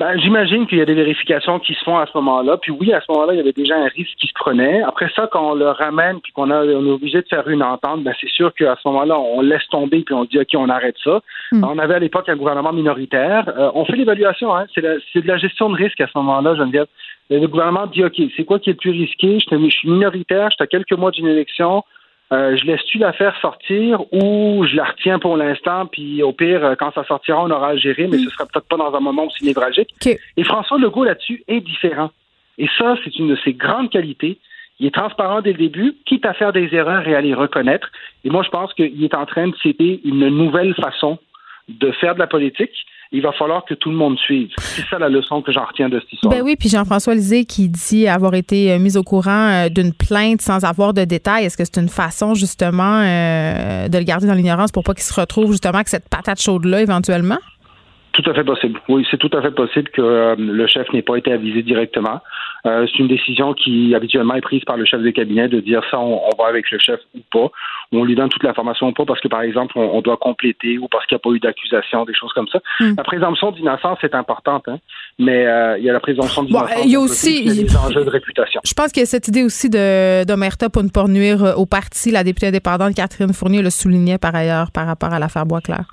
Ben, 0.00 0.18
J'imagine 0.18 0.66
qu'il 0.66 0.78
y 0.78 0.80
a 0.80 0.84
des 0.84 0.94
vérifications 0.94 1.58
qui 1.58 1.74
se 1.74 1.84
font 1.84 1.98
à 1.98 2.06
ce 2.06 2.12
moment-là. 2.14 2.56
Puis 2.56 2.72
oui, 2.72 2.92
à 2.92 3.00
ce 3.00 3.12
moment-là, 3.12 3.34
il 3.34 3.36
y 3.36 3.40
avait 3.40 3.52
déjà 3.52 3.76
un 3.76 3.88
risque 3.88 4.16
qui 4.18 4.26
se 4.26 4.32
prenait. 4.34 4.82
Après 4.82 5.10
ça, 5.14 5.28
quand 5.30 5.52
on 5.52 5.54
le 5.54 5.68
ramène 5.68 6.20
puis 6.20 6.32
qu'on 6.32 6.50
on 6.50 6.86
est 6.86 6.90
obligé 6.90 7.20
de 7.22 7.28
faire 7.28 7.46
une 7.48 7.62
entente, 7.62 8.02
ben 8.02 8.12
c'est 8.20 8.30
sûr 8.30 8.52
qu'à 8.54 8.76
ce 8.82 8.88
moment-là, 8.88 9.18
on 9.18 9.42
laisse 9.42 9.66
tomber 9.70 10.02
puis 10.02 10.14
on 10.14 10.24
dit 10.24 10.38
OK, 10.38 10.48
on 10.56 10.68
arrête 10.68 10.96
ça. 11.04 11.20
Hmm. 11.52 11.64
On 11.64 11.78
avait 11.78 11.94
à 11.94 11.98
l'époque 11.98 12.28
un 12.28 12.36
gouvernement 12.36 12.72
minoritaire. 12.72 13.48
Euh, 13.56 13.70
on 13.74 13.84
fait 13.84 13.96
l'évaluation. 13.96 14.54
Hein. 14.54 14.66
C'est 14.74 14.82
de 14.82 15.28
la 15.28 15.36
gestion 15.36 15.70
de 15.70 15.76
risque 15.76 16.00
à 16.00 16.06
ce 16.06 16.18
moment-là, 16.18 16.56
Geneviève. 16.56 16.86
Le 17.30 17.46
gouvernement 17.46 17.86
dit 17.86 18.04
OK, 18.04 18.20
c'est 18.36 18.44
quoi 18.44 18.58
qui 18.58 18.70
est 18.70 18.74
le 18.74 18.78
plus 18.78 18.90
risqué? 18.90 19.38
Je 19.38 19.70
suis 19.70 19.88
minoritaire, 19.88 20.48
je 20.50 20.56
suis 20.56 20.64
à 20.64 20.66
quelques 20.66 20.92
mois 20.92 21.10
d'une 21.10 21.28
élection. 21.28 21.84
Euh, 22.32 22.56
je 22.56 22.64
laisse-tu 22.64 22.98
la 22.98 23.12
faire 23.12 23.36
sortir 23.40 24.00
ou 24.12 24.64
je 24.64 24.74
la 24.74 24.84
retiens 24.84 25.18
pour 25.18 25.36
l'instant, 25.36 25.84
puis 25.86 26.22
au 26.22 26.32
pire, 26.32 26.64
euh, 26.64 26.74
quand 26.76 26.90
ça 26.94 27.04
sortira, 27.04 27.44
on 27.44 27.50
aura 27.50 27.70
à 27.70 27.76
gérer, 27.76 28.06
mais 28.06 28.16
ce 28.18 28.30
sera 28.30 28.46
peut-être 28.46 28.68
pas 28.68 28.78
dans 28.78 28.94
un 28.94 29.00
moment 29.00 29.26
aussi 29.26 29.44
névralgique. 29.44 29.90
Et 30.06 30.44
François 30.44 30.78
Legault 30.78 31.04
là-dessus 31.04 31.44
est 31.46 31.60
différent. 31.60 32.10
Et 32.56 32.68
ça, 32.78 32.96
c'est 33.04 33.18
une 33.18 33.28
de 33.28 33.36
ses 33.44 33.52
grandes 33.52 33.90
qualités. 33.90 34.38
Il 34.80 34.86
est 34.86 34.94
transparent 34.94 35.42
dès 35.42 35.52
le 35.52 35.58
début, 35.58 35.96
quitte 36.06 36.24
à 36.24 36.32
faire 36.32 36.52
des 36.52 36.74
erreurs 36.74 37.06
et 37.06 37.14
à 37.14 37.20
les 37.20 37.34
reconnaître. 37.34 37.90
Et 38.24 38.30
moi, 38.30 38.42
je 38.42 38.48
pense 38.48 38.72
qu'il 38.72 39.04
est 39.04 39.14
en 39.14 39.26
train 39.26 39.48
de 39.48 39.56
citer 39.56 40.00
une 40.04 40.28
nouvelle 40.28 40.74
façon 40.74 41.18
de 41.68 41.92
faire 41.92 42.14
de 42.14 42.18
la 42.18 42.26
politique 42.26 42.74
il 43.12 43.20
va 43.20 43.32
falloir 43.32 43.64
que 43.64 43.74
tout 43.74 43.90
le 43.90 43.96
monde 43.96 44.18
suive. 44.18 44.48
C'est 44.58 44.86
ça 44.88 44.98
la 44.98 45.08
leçon 45.08 45.42
que 45.42 45.52
j'en 45.52 45.66
retiens 45.66 45.88
de 45.88 46.00
cette 46.00 46.14
histoire. 46.14 46.34
Ben 46.34 46.42
oui, 46.42 46.56
puis 46.56 46.70
Jean-François 46.70 47.14
Lisée 47.14 47.44
qui 47.44 47.68
dit 47.68 48.08
avoir 48.08 48.34
été 48.34 48.72
euh, 48.72 48.78
mis 48.78 48.96
au 48.96 49.02
courant 49.02 49.48
euh, 49.50 49.68
d'une 49.68 49.92
plainte 49.92 50.40
sans 50.40 50.64
avoir 50.64 50.94
de 50.94 51.04
détails. 51.04 51.44
Est-ce 51.44 51.58
que 51.58 51.64
c'est 51.64 51.78
une 51.78 51.90
façon 51.90 52.34
justement 52.34 53.02
euh, 53.02 53.88
de 53.88 53.98
le 53.98 54.04
garder 54.04 54.26
dans 54.26 54.34
l'ignorance 54.34 54.72
pour 54.72 54.82
pas 54.82 54.94
qu'il 54.94 55.04
se 55.04 55.18
retrouve 55.18 55.52
justement 55.52 55.74
avec 55.74 55.88
cette 55.88 56.08
patate 56.08 56.40
chaude-là 56.40 56.80
éventuellement? 56.80 57.38
Tout 58.12 58.30
à 58.30 58.34
fait 58.34 58.44
possible. 58.44 58.78
Oui, 58.88 59.06
c'est 59.10 59.16
tout 59.16 59.30
à 59.32 59.40
fait 59.40 59.52
possible 59.52 59.88
que 59.88 60.02
euh, 60.02 60.34
le 60.36 60.66
chef 60.66 60.92
n'ait 60.92 61.02
pas 61.02 61.16
été 61.16 61.32
avisé 61.32 61.62
directement. 61.62 62.20
Euh, 62.66 62.86
c'est 62.86 62.98
une 62.98 63.08
décision 63.08 63.54
qui 63.54 63.94
habituellement 63.94 64.34
est 64.34 64.42
prise 64.42 64.62
par 64.64 64.76
le 64.76 64.84
chef 64.84 65.00
de 65.00 65.10
cabinet 65.10 65.48
de 65.48 65.60
dire 65.60 65.82
ça, 65.90 65.98
on, 65.98 66.20
va 66.38 66.46
avec 66.46 66.70
le 66.70 66.78
chef 66.78 67.00
ou 67.14 67.20
pas. 67.32 67.50
On 67.90 68.04
lui 68.04 68.14
donne 68.14 68.28
toute 68.28 68.42
l'information 68.42 68.88
ou 68.88 68.92
pas 68.92 69.06
parce 69.06 69.20
que, 69.20 69.28
par 69.28 69.40
exemple, 69.42 69.78
on, 69.78 70.00
doit 70.02 70.18
compléter 70.18 70.78
ou 70.78 70.88
parce 70.88 71.06
qu'il 71.06 71.16
n'y 71.16 71.20
a 71.20 71.24
pas 71.30 71.30
eu 71.30 71.40
d'accusation, 71.40 72.04
des 72.04 72.14
choses 72.14 72.32
comme 72.34 72.48
ça. 72.48 72.60
Hmm. 72.80 72.94
La 72.96 73.02
présomption 73.02 73.50
d'innocence 73.50 73.98
est 74.02 74.14
importante, 74.14 74.68
hein, 74.68 74.78
mais 75.18 75.46
euh, 75.46 75.78
il 75.78 75.84
y 75.84 75.90
a 75.90 75.92
la 75.92 76.00
présomption 76.00 76.42
d'innocence. 76.42 76.84
il 76.84 76.90
y 76.90 76.96
a 76.96 77.00
aussi 77.00 77.44
des 77.44 77.76
enjeux 77.76 78.04
de 78.04 78.10
réputation. 78.10 78.60
Je 78.64 78.74
pense 78.74 78.92
qu'il 78.92 79.00
y 79.00 79.04
a 79.04 79.06
cette 79.06 79.28
idée 79.28 79.42
aussi 79.42 79.70
de 79.70 80.24
d'Omerta 80.24 80.68
pour 80.68 80.82
ne 80.82 80.90
pas 80.90 81.04
nuire 81.08 81.54
au 81.56 81.66
parti. 81.66 82.10
La 82.10 82.24
députée 82.24 82.48
indépendante 82.48 82.94
Catherine 82.94 83.32
Fournier 83.32 83.62
le 83.62 83.70
soulignait 83.70 84.18
par 84.18 84.34
ailleurs 84.34 84.70
par 84.70 84.86
rapport 84.86 85.12
à 85.12 85.18
l'affaire 85.18 85.46
Boisclair. 85.46 85.86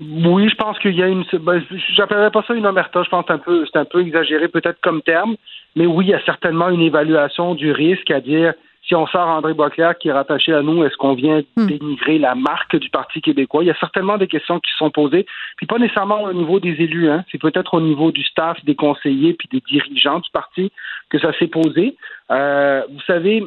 Oui, 0.00 0.48
je 0.48 0.54
pense 0.54 0.78
qu'il 0.78 0.94
y 0.94 1.02
a 1.02 1.08
une. 1.08 1.24
Ben, 1.40 1.62
J'appellerais 1.94 2.30
pas 2.30 2.42
ça 2.46 2.54
une 2.54 2.66
omerta. 2.66 3.02
Je 3.02 3.10
pense 3.10 3.26
que 3.26 3.28
c'est 3.28 3.34
un 3.34 3.38
peu, 3.38 3.66
c'est 3.66 3.78
un 3.78 3.84
peu 3.84 4.00
exagéré 4.00 4.48
peut-être 4.48 4.80
comme 4.80 5.02
terme, 5.02 5.36
mais 5.76 5.86
oui, 5.86 6.06
il 6.06 6.10
y 6.10 6.14
a 6.14 6.24
certainement 6.24 6.70
une 6.70 6.80
évaluation 6.80 7.54
du 7.54 7.70
risque 7.70 8.10
à 8.10 8.20
dire 8.20 8.54
si 8.86 8.94
on 8.94 9.06
sort 9.06 9.28
André 9.28 9.52
Boisclair 9.52 9.96
qui 9.98 10.08
est 10.08 10.12
rattaché 10.12 10.54
à 10.54 10.62
nous, 10.62 10.84
est-ce 10.84 10.96
qu'on 10.96 11.14
vient 11.14 11.42
hmm. 11.56 11.66
dénigrer 11.66 12.18
la 12.18 12.34
marque 12.34 12.76
du 12.76 12.88
Parti 12.88 13.20
québécois? 13.20 13.62
Il 13.62 13.66
y 13.66 13.70
a 13.70 13.78
certainement 13.78 14.16
des 14.16 14.26
questions 14.26 14.58
qui 14.58 14.72
sont 14.78 14.90
posées, 14.90 15.26
puis 15.56 15.66
pas 15.66 15.78
nécessairement 15.78 16.22
au 16.22 16.32
niveau 16.32 16.60
des 16.60 16.70
élus, 16.70 17.10
hein. 17.10 17.24
c'est 17.30 17.40
peut-être 17.40 17.74
au 17.74 17.80
niveau 17.80 18.10
du 18.10 18.24
staff, 18.24 18.64
des 18.64 18.74
conseillers, 18.74 19.34
puis 19.34 19.48
des 19.52 19.60
dirigeants 19.60 20.20
du 20.20 20.30
parti 20.30 20.72
que 21.10 21.18
ça 21.18 21.32
s'est 21.38 21.46
posé. 21.46 21.96
Euh, 22.30 22.82
vous 22.90 23.00
savez, 23.06 23.44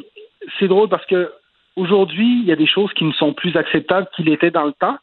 c'est 0.58 0.68
drôle 0.68 0.88
parce 0.88 1.04
que 1.06 1.32
aujourd'hui, 1.76 2.40
il 2.42 2.46
y 2.46 2.52
a 2.52 2.56
des 2.56 2.66
choses 2.66 2.92
qui 2.92 3.04
ne 3.04 3.12
sont 3.12 3.32
plus 3.32 3.56
acceptables 3.56 4.06
qu'il 4.14 4.28
était 4.28 4.52
dans 4.52 4.64
le 4.64 4.72
temps. 4.72 4.96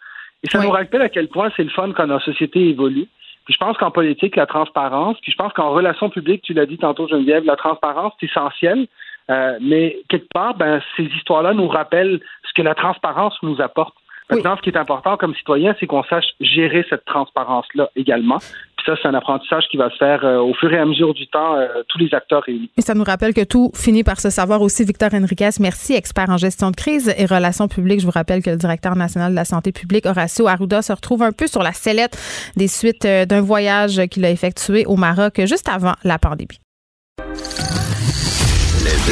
Et 0.44 0.50
ça 0.50 0.60
nous 0.60 0.72
rappelle 0.72 1.02
à 1.02 1.10
quel 1.10 1.28
point 1.28 1.52
c'est 1.56 1.64
le 1.64 1.70
fun 1.70 1.92
quand 1.94 2.08
notre 2.08 2.26
société 2.26 2.70
évolue. 2.70 3.08
Puis 3.46 3.54
je 3.54 3.58
pense 3.58 3.78
qu'en 3.78 3.92
politique, 3.92 4.36
la 4.36 4.46
transparence, 4.46 5.18
puis 5.22 5.32
je 5.32 5.38
pense 5.38 5.54
qu'en 5.54 5.72
relations 5.72 6.10
publiques, 6.10 6.44
tu 6.44 6.54
l'as 6.54 6.66
dit 6.66 6.78
tantôt, 6.78 7.08
Geneviève, 7.08 7.44
la 7.44 7.56
transparence, 7.56 8.14
c'est 8.20 8.28
essentiel. 8.28 8.88
Euh, 9.30 9.58
mais 9.62 9.98
quelque 10.10 10.28
part, 10.34 10.56
ben, 10.56 10.82
ces 10.98 11.04
histoires-là 11.04 11.54
nous 11.54 11.68
rappellent 11.68 12.20
ce 12.44 12.54
que 12.54 12.62
la 12.62 12.76
transparence 12.76 13.38
nous 13.44 13.62
apporte. 13.62 13.96
Maintenant, 14.32 14.56
ce 14.56 14.62
qui 14.62 14.70
est 14.70 14.78
important 14.78 15.18
comme 15.18 15.36
citoyen, 15.36 15.76
c'est 15.80 15.88
qu'on 15.88 16.04
sache 16.04 16.26
gérer 16.40 16.86
cette 16.90 17.06
transparence-là 17.06 17.90
également 17.96 18.40
ça, 18.86 18.94
c'est 19.02 19.08
un 19.08 19.14
apprentissage 19.14 19.64
qui 19.70 19.78
va 19.78 19.90
se 19.90 19.98
faire 19.98 20.24
euh, 20.24 20.40
au 20.40 20.54
fur 20.54 20.72
et 20.74 20.78
à 20.78 20.86
mesure 20.86 21.14
du 21.14 21.28
temps, 21.28 21.56
euh, 21.56 21.68
tous 21.88 21.98
les 21.98 22.14
acteurs 22.14 22.44
réunis. 22.44 22.70
Et 22.78 22.82
ça 22.82 22.94
nous 22.94 23.04
rappelle 23.04 23.34
que 23.34 23.44
tout 23.44 23.72
finit 23.76 24.04
par 24.04 24.20
se 24.20 24.30
savoir 24.30 24.62
aussi. 24.62 24.84
Victor 24.84 25.10
Enriquez, 25.14 25.50
merci, 25.60 25.94
expert 25.94 26.30
en 26.30 26.38
gestion 26.38 26.72
de 26.72 26.76
crise 26.76 27.14
et 27.18 27.26
relations 27.26 27.68
publiques. 27.68 28.00
Je 28.00 28.06
vous 28.06 28.12
rappelle 28.12 28.42
que 28.42 28.50
le 28.50 28.58
directeur 28.58 28.96
national 28.96 29.32
de 29.32 29.36
la 29.36 29.46
santé 29.46 29.72
publique, 29.72 30.06
Horacio 30.06 30.48
Arruda, 30.48 30.82
se 30.82 30.94
retrouve 30.94 31.24
un 31.24 31.32
peu 31.32 31.48
sur 31.48 31.64
la 31.64 31.74
sellette 31.74 32.18
des 32.56 32.68
suites 32.68 33.06
euh, 33.06 33.26
d'un 33.26 33.42
voyage 33.42 34.02
qu'il 34.08 34.26
a 34.26 34.30
effectué 34.30 34.86
au 34.86 34.96
Maroc 34.96 35.42
juste 35.46 35.70
avant 35.70 35.94
la 36.04 36.18
pandémie. 36.18 36.60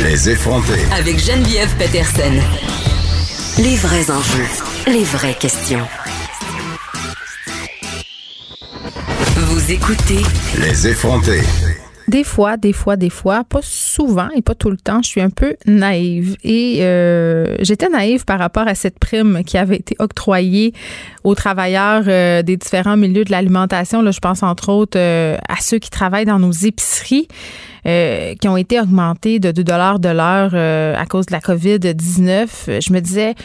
Les, 0.03 0.29
effrontés. 0.29 0.85
Avec 0.97 1.17
Geneviève 1.19 1.75
Peterson. 1.77 2.88
Les 3.61 3.75
vrais 3.75 4.09
enjeux, 4.09 4.47
les 4.87 5.03
vraies 5.03 5.35
questions. 5.37 5.85
Vous 9.35 9.71
écoutez 9.71 10.21
Les 10.59 10.87
effrontés. 10.87 11.41
Des 12.09 12.23
fois, 12.23 12.57
des 12.57 12.73
fois, 12.73 12.95
des 12.95 13.11
fois, 13.11 13.43
pas 13.43 13.59
souvent 13.61 14.29
et 14.35 14.41
pas 14.41 14.55
tout 14.55 14.71
le 14.71 14.77
temps, 14.77 14.99
je 15.03 15.09
suis 15.09 15.21
un 15.21 15.29
peu 15.29 15.55
naïve. 15.67 16.37
Et 16.43 16.79
euh, 16.81 17.55
j'étais 17.59 17.87
naïve 17.87 18.25
par 18.25 18.39
rapport 18.39 18.67
à 18.67 18.73
cette 18.73 18.97
prime 18.97 19.43
qui 19.45 19.59
avait 19.59 19.75
été 19.75 19.95
octroyée 19.99 20.73
aux 21.23 21.35
travailleurs 21.35 22.05
euh, 22.07 22.41
des 22.41 22.57
différents 22.57 22.97
milieux 22.97 23.25
de 23.25 23.31
l'alimentation. 23.31 24.01
Là, 24.01 24.09
je 24.09 24.19
pense 24.19 24.41
entre 24.41 24.69
autres 24.69 24.97
euh, 24.97 25.37
à 25.47 25.61
ceux 25.61 25.77
qui 25.77 25.91
travaillent 25.91 26.25
dans 26.25 26.39
nos 26.39 26.51
épiceries. 26.51 27.27
qui 27.83 28.47
ont 28.47 28.57
été 28.57 28.79
augmentés 28.79 29.39
de 29.39 29.51
2 29.51 29.63
dollars 29.63 29.99
de 29.99 30.09
l'heure 30.09 30.55
à 30.55 31.05
cause 31.05 31.27
de 31.27 31.31
la 31.31 31.39
COVID-19. 31.39 32.81
Je 32.81 32.91
me 32.91 33.01
disais, 33.01 33.35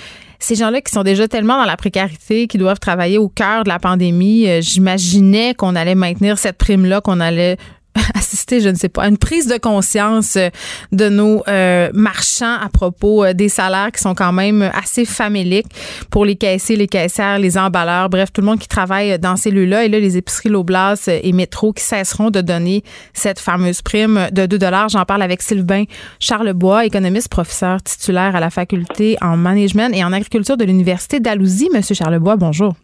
ces 0.44 0.57
gens-là 0.57 0.83
qui 0.83 0.92
sont 0.92 1.03
déjà 1.03 1.27
tellement 1.27 1.59
dans 1.59 1.64
la 1.64 1.77
précarité, 1.77 2.46
qui 2.46 2.59
doivent 2.59 2.79
travailler 2.79 3.16
au 3.16 3.29
cœur 3.29 3.64
de 3.64 3.68
la 3.70 3.79
pandémie, 3.79 4.46
euh, 4.46 4.61
j'imaginais 4.61 5.55
qu'on 5.55 5.74
allait 5.74 5.94
maintenir 5.94 6.38
cette 6.38 6.59
prime-là, 6.59 7.00
qu'on 7.00 7.20
allait 7.20 7.57
assister, 8.14 8.61
je 8.61 8.68
ne 8.68 8.74
sais 8.74 8.88
pas, 8.88 9.04
à 9.04 9.09
une 9.09 9.18
prise 9.18 9.46
de 9.46 9.57
conscience 9.59 10.37
euh, 10.37 10.48
de 10.92 11.09
nos 11.09 11.42
euh, 11.48 11.90
marchands 11.94 12.57
à 12.61 12.68
propos 12.68 13.24
euh, 13.24 13.33
des 13.33 13.48
salaires 13.48 13.92
qui 13.92 14.00
sont 14.00 14.14
quand 14.14 14.33
même 14.33 14.70
assez 14.74 15.04
faméliques 15.04 15.66
pour 16.11 16.24
les 16.24 16.37
caissiers, 16.37 16.76
les 16.76 16.88
caissières, 16.88 17.38
les 17.38 17.57
emballeurs, 17.57 18.09
bref, 18.09 18.33
tout 18.33 18.40
le 18.40 18.46
monde 18.46 18.59
qui 18.59 18.68
travaille 18.68 19.18
dans 19.18 19.37
ces 19.37 19.50
lieux-là. 19.50 19.85
Et 19.85 19.88
là, 19.88 20.00
les 20.00 20.16
épiceries 20.16 20.48
Loblas 20.48 21.09
et 21.09 21.33
Métro 21.33 21.72
qui 21.72 21.85
cesseront 21.85 22.30
de 22.30 22.40
donner 22.40 22.83
cette 23.12 23.38
fameuse 23.38 23.83
prime 23.83 24.28
de 24.33 24.46
2 24.46 24.59
J'en 24.88 25.04
parle 25.04 25.22
avec 25.22 25.42
Sylvain 25.42 25.85
Charlebois, 26.18 26.87
économiste, 26.87 27.28
professeur 27.28 27.83
titulaire 27.83 28.35
à 28.35 28.40
la 28.40 28.50
faculté 28.50 29.16
en 29.20 29.37
management 29.37 29.94
et 29.94 30.02
en 30.02 30.12
agriculture 30.12 30.57
de 30.57 30.64
l'Université 30.64 31.20
d'Alousie. 31.20 31.68
Monsieur 31.72 31.94
Charlebois, 31.94 32.37
bonjour. 32.37 32.74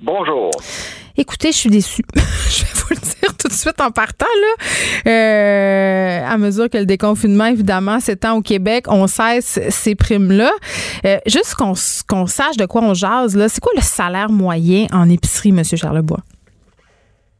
Bonjour. 0.00 0.50
Écoutez, 1.16 1.52
je 1.52 1.56
suis 1.56 1.70
déçue. 1.70 2.02
je 2.16 2.64
vais 2.64 2.72
vous 2.74 2.90
le 2.90 2.96
dire 2.96 3.36
tout 3.38 3.46
de 3.46 3.52
suite 3.52 3.80
en 3.80 3.92
partant. 3.92 4.26
Là. 4.26 5.10
Euh, 5.10 6.26
à 6.26 6.36
mesure 6.38 6.68
que 6.68 6.78
le 6.78 6.86
déconfinement, 6.86 7.46
évidemment, 7.46 8.00
s'étend 8.00 8.36
au 8.36 8.42
Québec, 8.42 8.86
on 8.88 9.06
cesse 9.06 9.60
ces 9.68 9.94
primes-là. 9.94 10.50
Euh, 11.06 11.18
juste 11.26 11.54
qu'on 11.54 12.26
sache 12.26 12.56
de 12.56 12.66
quoi 12.66 12.82
on 12.82 12.94
jase, 12.94 13.36
là, 13.36 13.48
c'est 13.48 13.60
quoi 13.60 13.72
le 13.76 13.80
salaire 13.80 14.28
moyen 14.28 14.86
en 14.92 15.08
épicerie, 15.08 15.50
M. 15.50 15.62
Charlebois? 15.62 16.18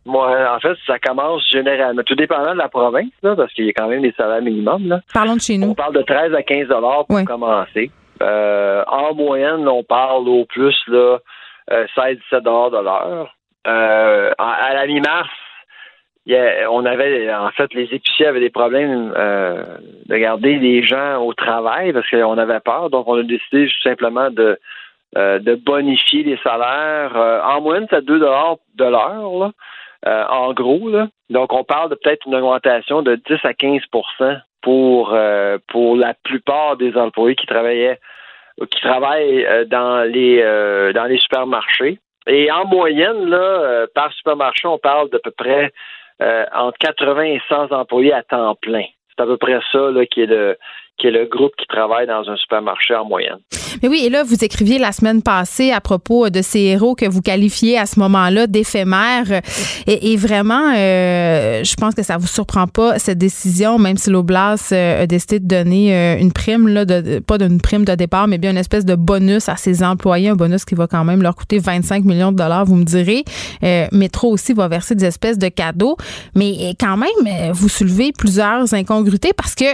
Moi, 0.07 0.55
en 0.55 0.61
fait, 0.61 0.77
ça 0.87 1.01
commence 1.01 1.43
généralement, 1.51 2.03
tout 2.05 2.14
dépendant 2.14 2.53
de 2.53 2.59
la 2.59 2.68
province, 2.68 3.11
là, 3.25 3.35
parce 3.35 3.53
qu'il 3.55 3.64
y 3.64 3.70
a 3.70 3.72
quand 3.72 3.89
même 3.89 4.03
des 4.03 4.14
salaires 4.16 4.43
minimums. 4.43 4.87
Là. 4.87 5.01
Parlons 5.12 5.35
de 5.35 5.41
chez 5.41 5.59
nous. 5.59 5.70
On 5.70 5.75
parle 5.75 5.95
de 5.95 6.03
13 6.03 6.33
à 6.33 6.43
15 6.45 6.68
pour 7.09 7.25
commencer. 7.25 7.91
Euh, 8.22 8.85
en 8.87 9.14
moyenne, 9.14 9.66
on 9.66 9.83
parle 9.83 10.29
au 10.29 10.45
plus 10.45 10.77
là, 10.87 11.18
16-17 11.68 12.20
de 12.41 12.85
l'heure. 12.85 13.35
Euh, 13.67 14.31
à 14.39 14.75
la 14.75 14.87
mi-mars, 14.87 15.31
on 16.71 16.85
avait, 16.85 17.33
en 17.33 17.51
fait, 17.51 17.73
les 17.75 17.89
épiciers 17.95 18.27
avaient 18.27 18.41
des 18.41 18.51
problèmes 18.51 19.12
euh, 19.17 19.62
de 20.07 20.17
garder 20.17 20.59
les 20.59 20.83
gens 20.83 21.23
au 21.23 21.33
travail 21.35 21.93
parce 21.93 22.09
qu'on 22.09 22.39
avait 22.39 22.61
peur. 22.61 22.91
Donc, 22.91 23.09
on 23.09 23.19
a 23.19 23.23
décidé 23.23 23.67
tout 23.67 23.89
simplement 23.89 24.31
de, 24.31 24.59
euh, 25.17 25.39
de 25.39 25.55
bonifier 25.55 26.23
les 26.23 26.39
salaires. 26.39 27.17
En 27.47 27.61
moyenne, 27.61 27.87
c'est 27.91 28.05
2 28.05 28.19
de 28.19 28.25
l'heure, 28.25 29.53
en 30.07 30.53
gros. 30.53 30.91
Donc, 31.31 31.53
on 31.53 31.65
parle 31.65 31.91
de 31.91 31.95
peut-être 31.95 32.27
une 32.27 32.35
augmentation 32.35 33.03
de 33.03 33.17
10 33.17 33.39
à 33.45 33.55
15 33.55 33.81
pour, 33.91 35.17
pour 35.69 35.97
la 35.97 36.15
plupart 36.23 36.77
des 36.77 36.97
employés 36.97 37.37
qui 37.37 37.47
travaillaient 37.47 37.99
qui 38.71 38.81
travaillent 38.83 39.67
dans 39.67 40.09
les 40.09 40.41
dans 40.95 41.05
les 41.07 41.19
supermarchés. 41.19 41.99
Et 42.27 42.51
en 42.51 42.64
moyenne, 42.66 43.27
là, 43.27 43.87
par 43.95 44.12
supermarché, 44.12 44.66
on 44.66 44.79
parle 44.79 45.11
d'à 45.11 45.18
peu 45.18 45.31
près 45.31 45.72
euh, 46.22 46.45
entre 46.55 46.79
80 46.79 47.22
et 47.25 47.43
100 47.49 47.72
employés 47.72 48.12
à 48.12 48.22
temps 48.22 48.55
plein. 48.55 48.85
C'est 49.09 49.22
à 49.22 49.27
peu 49.27 49.37
près 49.37 49.59
ça 49.72 49.91
là, 49.91 50.07
qui 50.07 50.22
est 50.22 50.27
le 50.27 50.57
qui 50.99 51.09
est 51.09 51.11
le 51.11 51.26
groupe 51.26 51.53
qui 51.59 51.66
travaille 51.66 52.07
dans 52.07 52.28
un 52.28 52.36
supermarché 52.36 52.95
en 52.95 53.05
moyenne. 53.05 53.38
Mais 53.82 53.88
oui, 53.88 54.03
et 54.05 54.11
là, 54.11 54.22
vous 54.22 54.45
écriviez 54.45 54.78
la 54.78 54.92
semaine 54.92 55.22
passée 55.22 55.72
à 55.72 55.80
propos 55.80 56.30
de 56.30 56.42
ces 56.42 56.61
héros 56.61 56.95
que 56.95 57.07
vous 57.07 57.20
qualifiez 57.20 57.78
à 57.78 57.86
ce 57.86 57.99
moment-là 58.01 58.47
d'éphémères. 58.47 59.42
Et, 59.86 60.16
vraiment, 60.16 60.72
euh, 60.76 61.64
je 61.64 61.74
pense 61.74 61.95
que 61.95 62.03
ça 62.03 62.16
vous 62.16 62.26
surprend 62.26 62.66
pas, 62.66 62.99
cette 62.99 63.18
décision, 63.18 63.78
même 63.78 63.97
si 63.97 64.11
l'Oblast 64.11 64.72
euh, 64.72 65.03
a 65.03 65.07
décidé 65.07 65.40
de 65.40 65.47
donner 65.47 65.95
euh, 65.95 66.18
une 66.18 66.32
prime, 66.32 66.68
là, 66.68 66.84
de, 66.84 67.18
pas 67.18 67.38
d'une 67.38 67.61
prime 67.61 67.84
de 67.84 67.95
départ, 67.95 68.28
mais 68.28 68.38
bien 68.38 68.53
une 68.53 68.57
espèce 68.57 68.84
de 68.84 68.95
bonus 68.95 69.49
à 69.49 69.57
ses 69.57 69.82
employés, 69.82 70.28
un 70.28 70.36
bonus 70.36 70.64
qui 70.64 70.74
va 70.74 70.86
quand 70.86 71.05
même 71.05 71.22
leur 71.22 71.34
coûter 71.34 71.59
25 71.59 72.05
millions 72.05 72.32
de 72.32 72.36
dollars, 72.36 72.64
vous 72.64 72.76
me 72.76 72.84
direz. 72.84 73.24
Métro 73.92 74.30
aussi 74.30 74.53
va 74.53 74.68
verser 74.68 74.95
des 74.95 75.05
espèces 75.05 75.38
de 75.38 75.49
cadeaux. 75.49 75.97
Mais 76.34 76.74
quand 76.78 76.97
même, 76.97 77.53
vous 77.53 77.68
soulevez 77.68 78.12
plusieurs 78.12 78.72
incongruités 78.74 79.32
parce 79.36 79.55
que 79.55 79.64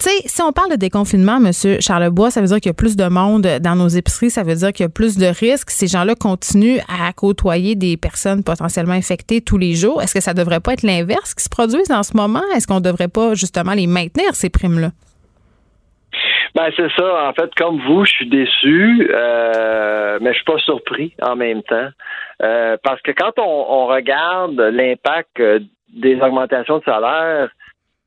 tu 0.00 0.08
sais, 0.08 0.22
si 0.24 0.40
on 0.40 0.52
parle 0.52 0.70
de 0.70 0.76
déconfinement, 0.76 1.36
M. 1.36 1.52
Charlebois, 1.80 2.30
ça 2.30 2.40
veut 2.40 2.46
dire 2.46 2.56
qu'il 2.56 2.70
y 2.70 2.70
a 2.70 2.74
plus 2.74 2.96
de 2.96 3.04
monde 3.04 3.46
dans 3.60 3.76
nos 3.76 3.88
épiceries, 3.88 4.30
ça 4.30 4.42
veut 4.42 4.54
dire 4.54 4.72
qu'il 4.72 4.84
y 4.84 4.86
a 4.86 4.88
plus 4.88 5.18
de 5.18 5.26
risques. 5.26 5.68
Ces 5.68 5.88
gens-là 5.88 6.14
continuent 6.14 6.78
à 6.88 7.12
côtoyer 7.12 7.74
des 7.74 7.98
personnes 7.98 8.42
potentiellement 8.42 8.94
infectées 8.94 9.42
tous 9.42 9.58
les 9.58 9.74
jours. 9.74 10.00
Est-ce 10.00 10.14
que 10.14 10.22
ça 10.22 10.32
devrait 10.32 10.60
pas 10.60 10.72
être 10.72 10.84
l'inverse 10.84 11.34
qui 11.34 11.44
se 11.44 11.50
produise 11.50 11.90
en 11.90 12.02
ce 12.02 12.16
moment? 12.16 12.42
Est-ce 12.56 12.66
qu'on 12.66 12.80
devrait 12.80 13.08
pas 13.08 13.34
justement 13.34 13.72
les 13.72 13.86
maintenir, 13.86 14.34
ces 14.34 14.48
primes-là? 14.48 14.88
Ben 16.54 16.70
c'est 16.76 16.90
ça. 16.96 17.28
En 17.28 17.32
fait, 17.34 17.54
comme 17.54 17.80
vous, 17.86 18.04
je 18.06 18.10
suis 18.10 18.28
déçu, 18.28 19.08
euh, 19.12 20.18
mais 20.20 20.30
je 20.30 20.36
suis 20.36 20.44
pas 20.44 20.58
surpris 20.58 21.14
en 21.22 21.36
même 21.36 21.62
temps, 21.62 21.90
euh, 22.42 22.76
parce 22.82 23.00
que 23.02 23.12
quand 23.12 23.32
on, 23.38 23.66
on 23.68 23.86
regarde 23.86 24.58
l'impact 24.58 25.38
euh, 25.38 25.60
des 25.94 26.20
augmentations 26.20 26.78
de 26.78 26.84
salaire, 26.84 27.50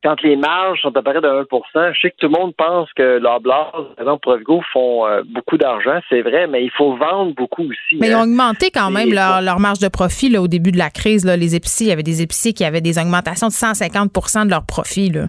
quand 0.04 0.20
les 0.22 0.36
marges 0.36 0.82
sont 0.82 0.88
à 0.88 0.92
peu 0.92 1.02
près 1.02 1.20
de 1.20 1.26
1% 1.26 1.94
je 1.94 2.00
sais 2.00 2.10
que 2.10 2.16
tout 2.18 2.26
le 2.26 2.38
monde 2.38 2.54
pense 2.56 2.92
que 2.92 3.18
blase, 3.18 3.72
par 3.72 3.98
exemple, 3.98 4.20
Provigo, 4.20 4.62
font 4.72 5.06
euh, 5.06 5.22
beaucoup 5.26 5.56
d'argent, 5.56 5.98
c'est 6.10 6.20
vrai, 6.20 6.46
mais 6.46 6.62
il 6.62 6.70
faut 6.70 6.94
vendre 6.94 7.34
beaucoup 7.34 7.62
aussi. 7.62 7.96
Mais 7.98 8.08
ils 8.08 8.14
ont 8.14 8.18
hein. 8.18 8.24
augmenté 8.24 8.70
quand 8.70 8.90
même 8.90 9.12
leur, 9.12 9.58
marge 9.58 9.78
de 9.78 9.88
profit 9.88 10.28
là, 10.28 10.42
au 10.42 10.48
début 10.48 10.72
de 10.72 10.78
la 10.78 10.90
crise. 10.90 11.24
Là, 11.24 11.36
les 11.36 11.56
épiciers, 11.56 11.86
il 11.86 11.90
y 11.90 11.92
avait 11.92 12.02
des 12.02 12.20
épiciers 12.20 12.52
qui 12.52 12.64
avaient 12.64 12.82
des 12.82 12.98
augmentations 12.98 13.48
de 13.48 13.52
150% 13.52 14.44
de 14.44 14.50
leur 14.50 14.66
profit. 14.66 15.10
Là. 15.10 15.26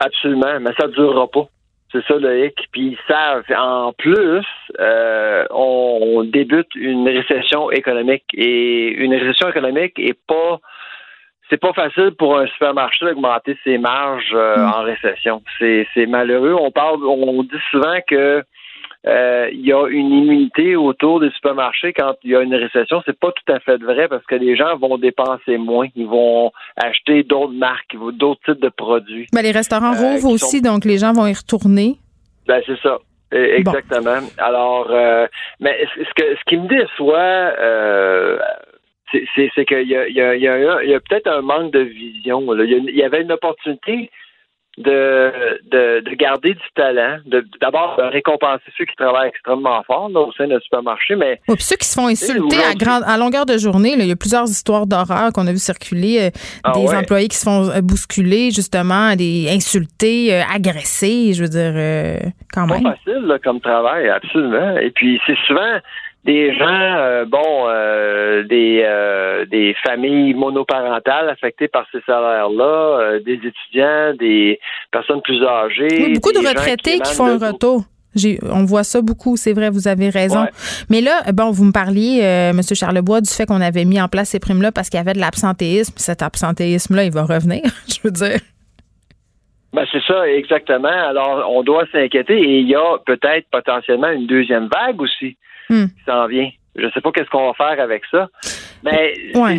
Absolument, 0.00 0.58
mais 0.60 0.70
ça 0.78 0.86
ne 0.86 0.92
durera 0.92 1.28
pas. 1.28 1.46
C'est 1.92 2.04
ça 2.06 2.14
le 2.16 2.46
hic. 2.46 2.54
Puis 2.72 2.96
ils 2.96 2.98
savent. 3.06 3.44
En 3.56 3.92
plus, 3.92 4.44
euh, 4.80 5.44
on 5.50 6.24
débute 6.24 6.74
une 6.74 7.08
récession 7.08 7.70
économique 7.70 8.24
et 8.34 8.88
une 8.88 9.14
récession 9.14 9.48
économique 9.48 9.98
est 9.98 10.18
pas 10.26 10.60
c'est 11.48 11.60
pas 11.60 11.72
facile 11.72 12.12
pour 12.18 12.38
un 12.38 12.46
supermarché 12.46 13.04
d'augmenter 13.04 13.56
ses 13.64 13.78
marges 13.78 14.32
euh, 14.34 14.56
mm. 14.56 14.72
en 14.72 14.82
récession. 14.82 15.42
C'est, 15.58 16.06
malheureux. 16.06 16.54
On 16.54 16.70
parle, 16.70 17.04
on 17.04 17.42
dit 17.42 17.50
souvent 17.70 17.98
que 18.06 18.42
euh, 19.06 19.48
il 19.52 19.64
y 19.64 19.72
a 19.72 19.86
une 19.86 20.10
immunité 20.10 20.74
autour 20.74 21.20
des 21.20 21.30
supermarchés 21.30 21.92
quand 21.92 22.14
il 22.24 22.32
y 22.32 22.36
a 22.36 22.40
une 22.40 22.54
récession. 22.54 23.02
C'est 23.06 23.18
pas 23.18 23.30
tout 23.30 23.52
à 23.52 23.60
fait 23.60 23.76
vrai 23.76 24.08
parce 24.08 24.24
que 24.26 24.34
les 24.34 24.56
gens 24.56 24.76
vont 24.76 24.98
dépenser 24.98 25.58
moins. 25.58 25.86
Ils 25.94 26.08
vont 26.08 26.50
acheter 26.76 27.22
d'autres 27.22 27.54
marques, 27.54 27.96
d'autres 28.14 28.40
types 28.44 28.62
de 28.62 28.68
produits. 28.68 29.26
Mais 29.32 29.42
les 29.42 29.52
restaurants 29.52 29.94
euh, 29.94 30.14
rouvrent 30.14 30.30
aussi, 30.30 30.60
donc 30.60 30.84
les 30.84 30.98
gens 30.98 31.12
vont 31.12 31.26
y 31.26 31.34
retourner. 31.34 31.96
Ben 32.48 32.60
c'est 32.66 32.80
ça. 32.80 32.98
Exactement. 33.32 34.20
Alors, 34.38 34.88
mais 35.60 35.84
ce, 35.96 36.14
que, 36.14 36.36
ce 36.36 36.44
qui 36.46 36.56
me 36.56 36.68
déçoit 36.68 37.52
c'est 39.12 39.64
qu'il 39.64 39.88
y 39.88 39.96
a, 39.96 40.08
y 40.08 40.20
a, 40.20 40.34
y 40.36 40.48
a, 40.48 40.84
y 40.84 40.94
a 40.94 41.00
peut-être 41.00 41.28
un 41.28 41.42
manque 41.42 41.72
de 41.72 41.80
vision. 41.80 42.42
Il, 42.54 42.94
y 42.94 43.02
avait 43.02 43.22
une 43.22 43.32
opportunité 43.32 44.10
de, 44.78 45.58
de, 45.70 46.00
de 46.00 46.14
garder 46.16 46.52
du 46.52 46.68
talent, 46.74 47.18
d'abord 47.60 47.96
de, 47.96 48.02
récompenser 48.02 48.64
ceux 48.76 48.84
qui 48.84 48.94
travaillent 48.94 49.28
extrêmement 49.28 49.82
fort 49.84 50.10
au 50.14 50.32
sein 50.32 50.48
d'un 50.48 50.60
supermarché, 50.60 51.16
mais... 51.16 51.40
puis 51.46 51.56
ceux 51.60 51.76
qui 51.76 51.88
se 51.88 51.94
font 51.94 52.08
insulter 52.08 52.58
à, 52.58 52.94
à 53.06 53.16
longueur 53.16 53.46
de 53.46 53.56
journée, 53.56 53.94
il 53.98 54.06
y 54.06 54.12
a 54.12 54.16
plusieurs 54.16 54.44
histoires 54.44 54.86
d'horreur 54.86 55.32
qu'on 55.32 55.46
a 55.46 55.52
vu 55.52 55.58
circuler, 55.58 56.26
euh, 56.26 56.30
ah 56.62 56.72
des 56.72 56.94
employés 56.94 57.28
qui 57.28 57.38
se 57.38 57.44
font 57.44 57.70
euh, 57.70 57.80
bousculer, 57.80 58.50
justement, 58.50 59.16
des 59.16 59.48
insultés, 59.50 60.34
euh, 60.34 60.42
agressés, 60.54 61.32
je 61.32 61.42
veux 61.42 61.48
dire, 61.48 62.30
quand 62.52 62.66
même. 62.66 62.78
C'est 62.78 62.82
pas 62.82 62.96
facile 62.96 63.38
comme 63.42 63.60
travail, 63.60 64.10
absolument. 64.10 64.76
Et 64.76 64.90
puis 64.90 65.18
c'est 65.26 65.36
souvent 65.46 65.80
des 66.26 66.52
gens, 66.54 66.66
euh, 66.68 67.24
bon, 67.24 67.66
euh, 67.68 68.42
des, 68.44 68.82
euh, 68.84 69.46
des 69.46 69.74
familles 69.86 70.34
monoparentales 70.34 71.28
affectées 71.28 71.68
par 71.68 71.86
ces 71.92 72.00
salaires-là, 72.04 73.20
des 73.24 73.34
étudiants, 73.34 74.14
des 74.18 74.58
personnes 74.90 75.22
plus 75.22 75.42
âgées. 75.44 76.02
Oui, 76.04 76.14
beaucoup 76.14 76.32
de 76.32 76.46
retraités 76.46 76.98
qui, 76.98 77.14
font 77.14 77.26
un 77.26 77.38
retour. 77.38 77.84
on 78.50 78.64
voit 78.64 78.82
ça 78.82 79.00
beaucoup, 79.00 79.36
c'est 79.36 79.52
vrai, 79.52 79.70
vous 79.70 79.86
avez 79.86 80.10
raison. 80.10 80.46
Mais 80.90 81.00
là, 81.00 81.22
bon, 81.32 81.52
vous 81.52 81.64
me 81.64 81.72
parliez, 81.72 82.18
M. 82.20 82.60
Charlebois, 82.60 83.20
du 83.20 83.30
fait 83.30 83.46
qu'on 83.46 83.60
avait 83.60 83.84
mis 83.84 84.00
en 84.00 84.08
place 84.08 84.30
ces 84.30 84.40
primes-là 84.40 84.72
parce 84.72 84.90
qu'il 84.90 84.98
y 84.98 85.00
avait 85.00 85.14
de 85.14 85.20
l'absentéisme. 85.20 85.94
Cet 85.96 86.22
absentéisme-là, 86.22 87.04
il 87.04 87.12
va 87.12 87.22
revenir, 87.22 87.62
je 87.88 87.98
veux 88.02 88.10
dire. 88.10 88.40
Ben 89.76 89.86
c'est 89.92 90.02
ça, 90.04 90.26
exactement. 90.26 90.88
Alors, 90.88 91.48
on 91.52 91.62
doit 91.62 91.84
s'inquiéter 91.92 92.36
et 92.36 92.58
il 92.60 92.68
y 92.68 92.74
a 92.74 92.96
peut-être 93.04 93.46
potentiellement 93.50 94.08
une 94.08 94.26
deuxième 94.26 94.68
vague 94.68 95.00
aussi. 95.00 95.36
Hmm. 95.68 95.86
qui 95.86 96.04
s'en 96.04 96.26
vient. 96.26 96.48
Je 96.76 96.88
sais 96.90 97.00
pas 97.00 97.10
qu'est-ce 97.10 97.28
qu'on 97.30 97.52
va 97.52 97.54
faire 97.54 97.82
avec 97.82 98.04
ça. 98.10 98.28
Mais 98.84 99.14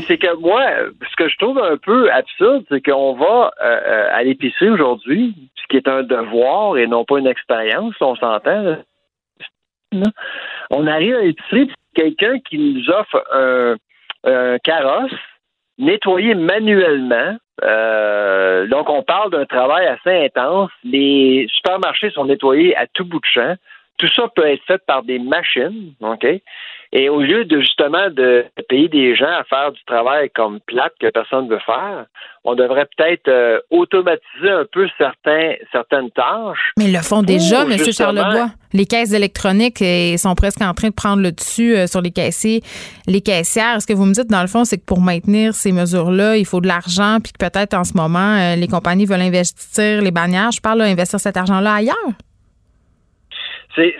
c'est 0.08 0.18
que 0.18 0.36
moi, 0.40 0.64
ce 1.10 1.16
que 1.16 1.28
je 1.28 1.38
trouve 1.38 1.60
un 1.60 1.78
peu 1.78 2.12
absurde, 2.12 2.64
c'est 2.70 2.84
qu'on 2.84 3.14
va 3.14 3.52
euh, 3.62 3.80
euh, 3.86 4.08
à 4.12 4.24
l'épicerie 4.24 4.70
aujourd'hui, 4.70 5.36
ce 5.56 5.68
qui 5.70 5.78
est 5.78 5.88
un 5.88 6.04
devoir 6.04 6.78
et 6.78 6.88
non 6.88 7.04
pas 7.06 7.20
une 7.20 7.28
expérience, 7.28 7.96
on 8.00 8.16
s'entend. 8.16 8.78
On 10.70 10.88
arrive 10.88 11.16
à 11.16 11.22
l'épicerie, 11.22 11.72
quelqu'un 11.96 12.40
qui 12.40 12.58
nous 12.58 12.90
offre 12.90 13.24
un, 13.34 13.76
carrosse 14.64 15.12
nettoyé 15.78 16.36
manuellement. 16.36 17.38
Euh, 17.64 18.68
donc, 18.68 18.90
on 18.90 19.04
parle 19.04 19.32
d'un 19.32 19.46
travail 19.46 19.88
assez 19.88 20.26
intense. 20.26 20.72
Les 20.84 21.48
supermarchés 21.50 22.12
sont 22.12 22.26
nettoyés 22.26 22.76
à 22.76 22.86
tout 22.88 23.06
bout 23.06 23.20
de 23.20 23.26
champ. 23.26 23.56
Tout 23.98 24.08
ça 24.10 24.28
peut 24.36 24.46
être 24.46 24.64
fait 24.66 24.82
par 24.86 25.04
des 25.04 25.18
machines, 25.18 25.94
OK? 26.02 26.26
Et 26.94 27.10
au 27.10 27.22
lieu 27.22 27.46
de 27.46 27.60
justement 27.60 28.10
de 28.10 28.46
payer 28.70 28.88
des 28.88 29.16
gens 29.16 29.26
à 29.26 29.44
faire 29.44 29.72
du 29.72 29.84
travail 29.86 30.30
comme 30.34 30.60
plate 30.62 30.94
que 31.00 31.10
personne 31.10 31.46
ne 31.46 31.54
veut 31.54 31.62
faire, 31.66 32.06
on 32.44 32.56
devrait 32.56 32.88
peut-être 32.98 33.28
euh, 33.28 33.60
automatiser 33.72 34.50
un 34.50 34.66
peu 34.72 34.88
certains, 34.98 35.56
certaines 35.72 36.10
tâches. 36.12 36.72
Mais 36.78 36.86
ils 36.86 36.94
le 36.94 37.02
font 37.02 37.22
déjà, 37.22 37.64
M. 37.64 37.78
Charlebois. 37.92 38.52
Les 38.74 38.86
caisses 38.86 39.14
électroniques 39.14 39.84
sont 40.18 40.36
presque 40.36 40.62
en 40.62 40.74
train 40.74 40.90
de 40.90 40.94
prendre 40.94 41.22
le 41.22 41.32
dessus 41.32 41.76
euh, 41.76 41.88
sur 41.88 42.02
les 42.02 42.12
caissiers, 42.12 42.62
les 43.06 43.22
caissières. 43.22 43.82
Ce 43.82 43.88
que 43.88 43.94
vous 43.94 44.06
me 44.06 44.14
dites, 44.14 44.28
dans 44.28 44.42
le 44.42 44.48
fond, 44.48 44.66
c'est 44.66 44.78
que 44.78 44.86
pour 44.86 45.02
maintenir 45.02 45.54
ces 45.54 45.72
mesures-là, 45.72 46.38
il 46.38 46.46
faut 46.46 46.62
de 46.62 46.68
l'argent, 46.68 47.18
puis 47.22 47.34
que 47.34 47.46
peut-être 47.46 47.74
en 47.74 47.84
ce 47.84 47.94
moment, 47.96 48.38
euh, 48.38 48.56
les 48.56 48.68
compagnies 48.68 49.06
veulent 49.06 49.22
investir 49.22 50.02
les 50.02 50.12
bannières. 50.12 50.52
Je 50.52 50.62
parle 50.62 50.80
d'investir 50.80 51.20
cet 51.20 51.38
argent-là 51.38 51.74
ailleurs 51.76 51.96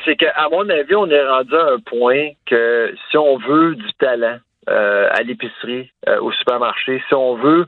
c'est 0.06 0.16
qu'à 0.16 0.48
mon 0.52 0.68
avis, 0.70 0.96
on 0.96 1.10
est 1.10 1.28
rendu 1.28 1.56
à 1.56 1.74
un 1.74 1.80
point 1.80 2.30
que 2.46 2.94
si 3.10 3.18
on 3.18 3.38
veut 3.38 3.76
du 3.76 3.94
talent 4.00 4.38
euh, 4.70 5.08
à 5.12 5.22
l'épicerie, 5.24 5.92
euh, 6.08 6.20
au 6.20 6.32
supermarché, 6.32 7.02
si 7.08 7.14
on 7.14 7.36
veut 7.36 7.66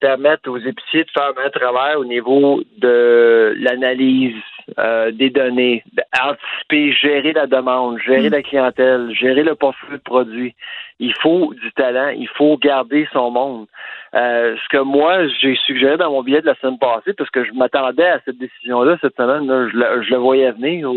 permettre 0.00 0.48
aux 0.48 0.58
épiciers 0.58 1.04
de 1.04 1.10
faire 1.10 1.32
un 1.44 1.50
travail 1.50 1.96
au 1.96 2.04
niveau 2.04 2.62
de 2.78 3.54
l'analyse 3.58 4.36
euh, 4.78 5.10
des 5.10 5.30
données, 5.30 5.82
anticiper, 6.22 6.92
gérer 6.92 7.32
la 7.32 7.46
demande, 7.46 7.98
gérer 7.98 8.28
mm. 8.28 8.32
la 8.32 8.42
clientèle, 8.42 9.10
gérer 9.12 9.42
le 9.42 9.54
portefeuille 9.54 9.98
de 9.98 10.02
produits. 10.02 10.54
Il 11.00 11.14
faut 11.14 11.52
du 11.54 11.72
talent, 11.72 12.10
il 12.10 12.28
faut 12.28 12.56
garder 12.58 13.08
son 13.12 13.30
monde. 13.30 13.66
Euh, 14.14 14.56
ce 14.56 14.68
que 14.70 14.82
moi, 14.82 15.26
j'ai 15.40 15.54
suggéré 15.66 15.96
dans 15.96 16.10
mon 16.10 16.22
billet 16.22 16.40
de 16.40 16.46
la 16.46 16.54
semaine 16.56 16.78
passée, 16.78 17.12
parce 17.12 17.30
que 17.30 17.44
je 17.44 17.52
m'attendais 17.52 18.06
à 18.06 18.20
cette 18.24 18.38
décision-là 18.38 18.96
cette 19.00 19.16
semaine, 19.16 19.46
je, 19.70 19.76
le, 19.76 20.16
voyais 20.16 20.50
venir, 20.52 20.90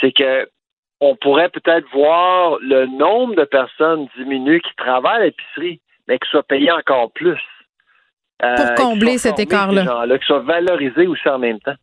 c'est 0.00 0.12
que 0.12 0.48
on 1.00 1.14
pourrait 1.14 1.50
peut-être 1.50 1.86
voir 1.92 2.58
le 2.60 2.86
nombre 2.86 3.36
de 3.36 3.44
personnes 3.44 4.08
diminuer 4.16 4.60
qui 4.60 4.74
travaillent 4.76 5.22
à 5.22 5.24
l'épicerie, 5.26 5.80
mais 6.08 6.18
qui 6.18 6.28
soient 6.30 6.42
payées 6.42 6.72
encore 6.72 7.12
plus. 7.12 7.38
Pour 8.40 8.74
combler 8.76 9.18
cet 9.18 9.38
écart-là. 9.38 10.06
Qui 10.18 10.26
soient 10.26 10.40
valorisés 10.40 11.06
aussi 11.06 11.28
en 11.28 11.38
même 11.38 11.60
temps. 11.60 11.74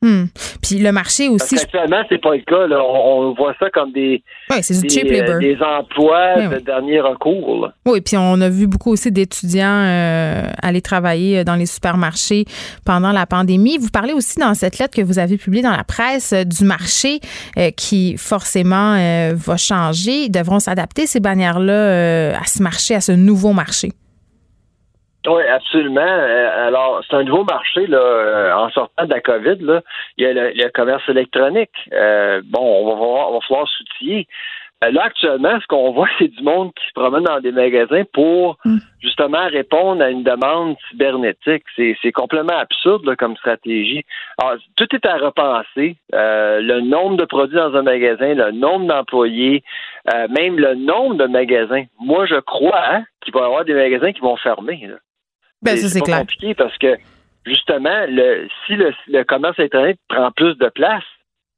Hmm. 0.00 0.26
Puis 0.62 0.78
le 0.78 0.92
marché 0.92 1.28
aussi. 1.28 1.56
Parce 1.56 1.64
actuellement, 1.64 2.02
c'est 2.08 2.20
pas 2.22 2.36
le 2.36 2.42
cas. 2.42 2.68
On, 2.78 3.34
voit 3.34 3.54
ça 3.58 3.68
comme 3.70 3.90
des, 3.90 4.22
des, 4.48 5.02
des, 5.40 5.58
emplois 5.60 6.36
de 6.48 6.58
dernier 6.60 7.00
recours. 7.00 7.70
Oui, 7.84 8.00
puis 8.00 8.16
on 8.16 8.40
a 8.40 8.48
vu 8.48 8.68
beaucoup 8.68 8.92
aussi 8.92 9.10
d'étudiants 9.10 9.66
euh, 9.66 10.44
aller 10.62 10.82
travailler 10.82 11.42
dans 11.42 11.56
les 11.56 11.66
supermarchés 11.66 12.44
pendant 12.84 13.10
la 13.10 13.26
pandémie. 13.26 13.76
Vous 13.76 13.90
parlez 13.90 14.12
aussi 14.12 14.38
dans 14.38 14.54
cette 14.54 14.78
lettre 14.78 14.96
que 14.96 15.02
vous 15.02 15.18
avez 15.18 15.36
publiée 15.36 15.64
dans 15.64 15.76
la 15.76 15.84
presse 15.84 16.32
euh, 16.32 16.44
du 16.44 16.64
marché 16.64 17.18
euh, 17.58 17.72
qui 17.72 18.16
forcément 18.16 18.96
va 19.34 19.56
changer. 19.56 20.24
Ils 20.24 20.30
devront 20.30 20.60
s'adapter 20.60 21.06
ces 21.06 21.18
bannières-là 21.18 22.38
à 22.38 22.44
ce 22.44 22.62
marché, 22.62 22.94
à 22.94 23.00
ce 23.00 23.12
nouveau 23.12 23.52
marché. 23.52 23.90
Oui, 25.26 25.42
absolument. 25.42 26.00
Euh, 26.00 26.68
alors, 26.68 27.02
c'est 27.08 27.16
un 27.16 27.24
nouveau 27.24 27.44
marché 27.44 27.86
là, 27.86 27.98
euh, 27.98 28.52
en 28.52 28.70
sortant 28.70 29.04
de 29.04 29.10
la 29.10 29.20
COVID. 29.20 29.56
Là, 29.60 29.82
il 30.16 30.24
y 30.24 30.26
a 30.26 30.32
le, 30.32 30.70
commerce 30.70 31.06
électronique. 31.08 31.70
Euh, 31.92 32.40
bon, 32.44 32.60
on 32.60 32.88
va, 32.88 32.94
voir, 32.94 33.30
on 33.30 33.34
va 33.34 33.40
falloir 33.40 33.68
s'outiller. 33.68 34.28
Là, 34.80 35.02
actuellement, 35.02 35.58
ce 35.60 35.66
qu'on 35.66 35.90
voit, 35.90 36.06
c'est 36.20 36.28
du 36.28 36.42
monde 36.42 36.70
qui 36.72 36.86
se 36.86 36.92
promène 36.94 37.24
dans 37.24 37.40
des 37.40 37.50
magasins 37.50 38.04
pour 38.12 38.58
mm. 38.64 38.78
justement 39.02 39.44
répondre 39.48 40.02
à 40.04 40.08
une 40.08 40.22
demande 40.22 40.76
cybernétique. 40.88 41.64
C'est 41.76 42.12
complètement 42.12 42.56
absurde 42.56 43.16
comme 43.16 43.36
stratégie. 43.36 44.04
Alors, 44.40 44.56
tout 44.76 44.86
est 44.94 45.04
à 45.04 45.16
repenser. 45.16 45.96
le 46.12 46.80
nombre 46.80 47.16
de 47.16 47.24
produits 47.24 47.56
dans 47.56 47.74
un 47.74 47.82
magasin, 47.82 48.34
le 48.34 48.52
nombre 48.52 48.86
d'employés, 48.86 49.64
même 50.06 50.60
le 50.60 50.76
nombre 50.76 51.16
de 51.16 51.26
magasins. 51.26 51.84
Moi, 51.98 52.24
je 52.26 52.36
crois 52.36 52.84
hein, 52.88 53.04
qu'il 53.20 53.34
va 53.34 53.40
y 53.40 53.44
avoir 53.44 53.64
des 53.64 53.74
magasins 53.74 54.12
qui 54.12 54.20
vont 54.20 54.36
fermer. 54.36 54.86
Là. 54.86 54.94
Ben, 55.62 55.76
c'est 55.76 56.00
compliqué 56.00 56.54
parce 56.54 56.76
que 56.78 56.96
justement, 57.44 58.06
le, 58.08 58.48
si 58.66 58.74
le, 58.76 59.24
commerce 59.24 59.58
électronique 59.58 60.00
prend 60.08 60.30
plus 60.32 60.56
de 60.56 60.68
place, 60.68 61.04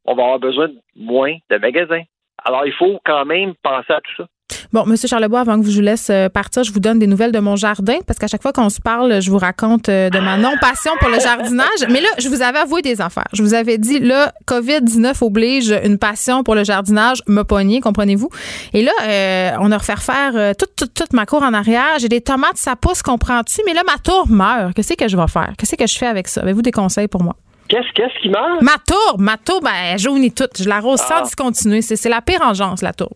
on 0.04 0.14
va 0.14 0.22
avoir 0.22 0.38
besoin 0.38 0.68
de 0.68 0.78
moins 0.96 1.36
de 1.50 1.58
magasins. 1.58 2.02
Alors, 2.44 2.66
il 2.66 2.72
faut 2.72 3.00
quand 3.04 3.24
même 3.26 3.54
penser 3.62 3.92
à 3.92 4.00
tout 4.00 4.14
ça. 4.16 4.26
Bon, 4.72 4.84
Monsieur 4.86 5.08
Charlebois, 5.08 5.40
avant 5.40 5.60
que 5.60 5.68
je 5.68 5.74
vous 5.74 5.80
laisse 5.80 6.08
euh, 6.10 6.28
partir, 6.28 6.64
je 6.64 6.72
vous 6.72 6.80
donne 6.80 6.98
des 6.98 7.06
nouvelles 7.06 7.32
de 7.32 7.38
mon 7.38 7.56
jardin 7.56 7.98
parce 8.06 8.18
qu'à 8.18 8.26
chaque 8.26 8.42
fois 8.42 8.52
qu'on 8.52 8.68
se 8.68 8.80
parle, 8.80 9.20
je 9.20 9.30
vous 9.30 9.38
raconte 9.38 9.88
euh, 9.88 10.10
de 10.10 10.18
ma 10.18 10.36
non-passion 10.36 10.92
pour 11.00 11.08
le 11.08 11.20
jardinage. 11.20 11.86
Mais 11.88 12.00
là, 12.00 12.08
je 12.18 12.28
vous 12.28 12.42
avais 12.42 12.58
avoué 12.58 12.82
des 12.82 13.00
affaires. 13.00 13.28
Je 13.32 13.42
vous 13.42 13.54
avais 13.54 13.78
dit, 13.78 13.98
là, 13.98 14.32
COVID-19 14.46 15.24
oblige 15.24 15.74
une 15.84 15.98
passion 15.98 16.42
pour 16.42 16.54
le 16.54 16.64
jardinage, 16.64 17.22
me 17.26 17.42
pogner, 17.42 17.80
comprenez-vous? 17.80 18.30
Et 18.72 18.82
là, 18.82 18.92
euh, 19.02 19.50
on 19.60 19.70
a 19.72 19.78
refait 19.78 19.96
faire 19.96 20.54
toute, 20.56 20.76
toute, 20.76 20.94
toute 20.94 21.12
ma 21.12 21.26
cour 21.26 21.42
en 21.42 21.52
arrière. 21.52 21.98
J'ai 21.98 22.08
des 22.08 22.20
tomates, 22.20 22.56
ça 22.56 22.76
pousse, 22.76 23.02
comprends-tu? 23.02 23.60
Mais 23.66 23.74
là, 23.74 23.82
ma 23.86 23.98
tour 23.98 24.28
meurt. 24.28 24.74
Qu'est-ce 24.74 24.94
que 24.94 25.08
je 25.08 25.16
vais 25.16 25.28
faire? 25.28 25.52
Qu'est-ce 25.58 25.76
que 25.76 25.86
je 25.86 25.96
fais 25.96 26.06
avec 26.06 26.28
ça? 26.28 26.42
Avez-vous 26.42 26.62
des 26.62 26.72
conseils 26.72 27.08
pour 27.08 27.22
moi? 27.22 27.36
Qu'est-ce, 27.70 27.92
qu'est-ce 27.94 28.20
qui 28.20 28.28
meurt? 28.28 28.62
Ma 28.62 28.76
tourbe, 28.84 29.20
ma 29.20 29.36
tourbe, 29.36 29.64
ben, 29.64 29.70
elle 29.92 29.98
jaunit 29.98 30.32
toute. 30.32 30.60
Je 30.60 30.68
l'arrose 30.68 30.98
sans 30.98 31.18
ah. 31.18 31.22
discontinuer. 31.22 31.82
C'est, 31.82 31.94
c'est 31.96 32.08
la 32.08 32.20
pire 32.20 32.42
engeance, 32.42 32.82
la 32.82 32.92
tourbe. 32.92 33.14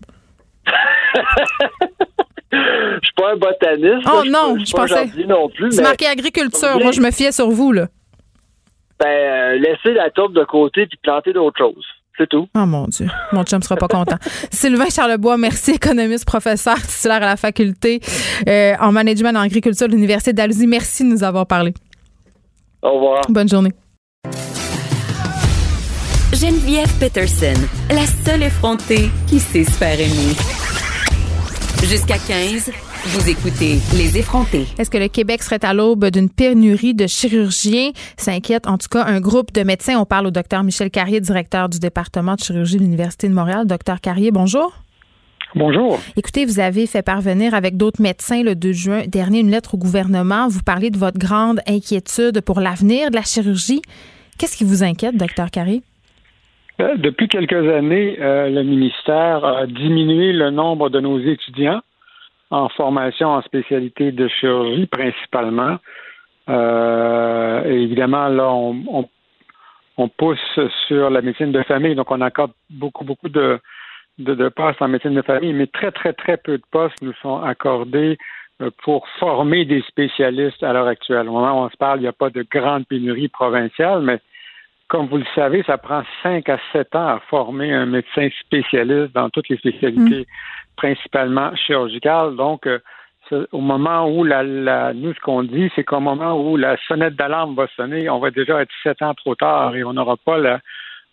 je 2.52 3.00
suis 3.02 3.14
pas 3.16 3.32
un 3.32 3.36
botaniste. 3.36 4.06
Oh 4.06 4.22
non, 4.26 4.56
je, 4.58 4.72
pensais. 4.72 5.10
non 5.26 5.48
plus. 5.48 5.72
C'est 5.72 5.82
marqué 5.82 6.06
agriculture. 6.06 6.78
Moi, 6.80 6.92
je 6.92 7.00
me 7.00 7.10
fiais 7.10 7.32
sur 7.32 7.50
vous, 7.50 7.72
là. 7.72 7.88
Ben, 9.00 9.06
euh, 9.06 9.58
laissez 9.58 9.92
la 9.92 10.10
tourbe 10.10 10.34
de 10.34 10.44
côté 10.44 10.86
puis 10.86 10.98
planter 11.02 11.32
d'autres 11.32 11.58
choses. 11.58 11.84
C'est 12.16 12.28
tout. 12.28 12.48
Oh 12.54 12.66
mon 12.66 12.86
Dieu. 12.86 13.08
Mon 13.32 13.42
chum 13.42 13.60
sera 13.60 13.74
pas 13.74 13.88
content. 13.88 14.16
Sylvain 14.50 14.88
Charlebois, 14.88 15.36
merci, 15.36 15.72
économiste, 15.72 16.24
professeur 16.24 16.80
titulaire 16.80 17.22
à 17.22 17.26
la 17.26 17.36
faculté 17.36 18.00
euh, 18.48 18.74
en 18.80 18.92
management 18.92 19.36
en 19.36 19.40
agriculture 19.40 19.88
de 19.88 19.92
l'Université 19.92 20.32
d'Alousie. 20.32 20.68
Merci 20.68 21.02
de 21.02 21.08
nous 21.08 21.24
avoir 21.24 21.46
parlé. 21.46 21.74
Au 22.82 22.92
revoir. 22.92 23.22
Bonne 23.28 23.48
journée. 23.48 23.72
Geneviève 26.34 26.92
Peterson, 26.98 27.54
la 27.90 28.06
seule 28.06 28.42
effrontée 28.42 29.08
qui 29.28 29.38
sait 29.38 29.62
se 29.62 29.70
faire 29.70 29.94
aimer. 30.00 30.34
Jusqu'à 31.84 32.18
15, 32.18 32.72
vous 33.06 33.28
écoutez 33.30 33.78
Les 33.96 34.18
effrontés. 34.18 34.66
Est-ce 34.76 34.90
que 34.90 34.98
le 34.98 35.06
Québec 35.06 35.44
serait 35.44 35.64
à 35.64 35.72
l'aube 35.72 36.06
d'une 36.06 36.28
pénurie 36.28 36.92
de 36.92 37.06
chirurgiens? 37.06 37.92
S'inquiète 38.16 38.66
en 38.66 38.78
tout 38.78 38.88
cas 38.90 39.04
un 39.04 39.20
groupe 39.20 39.52
de 39.52 39.62
médecins. 39.62 39.96
On 39.96 40.06
parle 40.06 40.26
au 40.26 40.32
docteur 40.32 40.64
Michel 40.64 40.90
Carrier, 40.90 41.20
directeur 41.20 41.68
du 41.68 41.78
département 41.78 42.34
de 42.34 42.40
chirurgie 42.40 42.78
de 42.78 42.82
l'Université 42.82 43.28
de 43.28 43.34
Montréal. 43.34 43.68
Docteur 43.68 44.00
Carrier, 44.00 44.32
bonjour. 44.32 44.72
Bonjour. 45.54 46.00
Écoutez, 46.16 46.46
vous 46.46 46.58
avez 46.58 46.88
fait 46.88 47.02
parvenir 47.02 47.54
avec 47.54 47.76
d'autres 47.76 48.02
médecins 48.02 48.42
le 48.42 48.56
2 48.56 48.72
juin 48.72 49.02
dernier 49.06 49.38
une 49.38 49.52
lettre 49.52 49.74
au 49.74 49.78
gouvernement. 49.78 50.48
Vous 50.48 50.62
parlez 50.62 50.90
de 50.90 50.98
votre 50.98 51.18
grande 51.18 51.60
inquiétude 51.68 52.40
pour 52.40 52.58
l'avenir 52.58 53.10
de 53.10 53.14
la 53.14 53.22
chirurgie. 53.22 53.82
Qu'est-ce 54.36 54.56
qui 54.56 54.64
vous 54.64 54.82
inquiète, 54.82 55.16
docteur 55.16 55.52
Carrier? 55.52 55.84
Euh, 56.80 56.96
depuis 56.96 57.28
quelques 57.28 57.68
années, 57.72 58.16
euh, 58.20 58.48
le 58.48 58.62
ministère 58.64 59.44
a 59.44 59.66
diminué 59.66 60.32
le 60.32 60.50
nombre 60.50 60.90
de 60.90 60.98
nos 60.98 61.20
étudiants 61.20 61.80
en 62.50 62.68
formation 62.68 63.28
en 63.28 63.42
spécialité 63.42 64.10
de 64.10 64.26
chirurgie 64.26 64.86
principalement. 64.86 65.76
Euh, 66.48 67.62
évidemment, 67.64 68.28
là, 68.28 68.50
on, 68.50 69.08
on, 69.96 70.08
pousse 70.08 70.58
sur 70.88 71.10
la 71.10 71.22
médecine 71.22 71.52
de 71.52 71.62
famille, 71.62 71.94
donc 71.94 72.10
on 72.10 72.20
accorde 72.20 72.52
beaucoup, 72.70 73.04
beaucoup 73.04 73.28
de, 73.28 73.60
de, 74.18 74.34
de, 74.34 74.48
postes 74.48 74.82
en 74.82 74.88
médecine 74.88 75.14
de 75.14 75.22
famille, 75.22 75.52
mais 75.52 75.68
très, 75.68 75.92
très, 75.92 76.12
très 76.12 76.36
peu 76.36 76.58
de 76.58 76.64
postes 76.70 77.00
nous 77.02 77.14
sont 77.22 77.40
accordés 77.40 78.18
pour 78.82 79.08
former 79.20 79.64
des 79.64 79.82
spécialistes 79.82 80.62
à 80.62 80.72
l'heure 80.72 80.86
actuelle. 80.86 81.28
Au 81.28 81.32
moment 81.32 81.62
où 81.62 81.64
on 81.64 81.70
se 81.70 81.76
parle, 81.76 82.00
il 82.00 82.02
n'y 82.02 82.08
a 82.08 82.12
pas 82.12 82.30
de 82.30 82.44
grande 82.48 82.86
pénurie 82.86 83.28
provinciale, 83.28 84.02
mais 84.02 84.20
comme 84.88 85.06
vous 85.06 85.16
le 85.16 85.26
savez, 85.34 85.62
ça 85.64 85.78
prend 85.78 86.02
cinq 86.22 86.48
à 86.48 86.58
sept 86.72 86.94
ans 86.94 87.08
à 87.08 87.20
former 87.28 87.72
un 87.72 87.86
médecin 87.86 88.28
spécialiste 88.40 89.14
dans 89.14 89.30
toutes 89.30 89.48
les 89.48 89.56
spécialités, 89.56 90.20
mm. 90.20 90.76
principalement 90.76 91.54
chirurgicales. 91.56 92.36
Donc, 92.36 92.66
euh, 92.66 92.78
au 93.52 93.60
moment 93.60 94.08
où 94.08 94.24
la, 94.24 94.42
la 94.42 94.92
nous, 94.92 95.14
ce 95.14 95.20
qu'on 95.20 95.42
dit, 95.42 95.70
c'est 95.74 95.84
qu'au 95.84 96.00
moment 96.00 96.38
où 96.38 96.56
la 96.56 96.76
sonnette 96.86 97.16
d'alarme 97.16 97.54
va 97.54 97.66
sonner, 97.76 98.10
on 98.10 98.18
va 98.18 98.30
déjà 98.30 98.60
être 98.60 98.72
sept 98.82 99.00
ans 99.02 99.14
trop 99.14 99.34
tard 99.34 99.74
et 99.74 99.84
on 99.84 99.94
n'aura 99.94 100.16
pas 100.16 100.38
la, 100.38 100.60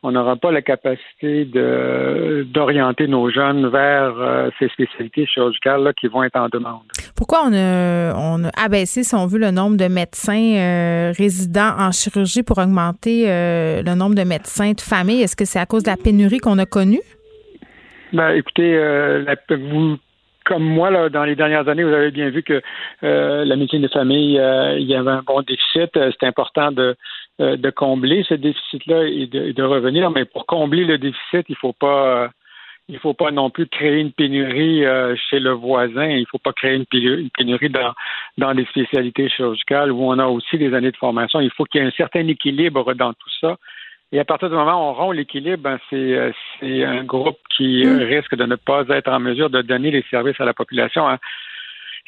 on 0.04 0.12
n'aura 0.12 0.36
pas 0.36 0.52
la 0.52 0.62
capacité 0.62 1.46
de 1.46 2.46
d'orienter 2.50 3.08
nos 3.08 3.30
jeunes 3.30 3.68
vers 3.68 4.14
euh, 4.18 4.50
ces 4.58 4.68
spécialités 4.70 5.26
chirurgicales 5.28 5.84
là, 5.84 5.94
qui 5.94 6.08
vont 6.08 6.24
être 6.24 6.38
en 6.38 6.50
demande. 6.50 6.82
Pourquoi 7.16 7.44
on 7.46 7.54
a, 7.54 8.14
on 8.16 8.44
a 8.46 8.50
abaissé, 8.58 9.04
si 9.04 9.14
on 9.14 9.28
veut, 9.28 9.38
le 9.40 9.52
nombre 9.52 9.78
de 9.78 9.88
médecins 9.88 10.56
euh, 10.56 11.12
résidents 11.16 11.74
en 11.78 11.92
chirurgie 11.92 12.42
pour 12.42 12.58
augmenter 12.58 13.30
euh, 13.30 13.84
le 13.84 13.96
nombre 13.96 14.16
de 14.16 14.24
médecins 14.24 14.72
de 14.72 14.82
famille? 14.82 15.22
Est-ce 15.22 15.36
que 15.36 15.46
c'est 15.46 15.60
à 15.60 15.68
cause 15.68 15.84
de 15.84 15.90
la 15.90 15.98
pénurie 15.98 16.40
qu'on 16.40 16.58
a 16.58 16.66
connue? 16.66 17.02
Ben, 18.12 18.32
écoutez, 18.32 18.76
la, 18.76 19.36
vous 19.56 19.98
comme 20.44 20.64
moi, 20.64 20.90
là, 20.90 21.08
dans 21.10 21.24
les 21.24 21.36
dernières 21.36 21.70
années, 21.70 21.84
vous 21.84 21.94
avez 21.94 22.10
bien 22.10 22.30
vu 22.30 22.42
que 22.42 22.62
la 23.02 23.56
médecine 23.56 23.82
de 23.84 23.88
famille, 23.88 24.34
il 24.34 24.88
y 24.88 24.96
avait 24.96 25.12
un 25.12 25.22
bon 25.26 25.42
déficit. 25.44 25.92
C'est 25.94 26.26
important 26.26 26.72
de, 26.72 26.98
de 27.42 27.70
combler 27.70 28.24
ce 28.28 28.34
déficit-là 28.36 29.04
et 29.08 29.28
de, 29.28 29.64
revenir. 29.64 30.12
Mais 30.12 30.26
pour 30.26 30.46
combler 30.46 30.86
le 30.86 30.98
déficit, 30.98 31.46
il 31.50 31.56
faut 31.56 31.74
pas 31.74 32.30
il 32.92 33.00
faut 33.00 33.14
pas 33.14 33.32
non 33.32 33.50
plus 33.50 33.68
créer 33.68 34.02
une 34.02 34.12
pénurie 34.12 34.86
euh, 34.86 35.16
chez 35.30 35.40
le 35.40 35.52
voisin. 35.52 36.08
Il 36.08 36.26
faut 36.28 36.40
pas 36.40 36.52
créer 36.52 36.76
une 36.76 36.86
pénurie, 36.86 37.70
dans, 37.70 37.94
dans 38.38 38.52
les 38.52 38.66
spécialités 38.66 39.30
chirurgicales 39.30 39.92
où 39.92 40.04
on 40.04 40.20
a 40.20 40.26
aussi 40.26 40.58
des 40.58 40.74
années 40.74 40.92
de 40.92 40.98
formation. 40.98 41.40
Il 41.40 41.52
faut 41.52 41.64
qu'il 41.64 41.82
y 41.82 41.84
ait 41.84 41.88
un 41.88 41.92
certain 41.92 42.28
équilibre 42.28 42.94
dans 42.94 43.14
tout 43.14 43.30
ça. 43.40 43.58
Et 44.12 44.20
à 44.20 44.26
partir 44.26 44.50
du 44.50 44.56
moment 44.56 44.74
où 44.74 44.92
on 44.92 44.94
rompt 44.94 45.16
l'équilibre, 45.16 45.64
ben 45.64 45.80
c'est, 45.90 45.96
euh, 45.96 46.32
c'est 46.60 46.84
un 46.84 47.06
groupe 47.06 47.40
qui 47.56 47.86
mm. 47.86 48.00
risque 48.00 48.36
de 48.36 48.46
ne 48.46 48.56
pas 48.56 48.84
être 48.90 49.10
en 49.10 49.22
mesure 49.22 49.50
de 49.50 49.62
donner 49.62 49.90
les 49.90 50.04
services 50.10 50.40
à 50.42 50.46
la 50.46 50.54
population. 50.54 51.08
Hein. 51.08 51.18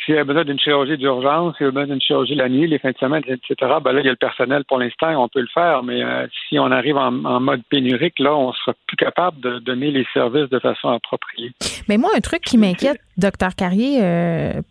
S'il 0.06 0.16
y 0.16 0.18
a 0.18 0.24
besoin 0.24 0.44
d'une 0.44 0.60
chirurgie 0.60 0.98
d'urgence, 0.98 1.56
s'il 1.58 1.66
y 1.66 1.70
a 1.70 1.72
besoin 1.72 1.88
d'une 1.88 2.02
chirurgie 2.02 2.36
la 2.36 2.50
nuit, 2.50 2.68
les 2.68 2.80
fins 2.80 2.92
de 2.92 2.98
semaine, 2.98 3.24
etc., 3.28 3.56
ben 3.84 3.92
là, 3.92 4.02
il 4.02 4.06
y 4.06 4.10
a 4.10 4.12
le 4.12 4.18
personnel 4.18 4.64
pour 4.68 4.80
l'instant, 4.80 5.24
on 5.24 5.30
peut 5.30 5.42
le 5.42 5.48
faire, 5.54 5.84
mais 5.84 6.04
euh, 6.04 6.28
si 6.48 6.60
on 6.60 6.72
arrive 6.72 6.98
en, 6.98 7.12
mode 7.12 7.62
pénurique, 7.70 8.20
là, 8.20 8.36
on 8.36 8.54
sera 8.54 8.74
plus 8.88 8.98
capable 8.98 9.40
de 9.42 9.60
donner 9.60 9.92
les 9.92 10.06
services 10.14 10.50
de 10.50 10.60
façon 10.60 10.90
appropriée. 10.90 11.52
Mais 11.88 11.98
moi, 11.98 12.10
un 12.16 12.20
truc 12.20 12.42
qui 12.42 12.58
m'inquiète, 12.58 13.00
docteur 13.18 13.56
Carrier, 13.56 14.00
euh, 14.02 14.62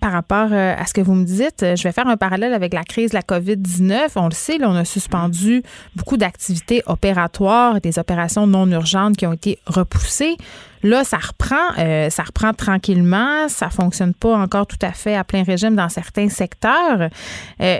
par 0.00 0.12
rapport 0.12 0.52
euh, 0.52 0.74
à 0.76 0.86
ce 0.86 0.94
que 0.94 1.00
vous 1.00 1.14
me 1.14 1.24
dites, 1.24 1.60
je 1.60 1.82
vais 1.82 1.92
faire 1.92 2.06
un 2.06 2.16
parallèle 2.16 2.54
avec 2.54 2.72
la 2.72 2.82
crise 2.84 3.10
de 3.10 3.16
la 3.16 3.22
COVID-19. 3.22 4.12
On 4.16 4.26
le 4.26 4.32
sait, 4.32 4.58
là, 4.58 4.68
on 4.70 4.76
a 4.76 4.84
suspendu 4.84 5.62
beaucoup 5.94 6.16
d'activités 6.16 6.82
opératoires, 6.86 7.80
des 7.80 7.98
opérations 7.98 8.46
non 8.46 8.66
urgentes 8.70 9.16
qui 9.16 9.26
ont 9.26 9.32
été 9.32 9.58
repoussées. 9.66 10.36
Là, 10.82 11.04
ça 11.04 11.18
reprend, 11.18 11.78
euh, 11.78 12.08
ça 12.10 12.22
reprend 12.22 12.52
tranquillement. 12.52 13.48
Ça 13.48 13.70
fonctionne 13.70 14.14
pas 14.14 14.36
encore 14.36 14.66
tout 14.66 14.78
à 14.82 14.92
fait 14.92 15.14
à 15.14 15.24
plein 15.24 15.42
régime 15.42 15.76
dans 15.76 15.88
certains 15.88 16.28
secteurs. 16.28 17.10
Euh, 17.60 17.76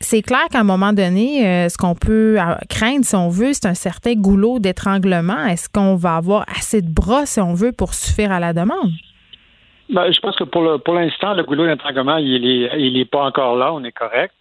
c'est 0.00 0.22
clair 0.22 0.44
qu'à 0.50 0.60
un 0.60 0.64
moment 0.64 0.92
donné, 0.92 1.46
euh, 1.46 1.68
ce 1.68 1.78
qu'on 1.78 1.94
peut 1.94 2.36
craindre, 2.68 3.04
si 3.04 3.16
on 3.16 3.28
veut, 3.28 3.52
c'est 3.54 3.66
un 3.66 3.74
certain 3.74 4.14
goulot 4.14 4.58
d'étranglement. 4.58 5.46
Est-ce 5.46 5.68
qu'on 5.68 5.96
va 5.96 6.16
avoir 6.16 6.44
assez 6.54 6.82
de 6.82 6.92
bras, 6.92 7.26
si 7.26 7.40
on 7.40 7.54
veut, 7.54 7.72
pour 7.72 7.94
suffire 7.94 8.30
à 8.30 8.38
la 8.38 8.52
demande? 8.52 8.90
Ben, 9.90 10.10
je 10.12 10.20
pense 10.20 10.36
que 10.36 10.44
pour, 10.44 10.82
pour 10.82 10.94
l'instant, 10.94 11.34
le 11.34 11.42
goulot 11.42 11.66
d'étranglement, 11.66 12.16
il 12.18 12.42
n'est 12.42 12.70
il 12.80 12.96
est 12.98 13.04
pas 13.04 13.24
encore 13.24 13.56
là, 13.56 13.72
on 13.72 13.82
est 13.84 13.92
correct. 13.92 14.34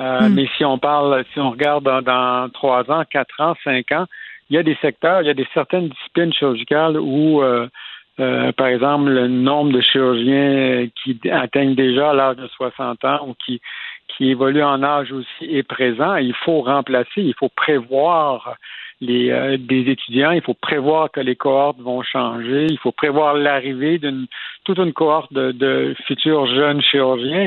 Euh, 0.00 0.28
hmm. 0.28 0.34
Mais 0.34 0.48
si 0.56 0.64
on 0.64 0.78
parle, 0.78 1.24
si 1.32 1.40
on 1.40 1.50
regarde 1.50 1.84
dans 1.84 2.48
trois 2.52 2.90
ans, 2.90 3.02
quatre 3.10 3.40
ans, 3.40 3.54
cinq 3.62 3.92
ans, 3.92 4.06
il 4.50 4.56
y 4.56 4.58
a 4.58 4.62
des 4.62 4.76
secteurs, 4.82 5.22
il 5.22 5.28
y 5.28 5.30
a 5.30 5.34
des 5.34 5.46
certaines 5.54 5.88
disciplines 5.88 6.32
chirurgicales 6.32 6.98
où, 6.98 7.40
euh, 7.40 7.68
euh, 8.18 8.50
par 8.52 8.66
exemple, 8.66 9.08
le 9.08 9.28
nombre 9.28 9.72
de 9.72 9.80
chirurgiens 9.80 10.88
qui 11.02 11.18
atteignent 11.30 11.76
déjà 11.76 12.12
l'âge 12.12 12.36
de 12.36 12.48
60 12.48 13.04
ans 13.04 13.28
ou 13.28 13.34
qui, 13.44 13.60
qui 14.08 14.30
évoluent 14.30 14.64
en 14.64 14.82
âge 14.82 15.12
aussi 15.12 15.44
est 15.44 15.62
présent. 15.62 16.16
Il 16.16 16.34
faut 16.34 16.62
remplacer, 16.62 17.22
il 17.22 17.34
faut 17.34 17.48
prévoir 17.48 18.56
les, 19.00 19.30
euh, 19.30 19.56
des 19.56 19.88
étudiants, 19.88 20.32
il 20.32 20.42
faut 20.42 20.54
prévoir 20.54 21.10
que 21.10 21.20
les 21.20 21.36
cohortes 21.36 21.80
vont 21.80 22.02
changer, 22.02 22.66
il 22.68 22.78
faut 22.78 22.92
prévoir 22.92 23.34
l'arrivée 23.34 23.98
d'une 23.98 24.26
toute 24.64 24.78
une 24.78 24.92
cohorte 24.92 25.32
de, 25.32 25.52
de, 25.52 25.94
futurs 26.06 26.46
jeunes 26.46 26.82
chirurgiens. 26.82 27.46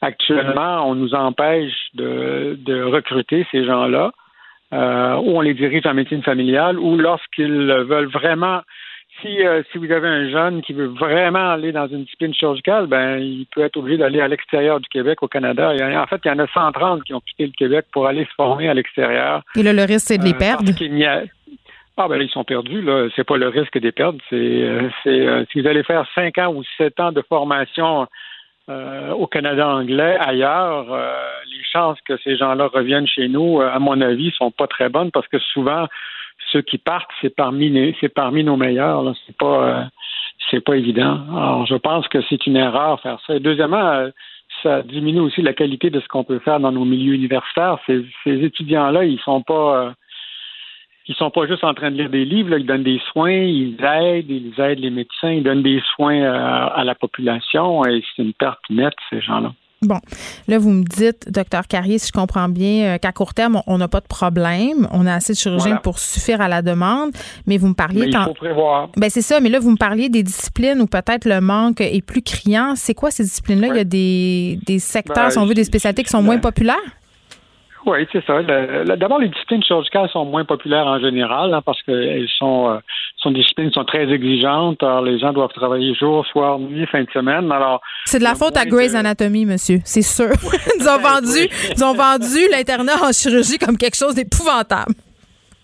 Actuellement, 0.00 0.88
on 0.88 0.94
nous 0.94 1.14
empêche 1.14 1.74
de, 1.94 2.56
de 2.60 2.82
recruter 2.82 3.46
ces 3.50 3.64
gens-là, 3.64 4.12
euh, 4.74 5.16
ou 5.16 5.38
on 5.38 5.40
les 5.40 5.54
dirige 5.54 5.86
en 5.86 5.94
médecine 5.94 6.22
familiale, 6.22 6.78
ou 6.78 6.96
lorsqu'ils 6.96 7.72
veulent 7.88 8.10
vraiment 8.10 8.60
si, 9.20 9.44
euh, 9.44 9.62
si 9.70 9.78
vous 9.78 9.90
avez 9.90 10.08
un 10.08 10.28
jeune 10.28 10.62
qui 10.62 10.72
veut 10.72 10.86
vraiment 10.86 11.50
aller 11.50 11.72
dans 11.72 11.86
une 11.86 12.04
discipline 12.04 12.34
chirurgicale, 12.34 12.86
ben 12.86 13.18
il 13.18 13.46
peut 13.54 13.62
être 13.62 13.76
obligé 13.76 13.98
d'aller 13.98 14.20
à 14.20 14.28
l'extérieur 14.28 14.80
du 14.80 14.88
Québec, 14.88 15.22
au 15.22 15.28
Canada. 15.28 15.70
en 15.70 16.06
fait, 16.06 16.20
il 16.24 16.28
y 16.28 16.30
en 16.30 16.38
a 16.38 16.46
130 16.46 17.04
qui 17.04 17.14
ont 17.14 17.20
quitté 17.20 17.46
le 17.46 17.52
Québec 17.52 17.86
pour 17.92 18.06
aller 18.06 18.24
se 18.24 18.34
former 18.36 18.68
à 18.68 18.74
l'extérieur. 18.74 19.42
Et 19.56 19.62
là, 19.62 19.72
le 19.72 19.82
risque, 19.82 20.06
c'est 20.08 20.18
de 20.18 20.24
les 20.24 20.34
euh, 20.34 20.38
perdre? 20.38 20.64
Ah 21.96 22.08
ben 22.08 22.16
là, 22.16 22.24
ils 22.24 22.30
sont 22.30 22.42
perdus, 22.42 22.82
là. 22.82 23.06
C'est 23.14 23.22
pas 23.22 23.36
le 23.36 23.46
risque 23.46 23.78
de 23.78 23.84
les 23.84 23.92
perdre. 23.92 24.18
C'est, 24.28 24.34
euh, 24.34 24.88
c'est 25.04 25.46
si 25.52 25.60
vous 25.60 25.68
allez 25.68 25.84
faire 25.84 26.04
5 26.14 26.36
ans 26.38 26.52
ou 26.52 26.64
7 26.76 26.98
ans 26.98 27.12
de 27.12 27.22
formation 27.28 28.08
au 28.68 29.26
Canada 29.26 29.68
anglais, 29.68 30.16
ailleurs, 30.18 30.86
les 31.46 31.62
chances 31.72 31.98
que 32.02 32.16
ces 32.18 32.36
gens-là 32.36 32.68
reviennent 32.72 33.06
chez 33.06 33.28
nous, 33.28 33.60
à 33.60 33.78
mon 33.78 34.00
avis, 34.00 34.30
sont 34.32 34.50
pas 34.50 34.66
très 34.66 34.88
bonnes 34.88 35.10
parce 35.10 35.28
que 35.28 35.38
souvent, 35.38 35.86
ceux 36.52 36.62
qui 36.62 36.78
partent, 36.78 37.10
c'est 37.20 37.34
parmi 37.34 37.94
c'est 38.00 38.08
parmi 38.08 38.44
nos 38.44 38.56
meilleurs. 38.56 39.14
C'est 39.26 39.36
pas 39.36 39.68
euh, 39.68 39.82
c'est 40.50 40.60
pas 40.60 40.76
évident. 40.76 41.20
Alors 41.30 41.66
je 41.66 41.74
pense 41.74 42.06
que 42.08 42.22
c'est 42.28 42.46
une 42.46 42.56
erreur 42.56 43.00
faire 43.00 43.18
ça. 43.26 43.36
Et 43.36 43.40
deuxièmement, 43.40 43.88
euh, 43.88 44.10
ça 44.62 44.82
diminue 44.82 45.20
aussi 45.20 45.42
la 45.42 45.52
qualité 45.52 45.90
de 45.90 46.00
ce 46.00 46.08
qu'on 46.08 46.24
peut 46.24 46.38
faire 46.38 46.60
dans 46.60 46.72
nos 46.72 46.84
milieux 46.84 47.14
universitaires. 47.14 47.78
Ces, 47.86 48.04
étudiants-là, 48.24 49.04
ils 49.04 49.18
sont 49.20 49.42
pas 49.42 49.76
euh, 49.76 49.90
ils 51.06 51.14
sont 51.14 51.30
pas 51.30 51.46
juste 51.46 51.64
en 51.64 51.74
train 51.74 51.90
de 51.90 51.96
lire 51.96 52.10
des 52.10 52.24
livres, 52.24 52.56
ils 52.56 52.66
donnent 52.66 52.82
des 52.82 53.00
soins, 53.12 53.32
ils 53.32 53.76
aident, 53.82 54.30
ils 54.30 54.54
aident 54.58 54.80
les 54.80 54.90
médecins, 54.90 55.30
ils 55.30 55.42
donnent 55.42 55.62
des 55.62 55.82
soins 55.94 56.22
à 56.22 56.82
la 56.84 56.94
population 56.94 57.84
et 57.86 58.02
c'est 58.14 58.22
une 58.22 58.32
perte 58.32 58.60
nette, 58.70 58.94
ces 59.10 59.20
gens-là. 59.20 59.52
Bon, 59.84 60.00
là, 60.48 60.58
vous 60.58 60.70
me 60.70 60.84
dites, 60.84 61.30
docteur 61.30 61.66
Carrier, 61.66 61.98
si 61.98 62.08
je 62.08 62.12
comprends 62.12 62.48
bien, 62.48 62.94
euh, 62.94 62.98
qu'à 62.98 63.12
court 63.12 63.34
terme, 63.34 63.60
on 63.66 63.78
n'a 63.78 63.88
pas 63.88 64.00
de 64.00 64.06
problème. 64.06 64.88
On 64.92 65.06
a 65.06 65.14
assez 65.14 65.34
de 65.34 65.38
chirurgiens 65.38 65.76
pour 65.76 65.98
suffire 65.98 66.40
à 66.40 66.48
la 66.48 66.62
demande. 66.62 67.10
Mais 67.46 67.58
vous 67.58 67.68
me 67.68 67.74
parliez. 67.74 68.06
il 68.06 68.18
faut 68.24 68.34
prévoir. 68.34 68.88
Ben, 68.96 69.10
c'est 69.10 69.22
ça. 69.22 69.40
Mais 69.40 69.50
là, 69.50 69.58
vous 69.58 69.70
me 69.70 69.76
parliez 69.76 70.08
des 70.08 70.22
disciplines 70.22 70.80
où 70.80 70.86
peut-être 70.86 71.26
le 71.26 71.40
manque 71.40 71.80
est 71.80 72.04
plus 72.04 72.22
criant. 72.22 72.74
C'est 72.76 72.94
quoi 72.94 73.10
ces 73.10 73.24
disciplines-là? 73.24 73.68
Il 73.68 73.76
y 73.76 73.80
a 73.80 73.84
des, 73.84 74.58
des 74.66 74.78
secteurs, 74.78 75.24
ben, 75.24 75.30
si 75.30 75.38
on 75.38 75.46
veut, 75.46 75.54
des 75.54 75.64
spécialités 75.64 76.02
qui 76.02 76.10
sont 76.10 76.22
moins 76.22 76.38
populaires? 76.38 76.76
Oui, 77.86 78.06
c'est 78.12 78.24
ça. 78.24 78.42
D'abord, 78.42 79.18
les 79.18 79.28
disciplines 79.28 79.62
chirurgicales 79.62 80.08
sont 80.10 80.24
moins 80.24 80.44
populaires 80.44 80.86
en 80.86 80.98
général 80.98 81.52
hein, 81.52 81.60
parce 81.64 81.82
qu'elles 81.82 82.28
sont, 82.38 82.70
euh, 82.70 82.78
sont 83.18 83.30
des 83.30 83.40
disciplines 83.40 83.68
qui 83.68 83.74
sont 83.74 83.84
très 83.84 84.10
exigeantes. 84.10 84.82
Alors, 84.82 85.02
les 85.02 85.18
gens 85.18 85.32
doivent 85.32 85.52
travailler 85.52 85.94
jour, 85.94 86.24
soir, 86.26 86.58
nuit, 86.58 86.86
fin 86.86 87.02
de 87.02 87.10
semaine. 87.12 87.52
Alors, 87.52 87.82
c'est 88.06 88.18
de 88.18 88.24
la 88.24 88.34
faute 88.34 88.56
à 88.56 88.64
Grey's 88.64 88.94
Anatomy, 88.94 89.44
monsieur, 89.44 89.80
c'est 89.84 90.02
sûr. 90.02 90.30
ils 90.80 90.88
ont 90.88 90.98
vendu, 90.98 91.48
ils 91.76 91.84
ont 91.84 91.94
vendu 91.94 92.48
l'internat 92.50 92.94
en 93.02 93.12
chirurgie 93.12 93.58
comme 93.58 93.76
quelque 93.76 93.96
chose 93.96 94.14
d'épouvantable. 94.14 94.94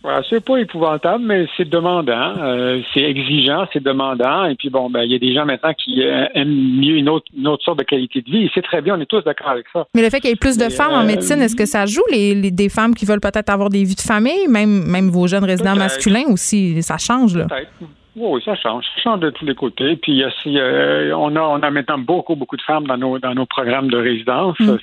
Voilà, 0.02 0.22
c'est 0.30 0.42
pas 0.42 0.56
épouvantable, 0.56 1.24
mais 1.24 1.46
c'est 1.56 1.68
demandant, 1.68 2.34
euh, 2.38 2.80
c'est 2.94 3.02
exigeant, 3.02 3.66
c'est 3.70 3.82
demandant. 3.82 4.46
Et 4.46 4.54
puis 4.54 4.70
bon, 4.70 4.88
ben 4.88 5.02
il 5.02 5.12
y 5.12 5.14
a 5.14 5.18
des 5.18 5.34
gens 5.34 5.44
maintenant 5.44 5.74
qui 5.74 6.02
euh, 6.02 6.24
aiment 6.34 6.48
mieux 6.48 6.96
une 6.96 7.08
autre, 7.10 7.26
une 7.36 7.46
autre 7.46 7.62
sorte 7.62 7.80
de 7.80 7.84
qualité 7.84 8.22
de 8.22 8.30
vie. 8.30 8.44
Et 8.44 8.50
c'est 8.54 8.62
très 8.62 8.80
bien, 8.80 8.96
on 8.96 9.00
est 9.00 9.06
tous 9.06 9.22
d'accord 9.22 9.50
avec 9.50 9.66
ça. 9.72 9.86
Mais 9.94 10.02
le 10.02 10.08
fait 10.08 10.20
qu'il 10.20 10.30
y 10.30 10.32
ait 10.32 10.36
plus 10.36 10.56
de 10.56 10.70
femmes 10.70 10.92
en 10.92 11.02
euh, 11.02 11.06
médecine, 11.06 11.42
est-ce 11.42 11.56
que 11.56 11.66
ça 11.66 11.84
joue 11.84 12.02
les, 12.10 12.50
des 12.50 12.68
femmes 12.70 12.94
qui 12.94 13.04
veulent 13.04 13.20
peut-être 13.20 13.50
avoir 13.50 13.68
des 13.68 13.84
vies 13.84 13.94
de 13.94 14.00
famille, 14.00 14.48
même 14.48 14.84
même 14.86 15.10
vos 15.10 15.26
jeunes 15.26 15.44
résidents 15.44 15.76
masculins 15.76 16.24
aussi, 16.28 16.82
ça 16.82 16.96
change 16.96 17.36
là. 17.36 17.46
Oui, 18.16 18.42
ça 18.44 18.56
change. 18.56 18.84
Ça 18.84 19.02
change 19.02 19.20
de 19.20 19.30
tous 19.30 19.44
les 19.44 19.54
côtés. 19.54 19.96
Puis 19.96 20.22
euh, 20.22 21.16
on 21.16 21.36
a 21.36 21.40
on 21.40 21.62
a 21.62 21.70
maintenant 21.70 21.98
beaucoup, 21.98 22.34
beaucoup 22.34 22.56
de 22.56 22.62
femmes 22.62 22.86
dans 22.86 22.96
nos 22.96 23.18
dans 23.18 23.34
nos 23.34 23.46
programmes 23.46 23.90
de 23.90 23.98
résidence. 23.98 24.58
Mm. 24.58 24.76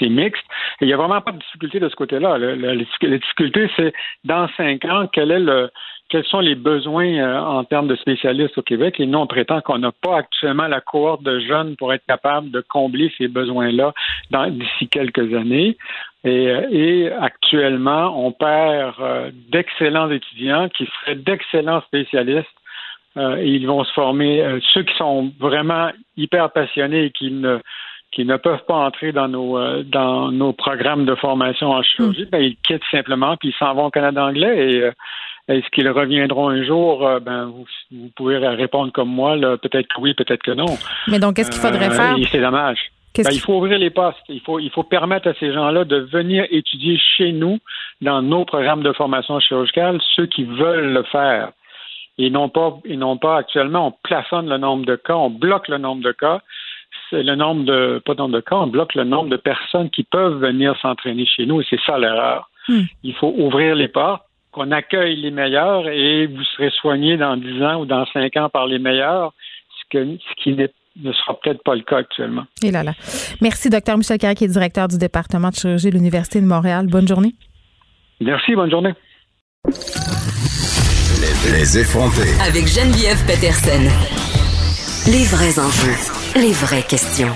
C'est 0.00 0.08
mixte. 0.08 0.44
Et 0.80 0.84
il 0.84 0.86
n'y 0.86 0.94
a 0.94 0.96
vraiment 0.96 1.20
pas 1.20 1.32
de 1.32 1.38
difficulté 1.38 1.78
de 1.80 1.88
ce 1.88 1.96
côté-là. 1.96 2.38
La, 2.38 2.74
difficulté, 2.76 3.70
c'est 3.76 3.92
dans 4.24 4.48
cinq 4.56 4.84
ans, 4.86 5.06
quel 5.12 5.30
est 5.30 5.40
le 5.40 5.70
quels 6.12 6.26
sont 6.26 6.40
les 6.40 6.54
besoins 6.54 7.14
euh, 7.14 7.40
en 7.40 7.64
termes 7.64 7.88
de 7.88 7.96
spécialistes 7.96 8.58
au 8.58 8.62
Québec? 8.62 8.96
Et 9.00 9.06
nous, 9.06 9.18
on 9.18 9.26
prétend 9.26 9.62
qu'on 9.62 9.78
n'a 9.78 9.92
pas 9.92 10.18
actuellement 10.18 10.66
la 10.66 10.82
cohorte 10.82 11.22
de 11.22 11.40
jeunes 11.40 11.74
pour 11.76 11.90
être 11.94 12.04
capable 12.06 12.50
de 12.50 12.60
combler 12.60 13.10
ces 13.16 13.28
besoins-là 13.28 13.94
d'ici 14.50 14.88
quelques 14.88 15.32
années. 15.34 15.78
Et, 16.24 16.50
euh, 16.50 16.66
et, 16.70 17.10
actuellement, 17.10 18.26
on 18.26 18.30
perd 18.30 18.94
euh, 19.00 19.30
d'excellents 19.50 20.10
étudiants 20.10 20.68
qui 20.68 20.84
seraient 20.84 21.16
d'excellents 21.16 21.80
spécialistes. 21.86 22.46
et 23.16 23.48
ils 23.48 23.66
vont 23.66 23.82
se 23.84 23.92
former. 23.94 24.42
ceux 24.72 24.82
qui 24.82 24.94
sont 24.96 25.32
vraiment 25.40 25.90
hyper 26.18 26.50
passionnés 26.50 27.04
et 27.06 27.10
qui 27.10 27.30
ne 27.30 27.58
qui 28.10 28.26
ne 28.26 28.36
peuvent 28.36 28.66
pas 28.66 28.76
entrer 28.88 29.12
dans 29.12 29.28
nos 29.28 29.82
dans 29.82 30.30
nos 30.30 30.52
programmes 30.52 31.06
de 31.06 31.14
formation 31.14 31.70
en 31.70 31.82
chirurgie, 31.82 32.24
hmm. 32.24 32.32
ben, 32.32 32.42
ils 32.42 32.56
quittent 32.56 32.90
simplement 32.90 33.36
puis 33.38 33.48
ils 33.48 33.58
s'en 33.58 33.74
vont 33.74 33.86
au 33.86 33.90
Canada 33.90 34.24
anglais 34.24 34.54
et 34.72 34.90
est-ce 35.48 35.68
qu'ils 35.70 35.88
reviendront 35.88 36.48
un 36.48 36.64
jour? 36.64 37.06
Euh, 37.06 37.20
ben, 37.20 37.46
vous, 37.46 38.08
pouvez 38.16 38.36
répondre 38.36 38.92
comme 38.92 39.08
moi, 39.08 39.36
peut-être 39.58 39.88
que 39.88 40.00
oui, 40.00 40.14
peut-être 40.14 40.42
que 40.42 40.52
non. 40.52 40.78
Mais 41.08 41.18
donc, 41.18 41.36
qu'est-ce 41.36 41.50
qu'il 41.50 41.60
faudrait 41.60 41.88
euh, 41.88 41.90
faire? 41.90 42.16
C'est 42.30 42.40
dommage. 42.40 42.78
Ben, 43.16 43.30
il 43.30 43.40
faut 43.40 43.56
ouvrir 43.56 43.78
les 43.78 43.90
postes. 43.90 44.22
Il 44.28 44.40
faut, 44.40 44.58
il 44.58 44.70
faut 44.70 44.84
permettre 44.84 45.28
à 45.28 45.34
ces 45.34 45.52
gens-là 45.52 45.84
de 45.84 45.96
venir 45.96 46.46
étudier 46.50 46.98
chez 47.16 47.32
nous, 47.32 47.58
dans 48.00 48.22
nos 48.22 48.44
programmes 48.44 48.82
de 48.82 48.92
formation 48.92 49.38
chirurgicale, 49.40 50.00
ceux 50.16 50.26
qui 50.26 50.44
veulent 50.44 50.92
le 50.92 51.02
faire. 51.04 51.50
Et 52.18 52.30
non 52.30 52.48
pas, 52.48 52.78
et 52.84 52.96
non 52.96 53.16
pas 53.16 53.38
actuellement, 53.38 53.88
on 53.88 53.94
plafonne 54.02 54.48
le 54.48 54.58
nombre 54.58 54.86
de 54.86 54.96
cas, 54.96 55.14
on 55.14 55.30
bloque 55.30 55.68
le 55.68 55.78
nombre 55.78 56.02
de 56.02 56.12
cas. 56.12 56.40
C'est 57.10 57.22
le 57.22 57.34
nombre 57.34 57.64
de, 57.64 58.02
pas 58.04 58.14
nombre 58.14 58.34
de 58.34 58.40
cas, 58.40 58.56
on 58.56 58.66
bloque 58.66 58.94
le 58.94 59.04
nombre 59.04 59.30
de 59.30 59.36
personnes 59.36 59.90
qui 59.90 60.04
peuvent 60.04 60.38
venir 60.38 60.76
s'entraîner 60.80 61.26
chez 61.26 61.46
nous 61.46 61.60
et 61.60 61.66
c'est 61.68 61.80
ça 61.84 61.98
l'erreur. 61.98 62.50
Hmm. 62.68 62.82
Il 63.02 63.14
faut 63.14 63.34
ouvrir 63.36 63.74
les 63.74 63.88
portes 63.88 64.22
qu'on 64.52 64.70
accueille 64.70 65.16
les 65.16 65.30
meilleurs 65.30 65.88
et 65.88 66.26
vous 66.26 66.44
serez 66.56 66.70
soigné 66.70 67.16
dans 67.16 67.36
10 67.36 67.62
ans 67.62 67.80
ou 67.80 67.86
dans 67.86 68.04
5 68.12 68.36
ans 68.36 68.48
par 68.50 68.66
les 68.66 68.78
meilleurs, 68.78 69.32
ce, 69.68 69.98
que, 69.98 70.16
ce 70.16 70.42
qui 70.42 70.52
ne 70.52 71.12
sera 71.12 71.38
peut-être 71.40 71.62
pas 71.62 71.74
le 71.74 71.82
cas 71.82 71.98
actuellement. 71.98 72.44
Et 72.62 72.70
là 72.70 72.82
là. 72.82 72.92
Merci, 73.40 73.70
docteur 73.70 73.96
Michel 73.96 74.18
Carré, 74.18 74.34
qui 74.34 74.44
est 74.44 74.48
directeur 74.48 74.88
du 74.88 74.98
département 74.98 75.48
de 75.48 75.54
chirurgie 75.54 75.88
de 75.88 75.94
l'Université 75.94 76.40
de 76.40 76.46
Montréal. 76.46 76.86
Bonne 76.86 77.08
journée. 77.08 77.34
Merci, 78.20 78.54
bonne 78.54 78.70
journée. 78.70 78.92
Les, 81.50 81.78
effrontés. 81.78 82.38
Avec 82.46 82.66
Geneviève 82.66 83.18
Peterson. 83.26 83.82
Les 85.10 85.24
vrais 85.24 85.58
enjeux, 85.58 85.96
les 86.36 86.52
vraies 86.52 86.86
questions. 86.88 87.34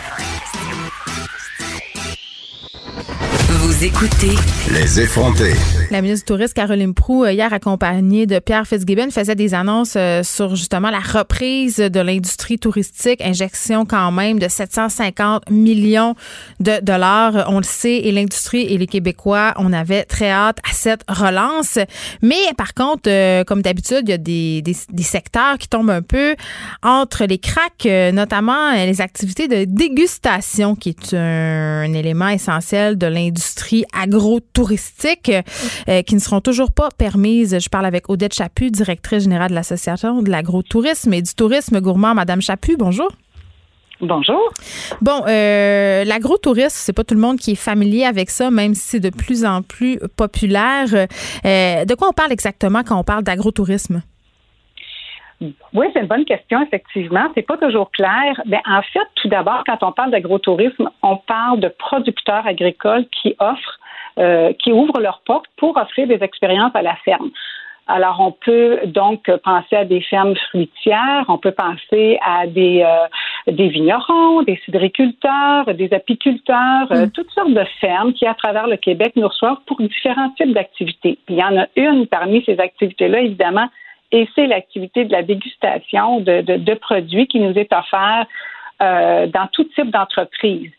Vous 3.49 3.85
écoutez 3.85 4.37
Les 4.73 5.01
effrontés. 5.01 5.76
La 5.91 6.03
ministre 6.03 6.27
du 6.27 6.33
Tourisme, 6.33 6.55
Caroline 6.55 6.95
Prou, 6.95 7.25
euh, 7.25 7.33
hier 7.33 7.53
accompagnée 7.53 8.27
de 8.27 8.41
Pierre 8.41 8.67
Fitzgibbon, 8.67 9.11
faisait 9.11 9.37
des 9.37 9.55
annonces 9.55 9.95
euh, 9.97 10.25
sur 10.25 10.57
justement 10.57 10.91
la 10.91 10.99
reprise 10.99 11.77
de 11.77 12.01
l'industrie 12.01 12.59
touristique, 12.59 13.21
injection 13.21 13.85
quand 13.85 14.11
même 14.11 14.41
de 14.41 14.49
750 14.49 15.49
millions 15.51 16.17
de 16.59 16.81
dollars. 16.83 17.47
On 17.49 17.59
le 17.59 17.65
sait, 17.65 17.99
et 17.99 18.11
l'industrie 18.11 18.63
et 18.63 18.79
les 18.79 18.89
Québécois, 18.89 19.55
on 19.59 19.73
avait 19.73 20.03
très 20.03 20.31
hâte 20.31 20.59
à 20.69 20.73
cette 20.73 21.03
relance. 21.09 21.79
Mais 22.21 22.35
par 22.57 22.75
contre, 22.75 23.09
euh, 23.09 23.45
comme 23.45 23.63
d'habitude, 23.63 24.03
il 24.03 24.11
y 24.11 24.15
a 24.15 24.19
des, 24.19 24.63
des, 24.63 25.03
secteurs 25.05 25.57
qui 25.57 25.69
tombent 25.69 25.91
un 25.91 26.03
peu 26.03 26.35
entre 26.83 27.25
les 27.27 27.39
cracks, 27.39 27.87
notamment 28.13 28.73
les 28.73 29.01
activités 29.01 29.47
de 29.47 29.65
dégustation, 29.65 30.75
qui 30.75 30.89
est 30.89 31.15
un 31.15 31.93
élément 31.93 32.29
essentiel 32.29 32.99
de 32.99 33.07
l'industrie 33.07 33.85
agro-touristiques 33.93 35.31
euh, 35.89 36.03
qui 36.03 36.15
ne 36.15 36.21
seront 36.21 36.41
toujours 36.41 36.73
pas 36.73 36.89
permises. 36.97 37.59
Je 37.59 37.69
parle 37.69 37.87
avec 37.87 38.09
Odette 38.09 38.35
Chaput, 38.35 38.71
directrice 38.71 39.25
générale 39.25 39.51
de 39.51 39.55
l'Association 39.55 40.23
de 40.23 40.31
l'agro-tourisme 40.31 41.13
et 41.15 41.23
du 41.23 41.35
tourisme 41.35 41.81
gourmand. 41.81 42.15
Madame 42.15 42.41
Chaput, 42.41 42.77
bonjour. 42.77 43.09
Bonjour. 44.01 44.53
Bon, 45.01 45.23
euh, 45.27 46.05
l'agro-tourisme, 46.05 46.77
c'est 46.77 46.93
pas 46.93 47.05
tout 47.05 47.15
le 47.15 47.21
monde 47.21 47.39
qui 47.39 47.53
est 47.53 47.55
familier 47.55 48.05
avec 48.05 48.29
ça, 48.29 48.51
même 48.51 48.75
si 48.75 48.83
c'est 48.83 49.01
de 49.01 49.11
plus 49.11 49.45
en 49.45 49.63
plus 49.63 49.99
populaire. 50.17 50.87
Euh, 50.95 51.85
de 51.85 51.95
quoi 51.95 52.09
on 52.09 52.13
parle 52.13 52.33
exactement 52.33 52.83
quand 52.83 52.99
on 52.99 53.05
parle 53.05 53.23
d'agro-tourisme? 53.23 54.03
Oui, 55.41 55.87
c'est 55.93 56.01
une 56.01 56.07
bonne 56.07 56.25
question, 56.25 56.63
effectivement. 56.63 57.29
C'est 57.35 57.47
pas 57.47 57.59
toujours 57.59 57.91
clair. 57.91 58.41
Mais 58.47 58.61
en 58.67 58.83
fait, 58.83 59.07
tout 59.17 59.29
d'abord, 59.29 59.63
quand 59.67 59.83
on 59.83 59.93
parle 59.93 60.11
d'agrotourisme, 60.11 60.89
on 61.03 61.17
parle 61.17 61.61
de 61.61 61.69
producteurs 61.69 62.47
agricoles 62.47 63.07
qui 63.23 63.35
offrent, 63.39 63.79
euh, 64.19 64.53
qui 64.55 64.73
ouvrent 64.73 65.01
leurs 65.01 65.21
portes 65.21 65.47
pour 65.57 65.77
offrir 65.77 66.07
des 66.07 66.23
expériences 66.23 66.75
à 66.75 66.83
la 66.83 66.97
ferme. 67.05 67.31
Alors, 67.89 68.19
on 68.19 68.33
peut 68.33 68.81
donc 68.87 69.31
penser 69.45 69.77
à 69.77 69.85
des 69.85 70.01
fermes 70.01 70.35
fruitières, 70.49 71.25
on 71.29 71.39
peut 71.39 71.53
penser 71.53 72.19
à 72.25 72.47
des, 72.49 72.83
euh, 72.85 73.53
des 73.53 73.69
vignerons, 73.69 74.43
des 74.43 74.61
cidriculteurs, 74.65 75.73
des 75.73 75.93
apiculteurs, 75.93 76.91
euh, 76.91 77.07
mm. 77.07 77.11
toutes 77.13 77.31
sortes 77.31 77.53
de 77.53 77.65
fermes 77.81 78.13
qui, 78.13 78.27
à 78.27 78.35
travers 78.35 78.67
le 78.67 78.77
Québec, 78.77 79.13
nous 79.15 79.29
reçoivent 79.29 79.61
pour 79.67 79.81
différents 79.81 80.31
types 80.31 80.53
d'activités. 80.53 81.19
il 81.29 81.37
y 81.37 81.45
en 81.45 81.57
a 81.57 81.67
une 81.77 82.09
parmi 82.09 82.43
ces 82.45 82.59
activités-là, 82.59 83.21
évidemment, 83.21 83.69
et 84.11 84.29
c'est 84.35 84.47
l'activité 84.47 85.05
de 85.05 85.13
la 85.13 85.23
dégustation 85.23 86.21
de, 86.21 86.41
de, 86.41 86.75
produits 86.75 87.27
qui 87.27 87.41
nous 87.41 87.57
est 87.57 87.73
offerte 87.73 88.29
euh, 88.83 89.27
dans 89.27 89.47
tout 89.53 89.65
type 89.75 89.91
d'entreprise. 89.91 90.71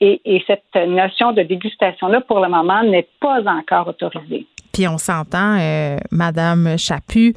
Et, 0.00 0.20
et, 0.24 0.42
cette 0.46 0.88
notion 0.88 1.32
de 1.32 1.42
dégustation-là, 1.42 2.22
pour 2.22 2.40
le 2.40 2.48
moment, 2.48 2.82
n'est 2.82 3.06
pas 3.20 3.40
encore 3.46 3.88
autorisée. 3.88 4.46
Puis 4.72 4.88
on 4.88 4.98
s'entend, 4.98 5.58
euh, 5.60 5.98
Madame 6.10 6.76
Chaput, 6.76 7.34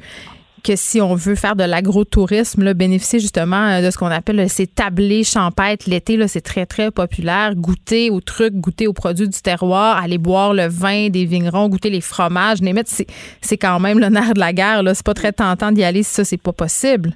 que 0.66 0.74
si 0.74 1.00
on 1.00 1.14
veut 1.14 1.36
faire 1.36 1.54
de 1.54 1.62
l'agrotourisme, 1.62 2.72
bénéficier 2.74 3.20
justement 3.20 3.68
euh, 3.68 3.82
de 3.86 3.90
ce 3.90 3.98
qu'on 3.98 4.06
appelle 4.06 4.48
ces 4.48 4.66
tablés 4.66 5.22
champêtres 5.22 5.88
l'été, 5.88 6.26
c'est 6.26 6.40
très, 6.40 6.66
très 6.66 6.90
populaire. 6.90 7.54
Goûter 7.54 8.10
aux 8.10 8.20
trucs, 8.20 8.54
goûter 8.54 8.88
aux 8.88 8.92
produits 8.92 9.28
du 9.28 9.40
terroir, 9.40 10.02
aller 10.02 10.18
boire 10.18 10.54
le 10.54 10.66
vin 10.66 11.08
des 11.08 11.24
vignerons, 11.24 11.68
goûter 11.68 11.90
les 11.90 12.00
fromages, 12.00 12.58
c'est 13.40 13.56
quand 13.58 13.78
même 13.78 14.00
le 14.00 14.08
nerf 14.08 14.34
de 14.34 14.40
la 14.40 14.52
guerre. 14.52 14.82
C'est 14.94 15.06
pas 15.06 15.14
très 15.14 15.32
tentant 15.32 15.70
d'y 15.70 15.84
aller 15.84 16.02
si 16.02 16.14
ça, 16.14 16.24
c'est 16.24 16.42
pas 16.42 16.52
possible. 16.52 17.12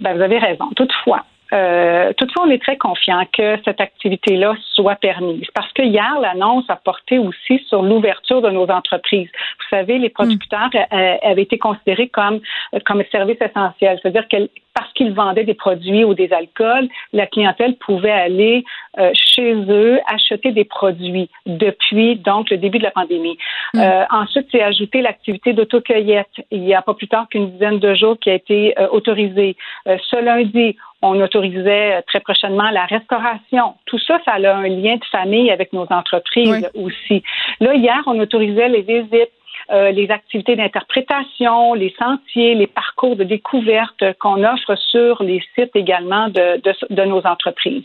Ben, 0.00 0.16
vous 0.16 0.22
avez 0.22 0.38
raison. 0.38 0.64
Toutefois, 0.76 1.24
euh, 1.52 2.12
toutefois, 2.16 2.44
on 2.46 2.50
est 2.50 2.62
très 2.62 2.76
confiant 2.76 3.24
que 3.32 3.56
cette 3.64 3.80
activité-là 3.80 4.54
soit 4.72 4.96
permise 4.96 5.46
parce 5.54 5.72
que 5.72 5.82
hier, 5.82 6.18
l'annonce 6.20 6.64
a 6.68 6.76
porté 6.76 7.18
aussi 7.18 7.62
sur 7.68 7.82
l'ouverture 7.82 8.40
de 8.42 8.50
nos 8.50 8.68
entreprises. 8.68 9.28
Vous 9.58 9.76
savez, 9.76 9.98
les 9.98 10.10
producteurs 10.10 10.70
hmm. 10.72 10.94
euh, 10.94 11.16
avaient 11.22 11.42
été 11.42 11.58
considérés 11.58 12.08
comme 12.08 12.40
comme 12.86 13.02
service 13.10 13.38
essentiel, 13.40 13.98
c'est-à-dire 14.00 14.28
que 14.28 14.48
parce 14.74 14.92
qu'ils 14.92 15.12
vendaient 15.12 15.44
des 15.44 15.54
produits 15.54 16.04
ou 16.04 16.14
des 16.14 16.32
alcools, 16.32 16.88
la 17.12 17.26
clientèle 17.26 17.76
pouvait 17.76 18.10
aller 18.10 18.64
euh, 18.98 19.10
chez 19.14 19.54
eux 19.54 19.98
acheter 20.06 20.52
des 20.52 20.64
produits 20.64 21.28
depuis 21.46 22.16
donc 22.16 22.50
le 22.50 22.56
début 22.56 22.78
de 22.78 22.84
la 22.84 22.90
pandémie. 22.90 23.36
Hmm. 23.74 23.80
Euh, 23.80 24.04
ensuite, 24.10 24.46
c'est 24.52 24.62
ajouté 24.62 25.02
l'activité 25.02 25.52
d'autocueillette. 25.52 26.28
Il 26.50 26.62
n'y 26.62 26.74
a 26.74 26.82
pas 26.82 26.94
plus 26.94 27.08
tard 27.08 27.28
qu'une 27.28 27.50
dizaine 27.52 27.78
de 27.78 27.94
jours 27.94 28.16
qui 28.20 28.30
a 28.30 28.34
été 28.34 28.78
euh, 28.78 28.88
autorisée. 28.88 29.56
ce 29.86 30.22
lundi, 30.22 30.76
on 31.02 31.20
autorisait 31.20 32.02
très 32.02 32.20
prochainement 32.20 32.70
la 32.70 32.84
restauration. 32.84 33.74
Tout 33.86 33.98
ça, 33.98 34.18
ça 34.24 34.32
a 34.32 34.54
un 34.54 34.68
lien 34.68 34.96
de 34.96 35.04
famille 35.10 35.50
avec 35.50 35.72
nos 35.72 35.86
entreprises 35.90 36.68
aussi. 36.74 37.22
Là, 37.60 37.74
hier, 37.74 38.02
on 38.06 38.18
autorisait 38.18 38.68
les 38.68 38.82
visites 38.82 39.32
euh, 39.72 39.90
les 39.90 40.10
activités 40.10 40.56
d'interprétation, 40.56 41.74
les 41.74 41.94
sentiers, 41.98 42.54
les 42.54 42.66
parcours 42.66 43.16
de 43.16 43.24
découverte 43.24 44.02
qu'on 44.18 44.42
offre 44.44 44.74
sur 44.76 45.22
les 45.22 45.40
sites 45.54 45.74
également 45.74 46.28
de, 46.28 46.60
de, 46.90 47.04
nos 47.04 47.24
entreprises. 47.26 47.84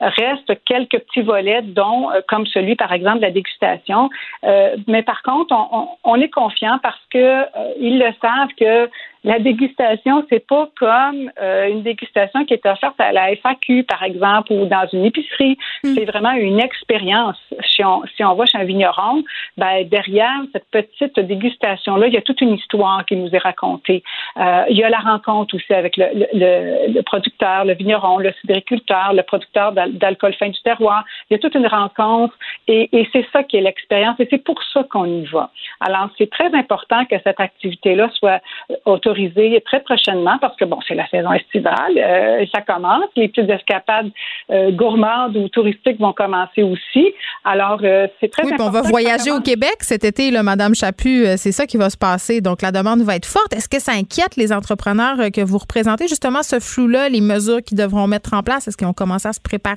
Reste 0.00 0.52
quelques 0.64 0.98
petits 0.98 1.22
volets, 1.22 1.62
dont 1.62 2.10
euh, 2.10 2.20
comme 2.28 2.46
celui, 2.46 2.76
par 2.76 2.92
exemple, 2.92 3.18
de 3.18 3.22
la 3.22 3.30
dégustation. 3.30 4.10
Euh, 4.44 4.76
mais 4.86 5.02
par 5.02 5.22
contre, 5.22 5.54
on, 5.54 5.88
on, 6.04 6.16
est 6.16 6.28
confiant 6.28 6.78
parce 6.82 7.00
que 7.10 7.44
ils 7.78 7.98
le 7.98 8.12
savent 8.20 8.54
que 8.58 8.90
la 9.26 9.40
dégustation, 9.40 10.24
c'est 10.30 10.46
pas 10.46 10.68
comme 10.78 11.32
euh, 11.42 11.66
une 11.68 11.82
dégustation 11.82 12.44
qui 12.44 12.54
est 12.54 12.64
offerte 12.64 12.94
à 13.00 13.10
la 13.10 13.34
FAQ, 13.34 13.82
par 13.82 14.04
exemple, 14.04 14.52
ou 14.52 14.66
dans 14.66 14.86
une 14.92 15.04
épicerie. 15.04 15.58
Hmm. 15.82 15.94
C'est 15.94 16.04
vraiment 16.04 16.30
une 16.30 16.60
expérience. 16.60 17.36
Si 17.68 17.84
on, 17.84 18.04
si 18.16 18.22
on 18.22 18.34
va 18.36 18.46
chez 18.46 18.56
un 18.56 18.62
vigneron, 18.62 19.24
ben, 19.56 19.86
derrière 19.88 20.42
cette 20.52 20.70
petite 20.70 21.18
dégustation-là, 21.18 22.06
il 22.06 22.14
y 22.14 22.16
a 22.16 22.22
toute 22.22 22.40
une 22.40 22.54
histoire 22.54 23.04
qui 23.04 23.16
nous 23.16 23.28
est 23.34 23.38
racontée. 23.38 24.04
Euh, 24.36 24.64
il 24.70 24.76
y 24.76 24.84
a 24.84 24.88
la 24.88 25.00
rencontre 25.00 25.56
aussi 25.56 25.74
avec 25.74 25.96
le, 25.96 26.06
le, 26.32 26.92
le 26.92 27.02
producteur, 27.02 27.64
le 27.64 27.74
vigneron, 27.74 28.18
le 28.18 28.32
cidriculteur, 28.40 29.12
le 29.12 29.24
producteur 29.24 29.72
d'alcool 29.88 30.34
fin 30.34 30.48
du 30.48 30.60
terroir. 30.62 31.04
Il 31.30 31.34
y 31.34 31.36
a 31.36 31.38
toute 31.38 31.54
une 31.54 31.66
rencontre 31.66 32.34
et, 32.68 32.88
et 32.92 33.08
c'est 33.12 33.26
ça 33.32 33.42
qui 33.42 33.56
est 33.56 33.60
l'expérience 33.60 34.16
et 34.18 34.26
c'est 34.30 34.42
pour 34.42 34.62
ça 34.72 34.84
qu'on 34.90 35.04
y 35.04 35.24
va. 35.26 35.50
Alors, 35.80 36.08
c'est 36.18 36.30
très 36.30 36.52
important 36.54 37.04
que 37.04 37.16
cette 37.24 37.40
activité-là 37.40 38.10
soit 38.18 38.40
autorisée 38.84 39.62
très 39.64 39.80
prochainement 39.80 40.38
parce 40.40 40.56
que 40.56 40.64
bon, 40.64 40.78
c'est 40.86 40.94
la 40.94 41.08
saison 41.08 41.32
estivale, 41.32 41.96
euh, 41.96 42.44
ça 42.54 42.62
commence. 42.62 43.04
Les 43.16 43.28
petites 43.28 43.50
escapades 43.50 44.10
euh, 44.50 44.70
gourmandes 44.72 45.36
ou 45.36 45.48
touristiques 45.48 46.00
vont 46.00 46.12
commencer 46.12 46.62
aussi. 46.62 47.12
Alors, 47.44 47.80
euh, 47.82 48.06
c'est 48.20 48.30
très 48.30 48.44
oui, 48.44 48.52
important. 48.52 48.68
on 48.68 48.82
va 48.82 48.88
voyager 48.88 49.30
au 49.30 49.40
Québec 49.40 49.76
cet 49.80 50.04
été, 50.04 50.30
là, 50.30 50.42
Madame 50.42 50.74
Chaput. 50.74 51.26
c'est 51.36 51.52
ça 51.52 51.66
qui 51.66 51.76
va 51.76 51.90
se 51.90 51.96
passer. 51.96 52.40
Donc, 52.40 52.62
la 52.62 52.72
demande 52.72 53.00
va 53.02 53.16
être 53.16 53.26
forte. 53.26 53.52
Est-ce 53.52 53.68
que 53.68 53.80
ça 53.80 53.92
inquiète 53.92 54.36
les 54.36 54.52
entrepreneurs 54.52 55.16
que 55.32 55.42
vous 55.42 55.58
représentez, 55.58 56.08
justement, 56.08 56.42
ce 56.42 56.60
flou-là, 56.60 57.08
les 57.08 57.20
mesures 57.20 57.62
qu'ils 57.62 57.78
devront 57.78 58.06
mettre 58.06 58.34
en 58.34 58.42
place? 58.42 58.68
Est-ce 58.68 58.76
qu'ils 58.76 58.86
ont 58.86 58.92
commencé 58.92 59.28
à 59.28 59.32
se 59.32 59.40
préparer? 59.40 59.75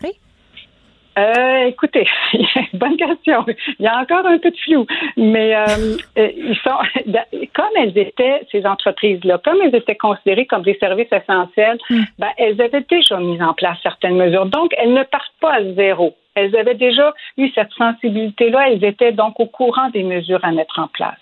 Euh, 1.20 1.66
écoutez, 1.66 2.08
bonne 2.74 2.96
question. 2.96 3.46
Il 3.80 3.86
y 3.86 3.88
a 3.88 3.98
encore 4.00 4.26
un 4.26 4.38
peu 4.38 4.52
de 4.52 4.58
flou, 4.58 4.86
mais 5.18 5.56
euh, 5.56 5.98
euh, 6.18 6.32
ils 6.36 6.58
sont 6.64 6.78
comme 7.54 7.70
elles 7.76 7.98
étaient 7.98 8.42
ces 8.52 8.66
entreprises-là, 8.66 9.40
comme 9.44 9.58
elles 9.64 9.76
étaient 9.76 9.98
considérées 9.98 10.46
comme 10.46 10.64
des 10.64 10.78
services 10.78 11.12
essentiels, 11.12 11.78
hmm. 11.90 12.04
ben, 12.20 12.30
elles 12.38 12.62
avaient 12.62 12.86
déjà 12.90 13.18
mis 13.18 13.42
en 13.42 13.54
place 13.54 13.78
certaines 13.84 14.16
mesures. 14.16 14.46
Donc, 14.46 14.74
elles 14.78 14.94
ne 14.94 15.04
partent 15.04 15.34
pas 15.42 15.56
à 15.56 15.64
zéro. 15.74 16.16
Elles 16.36 16.56
avaient 16.56 16.76
déjà 16.76 17.14
eu 17.38 17.50
cette 17.50 17.72
sensibilité-là. 17.74 18.70
Elles 18.70 18.86
étaient 18.86 19.12
donc 19.12 19.40
au 19.40 19.48
courant 19.48 19.90
des 19.90 20.04
mesures 20.04 20.44
à 20.44 20.52
mettre 20.52 20.80
en 20.80 20.88
place. 20.88 21.18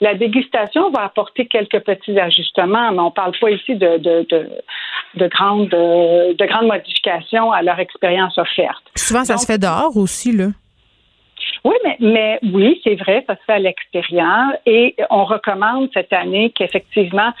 La 0.00 0.14
dégustation 0.14 0.90
va 0.90 1.04
apporter 1.04 1.46
quelques 1.46 1.80
petits 1.80 2.18
ajustements, 2.18 2.92
mais 2.92 3.00
on 3.00 3.06
ne 3.06 3.10
parle 3.10 3.32
pas 3.40 3.50
ici 3.50 3.74
de, 3.74 3.98
de, 3.98 4.26
de, 5.14 5.28
grandes, 5.28 5.68
de 5.68 6.46
grandes 6.46 6.66
modifications 6.66 7.52
à 7.52 7.62
leur 7.62 7.78
expérience 7.78 8.36
offerte. 8.38 8.82
souvent, 8.94 9.24
ça 9.24 9.36
se 9.36 9.46
fait 9.46 9.58
dehors 9.58 9.96
aussi, 9.96 10.32
là. 10.32 10.48
Oui, 11.64 11.74
mais, 11.84 11.96
mais 12.00 12.38
oui, 12.52 12.80
c'est 12.84 12.94
vrai, 12.94 13.24
ça 13.26 13.34
se 13.34 13.40
fait 13.44 13.54
à 13.54 13.58
l'extérieur 13.58 14.52
et 14.66 14.94
on 15.10 15.24
recommande 15.24 15.88
cette 15.94 16.12
année 16.12 16.50
qu'effectivement 16.50 17.32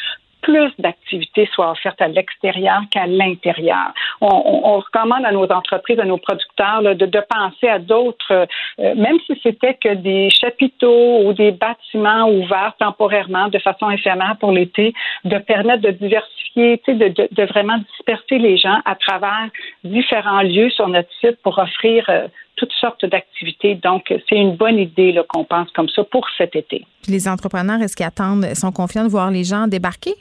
plus 0.46 0.70
d'activités 0.78 1.48
soient 1.52 1.72
offertes 1.72 2.00
à 2.00 2.06
l'extérieur 2.06 2.80
qu'à 2.92 3.08
l'intérieur. 3.08 3.92
On, 4.20 4.78
recommande 4.78 5.24
à 5.24 5.32
nos 5.32 5.50
entreprises, 5.50 5.98
à 5.98 6.04
nos 6.04 6.18
producteurs 6.18 6.82
de, 6.82 7.20
penser 7.28 7.66
à 7.66 7.80
d'autres, 7.80 8.32
euh, 8.32 8.94
même 8.94 9.18
si 9.26 9.38
c'était 9.42 9.74
que 9.74 9.94
des 9.94 10.30
chapiteaux 10.30 11.26
ou 11.26 11.32
des 11.32 11.50
bâtiments 11.50 12.30
ouverts 12.30 12.74
temporairement 12.78 13.48
de 13.48 13.58
façon 13.58 13.90
éphémère 13.90 14.36
pour 14.38 14.52
l'été, 14.52 14.94
de 15.24 15.38
permettre 15.38 15.82
de 15.82 15.90
diversifier, 15.90 16.80
de, 16.86 17.44
vraiment 17.46 17.78
disperser 17.78 18.38
les 18.38 18.56
gens 18.56 18.78
à 18.84 18.94
travers 18.94 19.48
différents 19.82 20.42
lieux 20.42 20.70
sur 20.70 20.88
notre 20.88 21.10
site 21.20 21.42
pour 21.42 21.58
offrir 21.58 22.04
euh, 22.08 22.28
toutes 22.54 22.72
sortes 22.80 23.04
d'activités. 23.04 23.74
Donc, 23.74 24.14
c'est 24.28 24.36
une 24.36 24.54
bonne 24.54 24.78
idée 24.78 25.20
qu'on 25.28 25.44
pense 25.44 25.70
comme 25.72 25.88
ça 25.88 26.04
pour 26.04 26.24
cet 26.38 26.54
été. 26.54 26.86
les 27.08 27.28
entrepreneurs, 27.28 27.82
est-ce 27.82 27.96
qu'ils 27.96 28.06
attendent, 28.06 28.46
sont 28.54 28.72
confiants 28.72 29.04
de 29.04 29.10
voir 29.10 29.30
les 29.30 29.42
gens 29.42 29.66
débarquer? 29.66 30.14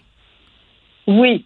Oui, 1.07 1.45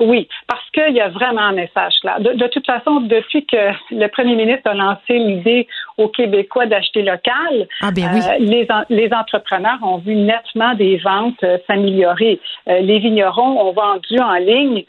oui, 0.00 0.28
parce 0.46 0.68
qu'il 0.70 0.94
y 0.94 1.00
a 1.00 1.08
vraiment 1.08 1.42
un 1.42 1.52
message 1.52 1.94
là. 2.04 2.18
De, 2.18 2.46
toute 2.48 2.66
façon, 2.66 3.00
depuis 3.00 3.46
que 3.46 3.56
le 3.90 4.06
premier 4.08 4.36
ministre 4.36 4.70
a 4.70 4.74
lancé 4.74 5.18
l'idée 5.18 5.66
aux 5.96 6.08
Québécois 6.08 6.66
d'acheter 6.66 7.02
local, 7.02 7.68
ah, 7.80 7.90
ben 7.90 8.10
oui. 8.12 8.20
euh, 8.50 8.84
les, 8.88 9.12
entrepreneurs 9.12 9.78
ont 9.82 9.98
vu 9.98 10.14
nettement 10.14 10.74
des 10.74 10.96
ventes 10.98 11.42
euh, 11.44 11.58
s'améliorer. 11.66 12.40
Euh, 12.68 12.80
les 12.80 12.98
vignerons 12.98 13.68
ont 13.68 13.72
vendu 13.72 14.18
en 14.20 14.34
ligne 14.34 14.84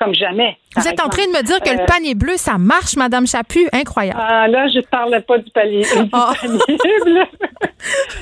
comme 0.00 0.14
jamais. 0.14 0.56
Vous 0.76 0.88
êtes 0.88 1.00
en 1.00 1.08
train 1.08 1.26
de 1.26 1.36
me 1.36 1.42
dire 1.42 1.60
que 1.60 1.70
le 1.70 1.82
euh, 1.82 1.86
panier 1.86 2.14
bleu, 2.14 2.36
ça 2.36 2.56
marche, 2.56 2.96
Madame 2.96 3.26
Chaput? 3.26 3.68
Incroyable. 3.72 4.18
Ah, 4.20 4.48
là, 4.48 4.66
je 4.68 4.78
ne 4.78 4.82
parlais 4.84 5.20
pas 5.20 5.36
du 5.38 5.50
panier, 5.50 5.84
ah. 6.12 6.32
bleu. 6.42 7.24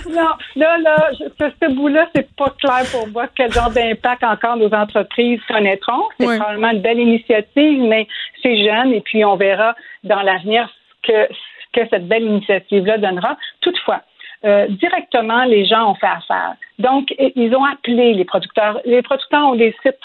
non, 0.10 0.30
là, 0.56 0.78
là, 0.78 1.10
ce 1.38 1.72
bout-là, 1.72 2.08
c'est 2.14 2.28
pas 2.34 2.52
clair 2.58 2.82
pour 2.90 3.06
moi 3.08 3.26
quel 3.34 3.52
genre 3.52 3.70
d'impact 3.70 4.24
encore 4.24 4.56
nos 4.56 4.72
entreprises 4.74 5.40
connaîtront. 5.46 6.02
C'est 6.18 6.26
probablement 6.26 6.70
une 6.70 6.82
belle 6.82 6.98
initiative, 6.98 7.82
mais 7.82 8.08
c'est 8.42 8.64
jeune 8.64 8.92
et 8.92 9.00
puis 9.00 9.24
on 9.24 9.36
verra 9.36 9.76
dans 10.02 10.22
l'avenir 10.22 10.68
ce 11.04 11.12
que, 11.12 11.32
ce 11.32 11.80
que 11.80 11.88
cette 11.90 12.08
belle 12.08 12.24
initiative-là 12.24 12.98
donnera. 12.98 13.36
Toutefois, 13.60 14.02
euh, 14.44 14.66
directement, 14.68 15.44
les 15.44 15.66
gens 15.66 15.90
ont 15.90 15.94
fait 15.94 16.06
affaire. 16.06 16.54
Donc, 16.78 17.12
ils 17.18 17.54
ont 17.56 17.64
appelé 17.64 18.14
les 18.14 18.24
producteurs. 18.24 18.80
Les 18.84 19.02
producteurs 19.02 19.48
ont 19.48 19.56
des 19.56 19.74
sites 19.82 19.98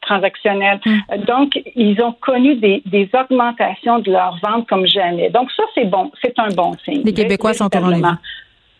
transactionnels. 0.00 0.80
Mm. 0.84 0.98
Euh, 1.12 1.18
donc, 1.18 1.60
ils 1.76 2.00
ont 2.02 2.12
connu 2.12 2.56
des, 2.56 2.82
des, 2.86 3.08
augmentations 3.14 4.00
de 4.00 4.10
leurs 4.10 4.36
ventes 4.42 4.68
comme 4.68 4.86
jamais. 4.86 5.30
Donc, 5.30 5.50
ça, 5.52 5.62
c'est 5.74 5.84
bon. 5.84 6.10
C'est 6.20 6.36
un 6.38 6.48
bon 6.48 6.72
signe. 6.84 7.02
Les 7.04 7.14
Québécois 7.14 7.54
sont 7.54 7.74
au 7.74 7.80
rendez 7.80 8.02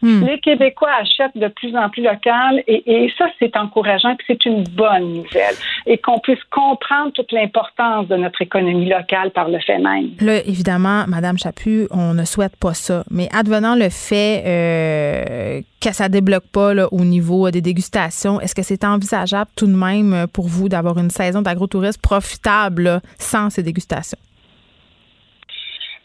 Hmm. 0.00 0.24
Les 0.24 0.38
Québécois 0.38 0.90
achètent 1.00 1.36
de 1.36 1.48
plus 1.48 1.76
en 1.76 1.88
plus 1.88 2.02
local 2.02 2.62
et, 2.68 3.12
ça, 3.18 3.26
c'est 3.38 3.56
encourageant 3.56 4.10
et 4.10 4.16
c'est 4.26 4.44
une 4.44 4.62
bonne 4.62 5.12
nouvelle. 5.14 5.54
Et 5.86 5.98
qu'on 5.98 6.20
puisse 6.20 6.42
comprendre 6.50 7.12
toute 7.12 7.32
l'importance 7.32 8.06
de 8.06 8.16
notre 8.16 8.40
économie 8.42 8.88
locale 8.88 9.30
par 9.32 9.48
le 9.48 9.58
fait 9.58 9.78
même. 9.78 10.10
Là, 10.20 10.36
évidemment, 10.46 11.04
Madame 11.08 11.36
Chaput, 11.36 11.88
on 11.90 12.14
ne 12.14 12.24
souhaite 12.24 12.56
pas 12.56 12.74
ça. 12.74 13.02
Mais 13.10 13.28
advenant 13.32 13.74
le 13.74 13.88
fait 13.88 14.44
euh, 14.46 15.60
que 15.80 15.92
ça 15.92 16.08
débloque 16.08 16.46
pas 16.52 16.72
au 16.92 17.04
niveau 17.04 17.50
des 17.50 17.60
dégustations, 17.60 18.40
est-ce 18.40 18.54
que 18.54 18.62
c'est 18.62 18.84
envisageable 18.84 19.50
tout 19.56 19.66
de 19.66 19.74
même 19.74 20.26
pour 20.32 20.46
vous 20.46 20.68
d'avoir 20.68 20.98
une 20.98 21.10
saison 21.10 21.42
d'agrotourisme 21.42 22.00
profitable 22.00 23.00
sans 23.18 23.50
ces 23.50 23.62
dégustations? 23.64 24.18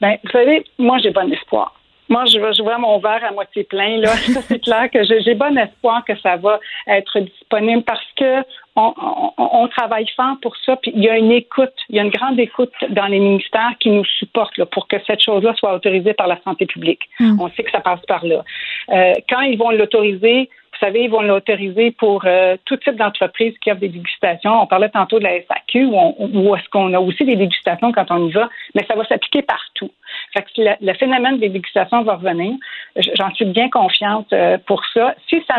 Bien, 0.02 0.18
vous 0.24 0.32
savez, 0.32 0.66
moi, 0.80 0.98
j'ai 0.98 1.12
bon 1.12 1.32
espoir. 1.32 1.74
Moi, 2.10 2.26
je, 2.26 2.34
je 2.34 2.62
vois 2.62 2.78
mon 2.78 3.00
verre 3.00 3.24
à 3.24 3.32
moitié 3.32 3.64
plein. 3.64 3.98
Là, 3.98 4.10
c'est 4.48 4.60
clair 4.60 4.90
que 4.92 5.04
j'ai 5.04 5.36
bon 5.36 5.58
espoir 5.58 6.04
que 6.06 6.18
ça 6.20 6.38
va 6.38 6.60
être 6.88 7.20
disponible 7.20 7.84
parce 7.84 8.06
que 8.16 8.44
on, 8.76 9.68
travaille 9.68 10.08
fort 10.16 10.38
pour 10.42 10.56
ça. 10.58 10.76
Puis 10.78 10.92
il 10.96 11.04
y 11.04 11.10
a 11.10 11.18
une 11.18 11.32
écoute, 11.32 11.74
il 11.90 11.96
y 11.96 12.00
a 12.00 12.04
une 12.04 12.10
grande 12.10 12.40
écoute 12.40 12.74
dans 12.90 13.06
les 13.06 13.20
ministères 13.20 13.74
qui 13.80 13.90
nous 13.90 14.06
supportent 14.06 14.58
là, 14.58 14.66
pour 14.66 14.88
que 14.88 14.98
cette 15.06 15.22
chose-là 15.22 15.54
soit 15.56 15.74
autorisée 15.74 16.14
par 16.14 16.28
la 16.28 16.40
santé 16.44 16.66
publique. 16.66 17.02
Hmm. 17.20 17.40
On 17.40 17.50
sait 17.50 17.64
que 17.64 17.72
ça 17.72 17.82
passe 17.82 18.02
par 18.08 18.26
là. 18.26 18.44
Euh, 18.90 19.14
quand 19.30 19.42
ils 19.42 19.58
vont 19.58 19.72
l'autoriser, 19.72 20.50
vous 20.74 20.80
savez, 20.80 21.04
ils 21.04 21.10
vont 21.10 21.22
l'autoriser 21.22 21.92
pour 21.92 22.24
euh, 22.26 22.58
tout 22.66 22.78
type 22.78 22.96
d'entreprise 22.96 23.54
qui 23.60 23.72
offre 23.72 23.80
des 23.80 23.90
dégustations. 23.90 24.62
On 24.62 24.68
parlait 24.68 24.90
tantôt 24.90 25.20
de 25.20 25.24
la 25.24 25.40
SAQ, 25.42 25.86
où, 25.86 26.56
est-ce 26.56 26.68
qu'on 26.70 26.94
a 26.94 27.00
aussi 27.00 27.26
des 27.26 27.36
dégustations 27.36 27.92
quand 27.92 28.10
on 28.10 28.28
y 28.28 28.32
va, 28.32 28.50
mais 28.74 28.84
ça 28.88 28.96
va 28.96 29.06
s'appliquer 29.06 29.44
partout. 29.44 29.92
Fait 30.34 30.42
que 30.42 30.76
le, 30.82 30.94
phénomène 30.96 31.38
des 31.40 31.50
dégustations 31.50 32.02
va 32.04 32.16
revenir. 32.16 32.56
J'en 32.96 33.32
suis 33.36 33.46
bien 33.46 33.70
confiante 33.70 34.32
euh, 34.34 34.58
pour 34.66 34.84
ça. 34.94 35.16
Si 35.30 35.44
ça 35.48 35.58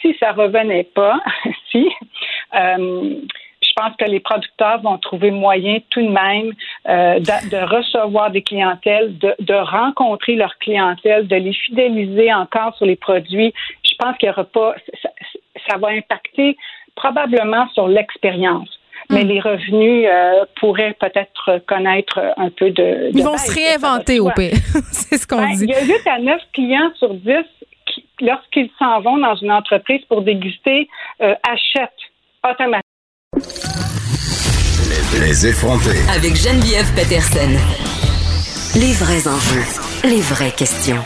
si 0.00 0.16
ça 0.18 0.32
revenait 0.32 0.84
pas, 0.94 1.20
si 1.70 1.88
euh, 2.54 3.14
je 3.62 3.72
pense 3.76 3.96
que 3.96 4.04
les 4.04 4.20
producteurs 4.20 4.80
vont 4.82 4.98
trouver 4.98 5.30
moyen 5.30 5.78
tout 5.90 6.02
de 6.02 6.08
même 6.08 6.52
euh, 6.88 7.20
de, 7.20 7.64
recevoir 7.64 8.30
des 8.30 8.42
clientèles, 8.42 9.16
de, 9.18 9.54
rencontrer 9.54 10.34
leur 10.34 10.58
clientèle, 10.58 11.26
de 11.26 11.36
les 11.36 11.52
fidéliser 11.52 12.32
encore 12.32 12.76
sur 12.76 12.86
les 12.86 12.96
produits. 12.96 13.52
Je 13.84 13.94
pense 13.98 14.16
qu'il 14.18 14.28
y 14.28 14.32
aura 14.32 14.44
pas, 14.44 14.74
ça 15.68 15.78
va 15.78 15.88
impacter 15.88 16.56
probablement 16.94 17.68
sur 17.70 17.88
l'expérience 17.88 18.78
mais 19.10 19.24
hmm. 19.24 19.28
les 19.28 19.40
revenus 19.40 20.08
euh, 20.10 20.44
pourraient 20.60 20.96
peut-être 20.98 21.60
connaître 21.66 22.20
un 22.36 22.50
peu 22.50 22.70
de. 22.70 23.10
Ils 23.14 23.22
vont 23.22 23.36
se 23.36 23.52
réinventer 23.52 24.20
au 24.20 24.30
pays. 24.30 24.52
C'est 24.92 25.18
ce 25.18 25.26
qu'on 25.26 25.42
ben, 25.42 25.54
dit. 25.54 25.64
Il 25.64 25.70
y 25.70 25.74
a 25.74 25.84
8 25.84 26.06
à 26.06 26.18
9 26.18 26.40
clients 26.52 26.90
sur 26.98 27.14
10 27.14 27.30
qui, 27.86 28.06
lorsqu'ils 28.20 28.70
s'en 28.78 29.00
vont 29.00 29.18
dans 29.18 29.34
une 29.36 29.52
entreprise 29.52 30.02
pour 30.08 30.22
déguster, 30.22 30.88
euh, 31.20 31.34
achètent 31.42 31.90
automatiquement. 32.44 32.82
Les 35.20 35.46
effronter. 35.46 35.98
Avec 36.14 36.36
Geneviève 36.36 36.90
Peterson. 36.94 37.50
Les 38.74 38.94
vrais 38.94 39.28
enjeux, 39.28 40.08
les 40.08 40.20
vraies 40.22 40.50
questions. 40.50 41.04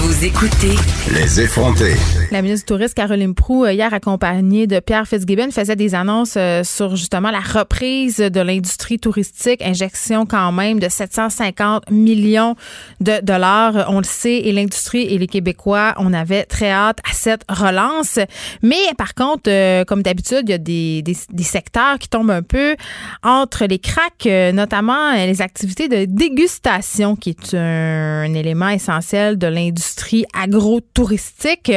Vous 0.00 0.24
écoutez 0.24 0.76
Les 1.12 1.40
effrontés. 1.40 1.96
La 2.30 2.40
ministre 2.40 2.66
du 2.66 2.76
Tourisme, 2.76 2.94
Caroline 2.94 3.34
Proux, 3.34 3.64
euh, 3.64 3.72
hier 3.72 3.92
accompagnée 3.92 4.68
de 4.68 4.78
Pierre 4.78 5.08
Fitzgibbon, 5.08 5.50
faisait 5.50 5.74
des 5.74 5.96
annonces 5.96 6.34
euh, 6.36 6.62
sur 6.62 6.94
justement 6.94 7.32
la 7.32 7.40
reprise 7.40 8.18
de 8.18 8.40
l'industrie 8.40 9.00
touristique, 9.00 9.60
injection 9.60 10.24
quand 10.24 10.52
même 10.52 10.78
de 10.78 10.88
750 10.88 11.90
millions 11.90 12.54
de 13.00 13.20
dollars. 13.24 13.86
On 13.88 13.98
le 13.98 14.04
sait, 14.04 14.36
et 14.36 14.52
l'industrie 14.52 15.02
et 15.02 15.18
les 15.18 15.26
Québécois, 15.26 15.94
on 15.96 16.14
avait 16.14 16.44
très 16.44 16.70
hâte 16.70 17.00
à 17.04 17.12
cette 17.12 17.42
relance. 17.48 18.20
Mais 18.62 18.76
par 18.96 19.14
contre, 19.14 19.50
euh, 19.50 19.84
comme 19.84 20.02
d'habitude, 20.02 20.42
il 20.44 20.50
y 20.50 20.54
a 20.54 20.58
des, 20.58 21.02
des, 21.02 21.42
secteurs 21.42 21.98
qui 21.98 22.08
tombent 22.08 22.30
un 22.30 22.42
peu 22.42 22.76
entre 23.24 23.64
les 23.64 23.80
cracks, 23.80 24.28
notamment 24.54 25.14
les 25.14 25.42
activités 25.42 25.88
de 25.88 26.04
dégustation, 26.04 27.16
qui 27.16 27.30
est 27.30 27.54
un, 27.54 28.22
un 28.28 28.34
élément 28.34 28.68
essentiel 28.68 29.38
de 29.38 29.46
l'industrie 29.48 29.87
agro-touristiques 30.34 31.72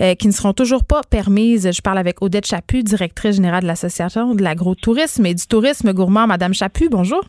euh, 0.00 0.14
qui 0.14 0.26
ne 0.26 0.32
seront 0.32 0.52
toujours 0.52 0.84
pas 0.84 1.02
permises. 1.02 1.70
Je 1.72 1.82
parle 1.82 1.98
avec 1.98 2.22
Odette 2.22 2.46
Chaput, 2.46 2.82
directrice 2.82 3.36
générale 3.36 3.62
de 3.62 3.66
l'Association 3.66 4.34
de 4.34 4.42
l'agro-tourisme 4.42 5.26
et 5.26 5.34
du 5.34 5.46
tourisme 5.46 5.92
gourmand. 5.92 6.26
Madame 6.26 6.54
Chaput, 6.54 6.88
bonjour. 6.88 7.22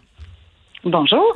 Bonjour. 0.83 1.35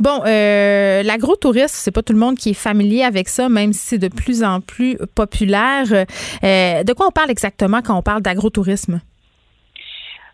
Bon, 0.00 0.22
euh, 0.26 1.02
l'agro-tourisme, 1.02 1.74
c'est 1.74 1.90
pas 1.90 2.02
tout 2.02 2.14
le 2.14 2.18
monde 2.18 2.36
qui 2.36 2.50
est 2.50 2.54
familier 2.54 3.02
avec 3.02 3.28
ça, 3.28 3.48
même 3.48 3.74
si 3.74 3.80
c'est 3.80 3.98
de 3.98 4.08
plus 4.08 4.42
en 4.42 4.60
plus 4.60 4.96
populaire. 5.14 5.84
Euh, 5.92 6.82
de 6.82 6.92
quoi 6.94 7.08
on 7.08 7.10
parle 7.10 7.30
exactement 7.30 7.82
quand 7.82 7.96
on 7.96 8.02
parle 8.02 8.22
d'agro-tourisme? 8.22 9.00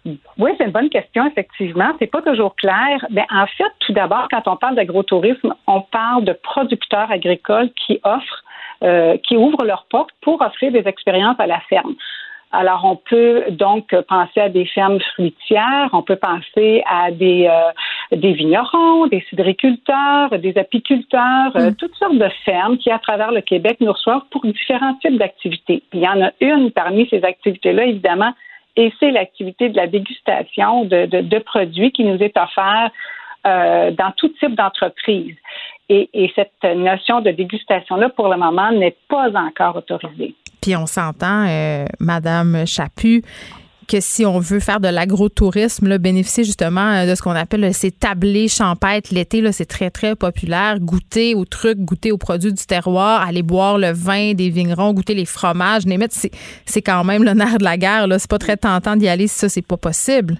Oui, 0.05 0.51
c'est 0.59 0.65
une 0.65 0.73
bonne 0.73 0.91
question, 0.91 1.27
effectivement. 1.27 1.93
C'est 1.99 2.11
pas 2.11 2.23
toujours 2.23 2.57
clair. 2.57 3.07
Mais 3.11 3.25
en 3.31 3.47
fait, 3.47 3.71
tout 3.81 3.93
d'abord, 3.93 4.27
quand 4.31 4.49
on 4.49 4.57
parle 4.57 4.75
d'agrotourisme, 4.75 5.55
on 5.67 5.81
parle 5.81 6.25
de 6.25 6.33
producteurs 6.33 7.11
agricoles 7.11 7.71
qui 7.71 8.01
offrent, 8.03 8.45
euh, 8.83 9.17
qui 9.19 9.37
ouvrent 9.37 9.65
leurs 9.65 9.87
portes 9.89 10.11
pour 10.21 10.43
offrir 10.43 10.73
des 10.73 10.87
expériences 10.89 11.39
à 11.39 11.47
la 11.47 11.61
ferme. 11.61 11.95
Alors, 12.55 12.85
on 12.85 12.97
peut 12.97 13.45
donc 13.51 13.95
penser 14.09 14.41
à 14.41 14.51
des 14.51 14.67
fermes 14.67 15.01
fruitières, 15.15 15.89
on 15.95 16.03
peut 16.03 16.17
penser 16.17 16.83
à 16.87 17.11
des, 17.11 17.49
euh, 17.49 18.17
des 18.17 18.33
vignerons, 18.35 19.07
des 19.07 19.25
cidriculteurs, 19.31 20.39
des 20.39 20.59
apiculteurs, 20.59 21.57
euh, 21.57 21.71
mm. 21.71 21.77
toutes 21.77 21.95
sortes 21.95 22.19
de 22.19 22.29
fermes 22.45 22.77
qui, 22.77 22.91
à 22.91 22.99
travers 22.99 23.33
le 23.33 23.41
Québec, 23.41 23.79
nous 23.81 23.93
reçoivent 23.93 24.27
pour 24.31 24.45
différents 24.45 24.95
types 24.97 25.17
d'activités. 25.17 25.83
il 25.95 26.01
y 26.01 26.09
en 26.09 26.21
a 26.21 26.31
une 26.41 26.71
parmi 26.73 27.09
ces 27.09 27.25
activités-là, 27.25 27.85
évidemment, 27.85 28.35
et 28.77 28.93
c'est 28.99 29.11
l'activité 29.11 29.69
de 29.69 29.77
la 29.77 29.87
dégustation 29.87 30.85
de, 30.85 31.07
de, 31.07 31.39
produits 31.39 31.93
qui 31.93 32.05
nous 32.05 32.17
est 32.23 32.37
offerte 32.37 32.93
euh, 33.47 33.91
dans 33.91 34.13
tout 34.17 34.29
type 34.41 34.55
d'entreprise. 34.55 35.37
Et, 35.89 36.09
et, 36.15 36.33
cette 36.35 36.63
notion 36.63 37.21
de 37.21 37.31
dégustation-là, 37.33 38.09
pour 38.11 38.29
le 38.29 38.37
moment, 38.37 38.73
n'est 38.73 38.97
pas 39.09 39.31
encore 39.35 39.77
autorisée. 39.77 40.35
Puis 40.63 40.77
on 40.77 40.87
s'entend, 40.87 41.47
euh, 41.49 41.85
Madame 41.99 42.67
Chaput, 42.67 43.23
que 43.93 44.01
si 44.01 44.25
on 44.25 44.39
veut 44.39 44.59
faire 44.59 44.81
de 44.81 44.89
l'agrotourisme, 44.89 45.99
bénéficier 45.99 46.45
justement 46.45 46.93
euh, 46.93 47.11
de 47.11 47.15
ce 47.15 47.21
qu'on 47.21 47.33
appelle 47.33 47.75
ces 47.75 47.91
tablés 47.91 48.49
champêtres 48.49 49.13
l'été, 49.13 49.43
c'est 49.53 49.67
très, 49.67 49.91
très 49.91 50.17
populaire. 50.17 50.79
Goûter 50.81 51.35
aux 51.35 51.45
trucs, 51.45 51.79
goûter 51.79 52.11
aux 52.11 52.17
produits 52.17 52.55
du 52.55 52.65
terroir, 52.65 53.21
aller 53.21 53.43
boire 53.43 53.77
le 53.77 53.93
vin 53.93 54.33
des 54.33 54.49
vignerons, 54.49 54.95
goûter 54.95 55.15
les 55.15 55.27
fromages. 55.27 55.83
C'est 56.65 56.83
quand 56.83 57.05
même 57.05 57.23
le 57.23 57.35
nerf 57.35 57.59
de 57.59 57.65
la 57.65 57.77
guerre. 57.77 58.07
C'est 58.19 58.31
pas 58.31 58.39
très 58.39 58.57
tentant 58.57 58.97
d'y 58.97 59.09
aller 59.09 59.27
si 59.27 59.39
ça, 59.39 59.49
c'est 59.51 59.67
pas 59.67 59.77
possible. 59.77 60.37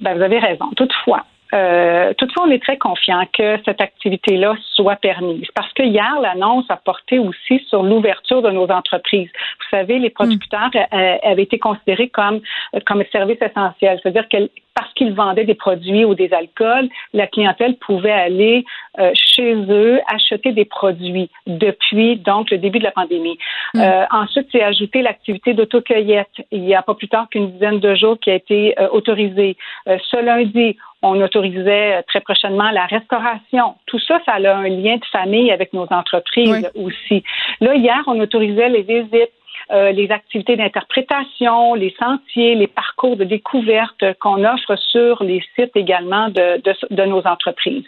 Ben, 0.00 0.16
vous 0.16 0.22
avez 0.22 0.40
raison. 0.40 0.64
Toutefois, 0.76 1.24
euh, 1.54 2.14
toutefois, 2.14 2.44
on 2.46 2.50
est 2.50 2.62
très 2.62 2.78
confiant 2.78 3.24
que 3.32 3.58
cette 3.64 3.80
activité-là 3.80 4.54
soit 4.74 4.96
permise 4.96 5.46
parce 5.54 5.72
que 5.74 5.82
hier, 5.82 6.18
l'annonce 6.20 6.64
a 6.70 6.76
porté 6.76 7.18
aussi 7.18 7.62
sur 7.68 7.82
l'ouverture 7.82 8.42
de 8.42 8.50
nos 8.50 8.66
entreprises. 8.70 9.28
Vous 9.60 9.76
savez, 9.76 9.98
les 9.98 10.10
producteurs 10.10 10.70
mm. 10.74 10.94
euh, 10.94 11.16
avaient 11.22 11.42
été 11.42 11.58
considérés 11.58 12.08
comme 12.08 12.40
comme 12.86 13.02
service 13.12 13.38
essentiel, 13.40 14.00
c'est-à-dire 14.02 14.28
que 14.28 14.50
parce 14.74 14.90
qu'ils 14.94 15.12
vendaient 15.12 15.44
des 15.44 15.54
produits 15.54 16.06
ou 16.06 16.14
des 16.14 16.32
alcools, 16.32 16.88
la 17.12 17.26
clientèle 17.26 17.76
pouvait 17.76 18.10
aller 18.10 18.64
euh, 18.98 19.10
chez 19.14 19.54
eux 19.54 20.00
acheter 20.06 20.52
des 20.52 20.64
produits 20.64 21.28
depuis 21.46 22.16
donc 22.16 22.50
le 22.50 22.56
début 22.56 22.78
de 22.78 22.84
la 22.84 22.92
pandémie. 22.92 23.36
Mm. 23.74 23.80
Euh, 23.80 24.04
ensuite, 24.10 24.48
c'est 24.50 24.62
ajouté 24.62 25.02
l'activité 25.02 25.52
d'autocueillette. 25.52 26.30
Il 26.50 26.64
y 26.64 26.74
a 26.74 26.80
pas 26.80 26.94
plus 26.94 27.08
tard 27.08 27.28
qu'une 27.28 27.52
dizaine 27.52 27.80
de 27.80 27.94
jours 27.94 28.18
qui 28.18 28.30
a 28.30 28.34
été 28.34 28.74
autorisée. 28.92 29.58
ce 29.86 30.24
lundi, 30.24 30.76
on 31.02 31.20
autorisait 31.20 31.98
euh, 31.98 32.02
très 32.06 32.20
prochainement 32.20 32.70
la 32.70 32.86
restauration. 32.86 33.74
Tout 33.86 33.98
ça, 33.98 34.20
ça 34.24 34.32
a 34.32 34.56
un 34.56 34.68
lien 34.68 34.96
de 34.96 35.04
famille 35.06 35.50
avec 35.50 35.72
nos 35.72 35.86
entreprises 35.90 36.70
aussi. 36.74 37.22
Là, 37.60 37.74
hier, 37.74 38.02
on 38.06 38.18
autorisait 38.20 38.68
les 38.68 38.82
visites 38.82 39.32
euh, 39.70 39.92
les 39.92 40.10
activités 40.10 40.56
d'interprétation, 40.56 41.74
les 41.74 41.94
sentiers, 41.98 42.54
les 42.54 42.66
parcours 42.66 43.16
de 43.16 43.24
découverte 43.24 44.04
qu'on 44.18 44.44
offre 44.44 44.76
sur 44.76 45.22
les 45.22 45.42
sites 45.54 45.76
également 45.76 46.28
de, 46.28 46.60
de, 46.90 47.04
nos 47.04 47.22
entreprises. 47.26 47.84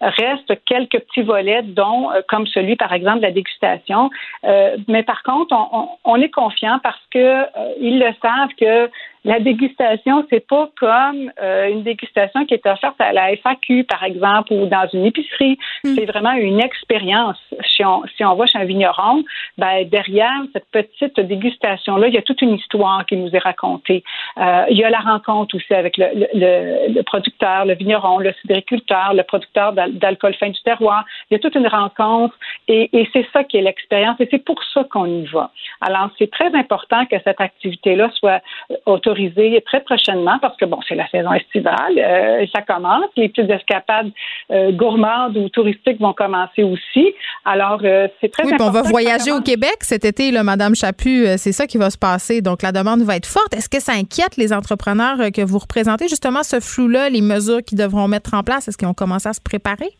Reste 0.00 0.64
quelques 0.64 1.00
petits 1.00 1.22
volets, 1.22 1.62
dont 1.62 2.10
euh, 2.12 2.22
comme 2.28 2.46
celui, 2.46 2.76
par 2.76 2.92
exemple, 2.92 3.18
de 3.18 3.22
la 3.24 3.32
dégustation. 3.32 4.10
Euh, 4.44 4.76
mais 4.86 5.02
par 5.02 5.22
contre, 5.22 5.54
on, 5.54 5.88
on, 6.04 6.16
est 6.16 6.30
confiant 6.30 6.78
parce 6.82 7.02
que 7.10 7.44
ils 7.80 7.98
le 7.98 8.14
savent 8.22 8.54
que 8.58 8.90
La 9.24 9.40
dégustation, 9.40 10.24
c'est 10.30 10.46
pas 10.46 10.68
comme 10.78 11.30
euh, 11.42 11.68
une 11.68 11.82
dégustation 11.82 12.46
qui 12.46 12.54
est 12.54 12.66
offerte 12.66 13.00
à 13.00 13.12
la 13.12 13.32
FAQ, 13.36 13.84
par 13.84 14.04
exemple, 14.04 14.52
ou 14.52 14.66
dans 14.66 14.86
une 14.92 15.04
épicerie. 15.04 15.58
Hmm. 15.84 15.94
C'est 15.94 16.06
vraiment 16.06 16.32
une 16.32 16.60
expérience. 16.60 17.38
Si 17.66 17.84
on, 17.84 18.04
si 18.16 18.24
on 18.24 18.34
va 18.36 18.46
chez 18.46 18.58
un 18.58 18.64
vigneron, 18.64 19.24
ben, 19.56 19.88
derrière 19.88 20.42
cette 20.52 20.66
petite 20.70 21.18
dégustation-là, 21.18 22.08
il 22.08 22.14
y 22.14 22.18
a 22.18 22.22
toute 22.22 22.42
une 22.42 22.54
histoire 22.54 23.04
qui 23.06 23.16
nous 23.16 23.30
est 23.34 23.38
racontée. 23.38 24.04
Euh, 24.38 24.64
il 24.70 24.76
y 24.76 24.84
a 24.84 24.90
la 24.90 25.00
rencontre 25.00 25.56
aussi 25.56 25.74
avec 25.74 25.96
le, 25.96 26.06
le, 26.14 26.94
le 26.94 27.02
producteur, 27.02 27.64
le 27.64 27.74
vigneron, 27.74 28.18
le 28.18 28.32
sidériculteur, 28.40 29.14
le 29.14 29.24
producteur 29.24 29.72
d'alcool 29.72 30.34
fin 30.34 30.50
du 30.50 30.60
terroir. 30.62 31.04
Il 31.30 31.34
y 31.34 31.36
a 31.36 31.40
toute 31.40 31.54
une 31.54 31.68
rencontre 31.68 32.34
et, 32.68 32.88
et 32.96 33.08
c'est 33.12 33.26
ça 33.32 33.44
qui 33.44 33.56
est 33.56 33.62
l'expérience 33.62 34.16
et 34.20 34.28
c'est 34.30 34.44
pour 34.44 34.62
ça 34.72 34.84
qu'on 34.84 35.06
y 35.06 35.24
va. 35.26 35.50
Alors, 35.80 36.10
c'est 36.18 36.30
très 36.30 36.54
important 36.54 37.04
que 37.06 37.16
cette 37.24 37.40
activité-là 37.40 38.10
soit 38.14 38.40
autorisée 38.86 39.17
très 39.66 39.80
prochainement 39.80 40.38
parce 40.40 40.56
que, 40.56 40.64
bon, 40.64 40.78
c'est 40.88 40.94
la 40.94 41.08
saison 41.08 41.32
estivale, 41.32 41.98
euh, 41.98 42.46
ça 42.54 42.62
commence. 42.62 43.06
Les 43.16 43.28
petites 43.28 43.50
escapades 43.50 44.10
euh, 44.50 44.72
gourmandes 44.72 45.36
ou 45.36 45.48
touristiques 45.48 46.00
vont 46.00 46.12
commencer 46.12 46.62
aussi. 46.62 47.14
Alors, 47.44 47.80
euh, 47.84 48.08
c'est 48.20 48.30
très 48.30 48.44
oui, 48.44 48.54
important. 48.54 48.78
on 48.78 48.82
va 48.82 48.88
voyager 48.88 49.32
au 49.32 49.40
Québec 49.40 49.76
cet 49.80 50.04
été, 50.04 50.30
là, 50.30 50.42
Madame 50.42 50.74
Chaput. 50.74 51.26
C'est 51.36 51.52
ça 51.52 51.66
qui 51.66 51.78
va 51.78 51.90
se 51.90 51.98
passer. 51.98 52.40
Donc, 52.42 52.62
la 52.62 52.72
demande 52.72 53.02
va 53.02 53.16
être 53.16 53.26
forte. 53.26 53.54
Est-ce 53.54 53.68
que 53.68 53.80
ça 53.80 53.92
inquiète 53.92 54.36
les 54.36 54.52
entrepreneurs 54.52 55.18
que 55.34 55.42
vous 55.44 55.58
représentez, 55.58 56.08
justement, 56.08 56.42
ce 56.42 56.60
flou-là, 56.60 57.08
les 57.10 57.22
mesures 57.22 57.62
qu'ils 57.62 57.78
devront 57.78 58.08
mettre 58.08 58.34
en 58.34 58.42
place? 58.42 58.68
Est-ce 58.68 58.76
qu'ils 58.76 58.88
ont 58.88 58.94
commencé 58.94 59.28
à 59.28 59.32
se 59.32 59.40
préparer? 59.40 59.90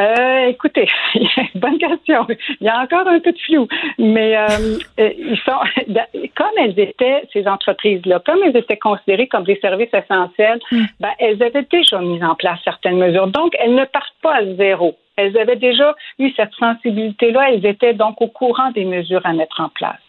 Euh, 0.00 0.46
écoutez, 0.46 0.88
bonne 1.54 1.78
question. 1.78 2.26
Il 2.60 2.66
y 2.66 2.68
a 2.68 2.80
encore 2.80 3.06
un 3.06 3.20
peu 3.20 3.32
de 3.32 3.38
flou, 3.38 3.68
mais 3.98 4.36
euh, 4.36 4.78
euh, 5.00 5.10
ils 5.18 5.38
sont 5.44 5.58
comme 6.34 6.58
elles 6.58 6.78
étaient 6.78 7.22
ces 7.32 7.46
entreprises-là, 7.46 8.22
comme 8.24 8.38
elles 8.44 8.56
étaient 8.56 8.78
considérées 8.78 9.28
comme 9.28 9.44
des 9.44 9.58
services 9.60 9.92
essentiels, 9.92 10.60
hmm. 10.70 10.84
ben, 11.00 11.10
elles 11.18 11.42
avaient 11.42 11.66
déjà 11.70 12.00
mis 12.00 12.22
en 12.24 12.34
place 12.34 12.58
certaines 12.64 12.98
mesures. 12.98 13.26
Donc, 13.26 13.54
elles 13.58 13.74
ne 13.74 13.84
partent 13.84 14.16
pas 14.22 14.36
à 14.36 14.44
zéro. 14.56 14.96
Elles 15.16 15.36
avaient 15.36 15.56
déjà 15.56 15.94
eu 16.18 16.30
cette 16.36 16.54
sensibilité-là. 16.54 17.50
Elles 17.52 17.66
étaient 17.66 17.94
donc 17.94 18.20
au 18.22 18.28
courant 18.28 18.70
des 18.70 18.86
mesures 18.86 19.24
à 19.24 19.34
mettre 19.34 19.60
en 19.60 19.68
place. 19.68 20.00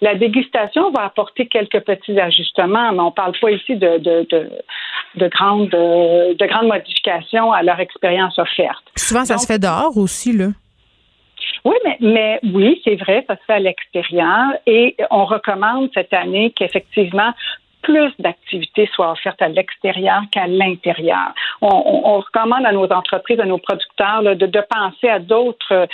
La 0.00 0.14
dégustation 0.14 0.90
va 0.90 1.04
apporter 1.04 1.46
quelques 1.46 1.80
petits 1.80 2.18
ajustements, 2.18 2.92
mais 2.92 3.00
on 3.00 3.06
ne 3.06 3.10
parle 3.10 3.32
pas 3.40 3.50
ici 3.50 3.76
de, 3.76 3.98
de, 3.98 4.26
de, 5.14 5.28
grandes, 5.28 5.70
de 5.70 6.46
grandes 6.46 6.68
modifications 6.68 7.52
à 7.52 7.62
leur 7.62 7.80
expérience 7.80 8.38
offerte. 8.38 8.84
Souvent, 8.96 9.24
ça 9.24 9.38
se 9.38 9.46
fait 9.46 9.58
dehors 9.58 9.96
aussi, 9.96 10.32
là. 10.32 10.48
Oui, 11.64 11.74
mais, 11.84 11.96
mais 12.00 12.40
oui, 12.52 12.80
c'est 12.84 12.96
vrai, 12.96 13.24
ça 13.26 13.36
se 13.36 13.40
fait 13.46 13.54
à 13.54 13.58
l'extérieur 13.58 14.54
et 14.66 14.96
on 15.10 15.24
recommande 15.24 15.90
cette 15.94 16.12
année 16.12 16.52
qu'effectivement 16.54 17.32
plus 17.88 18.12
d'activités 18.18 18.86
soient 18.94 19.12
offertes 19.12 19.40
à 19.40 19.48
l'extérieur 19.48 20.20
qu'à 20.30 20.46
l'intérieur. 20.46 21.32
On, 21.62 22.18
recommande 22.18 22.66
à 22.66 22.72
nos 22.72 22.84
entreprises, 22.92 23.40
à 23.40 23.46
nos 23.46 23.56
producteurs 23.56 24.22
de, 24.22 24.60
penser 24.68 25.08
à 25.08 25.18
d'autres, 25.18 25.72
euh, 25.72 25.86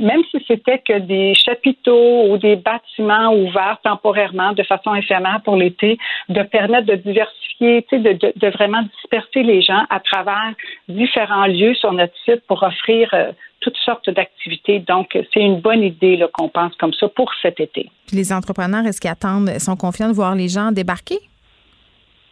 même 0.00 0.22
si 0.30 0.42
c'était 0.48 0.78
que 0.78 0.98
des 0.98 1.34
chapiteaux 1.34 2.30
ou 2.30 2.38
des 2.38 2.56
bâtiments 2.56 3.34
ouverts 3.34 3.78
temporairement 3.84 4.52
de 4.52 4.62
façon 4.62 4.94
éphémère 4.94 5.40
pour 5.44 5.56
l'été, 5.56 5.98
de 6.30 6.42
permettre 6.42 6.86
de 6.86 6.94
diversifier, 6.94 7.86
de, 7.92 7.98
de, 7.98 8.32
de, 8.34 8.48
vraiment 8.48 8.82
disperser 8.96 9.42
les 9.42 9.60
gens 9.60 9.84
à 9.90 10.00
travers 10.00 10.52
différents 10.88 11.46
lieux 11.46 11.74
sur 11.74 11.92
notre 11.92 12.14
site 12.24 12.42
pour 12.46 12.62
offrir 12.62 13.10
euh, 13.12 13.32
toutes 13.60 13.76
sortes 13.84 14.08
d'activités. 14.08 14.78
Donc, 14.80 15.18
c'est 15.34 15.40
une 15.40 15.60
bonne 15.60 15.82
idée 15.82 16.24
qu'on 16.32 16.48
pense 16.48 16.74
comme 16.76 16.94
ça 16.94 17.08
pour 17.08 17.30
cet 17.42 17.60
été. 17.60 17.90
Puis 18.06 18.16
les 18.16 18.32
entrepreneurs, 18.32 18.86
est-ce 18.86 19.00
qu'ils 19.00 19.10
attendent, 19.10 19.50
sont 19.58 19.76
confiants 19.76 20.08
de 20.08 20.14
voir 20.14 20.34
les 20.34 20.48
gens 20.48 20.72
débarquer? 20.72 21.18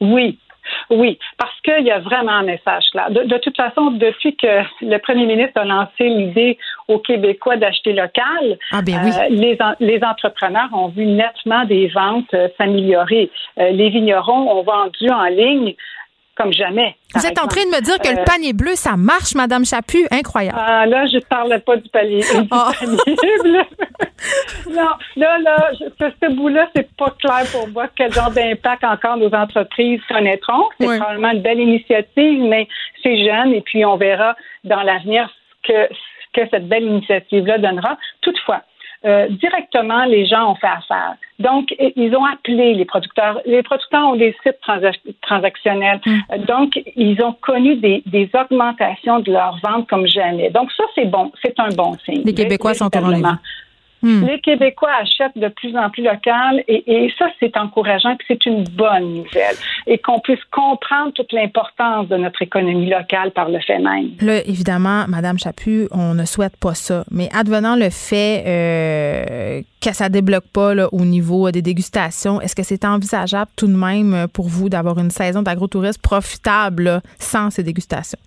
Oui, 0.00 0.38
oui, 0.90 1.18
parce 1.38 1.58
qu'il 1.62 1.86
y 1.86 1.90
a 1.90 1.98
vraiment 2.00 2.32
un 2.32 2.42
message 2.42 2.84
là. 2.94 3.08
De, 3.10 3.38
toute 3.38 3.56
façon, 3.56 3.90
depuis 3.92 4.36
que 4.36 4.62
le 4.82 4.98
premier 4.98 5.26
ministre 5.26 5.60
a 5.60 5.64
lancé 5.64 6.08
l'idée 6.08 6.58
aux 6.88 6.98
Québécois 6.98 7.56
d'acheter 7.56 7.92
local, 7.92 8.58
ah 8.72 8.82
ben 8.82 9.00
oui. 9.04 9.56
euh, 9.60 9.74
les, 9.80 10.04
entrepreneurs 10.04 10.68
ont 10.72 10.88
vu 10.88 11.06
nettement 11.06 11.64
des 11.64 11.88
ventes 11.88 12.32
euh, 12.34 12.48
s'améliorer. 12.58 13.30
Euh, 13.58 13.70
les 13.70 13.90
vignerons 13.90 14.58
ont 14.58 14.62
vendu 14.62 15.10
en 15.10 15.24
ligne 15.24 15.74
comme 16.40 16.52
jamais. 16.52 16.96
Vous 17.14 17.26
êtes 17.26 17.38
en 17.38 17.46
train 17.46 17.64
de 17.64 17.70
me 17.70 17.82
dire 17.82 17.98
que 17.98 18.08
le 18.08 18.20
euh, 18.20 18.24
panier 18.24 18.52
bleu, 18.52 18.74
ça 18.74 18.96
marche, 18.96 19.34
Madame 19.34 19.64
Chaput? 19.64 20.06
Incroyable. 20.10 20.58
Ah, 20.58 20.86
là, 20.86 21.06
je 21.06 21.16
ne 21.16 21.20
parlais 21.20 21.58
pas 21.58 21.76
du 21.76 21.88
panier, 21.90 22.22
ah. 22.50 22.70
bleu. 22.80 23.62
non, 24.70 24.90
là, 25.16 25.38
là, 25.38 25.70
ce, 25.98 26.34
bout-là, 26.34 26.68
c'est 26.74 26.88
pas 26.96 27.14
clair 27.20 27.42
pour 27.52 27.68
moi 27.68 27.88
quel 27.94 28.12
genre 28.12 28.30
d'impact 28.30 28.84
encore 28.84 29.18
nos 29.18 29.34
entreprises 29.34 30.00
connaîtront. 30.08 30.68
C'est 30.78 30.86
probablement 30.86 31.32
une 31.32 31.42
belle 31.42 31.60
initiative, 31.60 32.42
mais 32.42 32.68
c'est 33.02 33.22
jeune 33.24 33.52
et 33.52 33.60
puis 33.60 33.84
on 33.84 33.96
verra 33.96 34.34
dans 34.64 34.82
l'avenir 34.82 35.28
ce 35.62 35.72
que, 35.72 35.94
ce 35.94 36.40
que 36.40 36.48
cette 36.50 36.68
belle 36.68 36.84
initiative-là 36.84 37.58
donnera. 37.58 37.98
Toutefois, 38.22 38.62
euh, 39.04 39.28
directement, 39.28 40.04
les 40.04 40.26
gens 40.26 40.52
ont 40.52 40.54
fait 40.56 40.66
affaire. 40.66 41.14
Donc, 41.38 41.74
ils 41.78 42.14
ont 42.14 42.24
appelé 42.26 42.74
les 42.74 42.84
producteurs. 42.84 43.40
Les 43.46 43.62
producteurs 43.62 44.08
ont 44.08 44.16
des 44.16 44.36
sites 44.42 44.58
transactionnels. 45.22 46.00
Mm. 46.04 46.18
Euh, 46.32 46.38
donc, 46.38 46.78
ils 46.96 47.22
ont 47.22 47.32
connu 47.40 47.76
des, 47.76 48.02
des, 48.04 48.28
augmentations 48.34 49.20
de 49.20 49.32
leurs 49.32 49.58
ventes 49.62 49.88
comme 49.88 50.06
jamais. 50.06 50.50
Donc, 50.50 50.70
ça, 50.72 50.84
c'est 50.94 51.06
bon. 51.06 51.32
C'est 51.42 51.58
un 51.58 51.70
bon 51.70 51.96
signe. 52.04 52.22
Les 52.24 52.34
Québécois 52.34 52.74
sont 52.74 52.94
au 52.94 53.00
Hmm. 54.02 54.24
Les 54.24 54.40
Québécois 54.40 54.90
achètent 55.00 55.36
de 55.36 55.48
plus 55.48 55.76
en 55.76 55.90
plus 55.90 56.02
local 56.02 56.64
et, 56.68 57.12
ça, 57.18 57.26
c'est 57.38 57.56
encourageant 57.56 58.16
que 58.16 58.24
c'est 58.26 58.46
une 58.46 58.64
bonne 58.64 59.14
nouvelle 59.14 59.56
et 59.86 59.98
qu'on 59.98 60.20
puisse 60.20 60.42
comprendre 60.50 61.12
toute 61.12 61.32
l'importance 61.32 62.08
de 62.08 62.16
notre 62.16 62.40
économie 62.40 62.88
locale 62.88 63.30
par 63.32 63.50
le 63.50 63.60
fait 63.60 63.78
même. 63.78 64.12
Là, 64.20 64.38
évidemment, 64.46 65.04
Madame 65.08 65.38
Chaput, 65.38 65.88
on 65.90 66.14
ne 66.14 66.24
souhaite 66.24 66.56
pas 66.56 66.74
ça, 66.74 67.04
mais 67.10 67.28
advenant 67.34 67.76
le 67.76 67.90
fait 67.90 68.44
euh, 68.46 69.62
que 69.82 69.94
ça 69.94 70.08
débloque 70.08 70.48
pas 70.52 70.74
là, 70.74 70.88
au 70.92 71.04
niveau 71.04 71.50
des 71.50 71.62
dégustations, 71.62 72.40
est-ce 72.40 72.56
que 72.56 72.62
c'est 72.62 72.84
envisageable 72.84 73.50
tout 73.56 73.66
de 73.66 73.76
même 73.76 74.28
pour 74.32 74.48
vous 74.48 74.68
d'avoir 74.70 74.98
une 74.98 75.10
saison 75.10 75.42
d'agrotourisme 75.42 76.00
profitable 76.00 77.02
sans 77.18 77.50
ces 77.50 77.62
dégustations? 77.62 78.18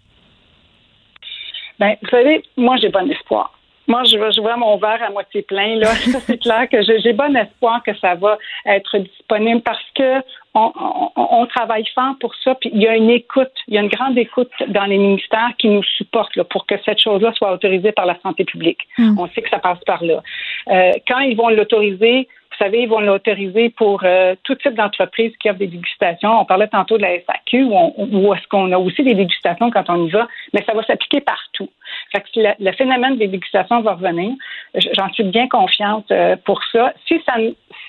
Bien, 1.80 1.96
vous 2.02 2.10
savez, 2.10 2.44
moi, 2.58 2.78
j'ai 2.78 2.90
bon 2.90 3.10
espoir. 3.10 3.52
Moi, 3.88 4.04
je, 4.06 4.12
je 4.12 4.42
vois 4.42 4.56
mon 4.58 4.78
verre 4.78 5.04
à 5.04 5.10
moitié 5.10 5.42
plein. 5.42 5.76
Là, 5.76 5.88
c'est 6.26 6.38
clair 6.38 6.68
que 6.70 6.82
j'ai 6.82 7.14
bon 7.14 7.36
espoir 7.36 7.84
que 7.84 7.96
ça 7.98 8.16
va 8.16 8.38
être 8.66 8.98
disponible 9.00 9.62
parce 9.62 9.84
que 9.96 10.22
on, 10.56 10.72
on, 11.16 11.46
travaille 11.48 11.86
fort 11.96 12.16
pour 12.20 12.36
ça. 12.36 12.56
Puis 12.56 12.70
il 12.74 12.82
y 12.82 12.88
a 12.88 12.96
une 12.96 13.10
écoute, 13.10 13.52
il 13.68 13.74
y 13.74 13.78
a 13.78 13.82
une 13.82 13.90
grande 13.90 14.18
écoute 14.18 14.52
dans 14.68 14.86
les 14.86 14.98
ministères 14.98 15.52
qui 15.58 15.68
nous 15.68 15.84
supportent 15.84 16.36
là, 16.36 16.44
pour 16.44 16.68
que 16.68 16.76
cette 16.86 17.00
chose-là 17.00 17.34
soit 17.34 17.52
autorisée 17.52 17.92
par 17.92 18.06
la 18.06 18.20
santé 18.22 18.44
publique. 18.44 18.80
Hmm. 18.98 19.18
On 19.18 19.28
sait 19.30 19.42
que 19.42 19.50
ça 19.50 19.60
passe 19.60 19.80
par 19.86 20.04
là. 20.04 20.22
Euh, 20.70 20.92
quand 21.08 21.20
ils 21.20 21.36
vont 21.36 21.50
l'autoriser, 21.50 22.28
vous 22.54 22.66
savez, 22.66 22.84
ils 22.84 22.90
vont 22.90 23.00
l'autoriser 23.00 23.72
pour 23.72 24.02
euh, 24.04 24.36
tout 24.44 24.54
type 24.56 24.76
d'entreprise 24.76 25.34
qui 25.42 25.50
offre 25.50 25.58
des 25.58 25.68
dégustations. 25.68 26.40
On 26.40 26.46
parlait 26.46 26.68
tantôt 26.68 26.98
de 26.98 27.02
la 27.02 27.20
SAQ, 27.20 27.64
où, 27.64 28.34
est-ce 28.34 28.48
qu'on 28.48 28.72
a 28.72 28.78
aussi 28.78 29.04
des 29.04 29.16
dégustations 29.16 29.72
quand 29.72 29.90
on 29.90 30.06
y 30.06 30.10
va, 30.12 30.28
mais 30.54 30.64
ça 30.64 30.74
va 30.74 30.84
s'appliquer 30.84 31.22
partout. 31.22 31.70
Que 32.14 32.54
le, 32.60 32.72
phénomène 32.74 33.18
des 33.18 33.28
dégustations 33.28 33.82
va 33.82 33.94
revenir. 33.94 34.36
J'en 34.76 35.12
suis 35.14 35.24
bien 35.24 35.48
confiante 35.48 36.12
euh, 36.12 36.36
pour 36.46 36.62
ça. 36.72 36.94
Si 37.08 37.20
ça 37.26 37.34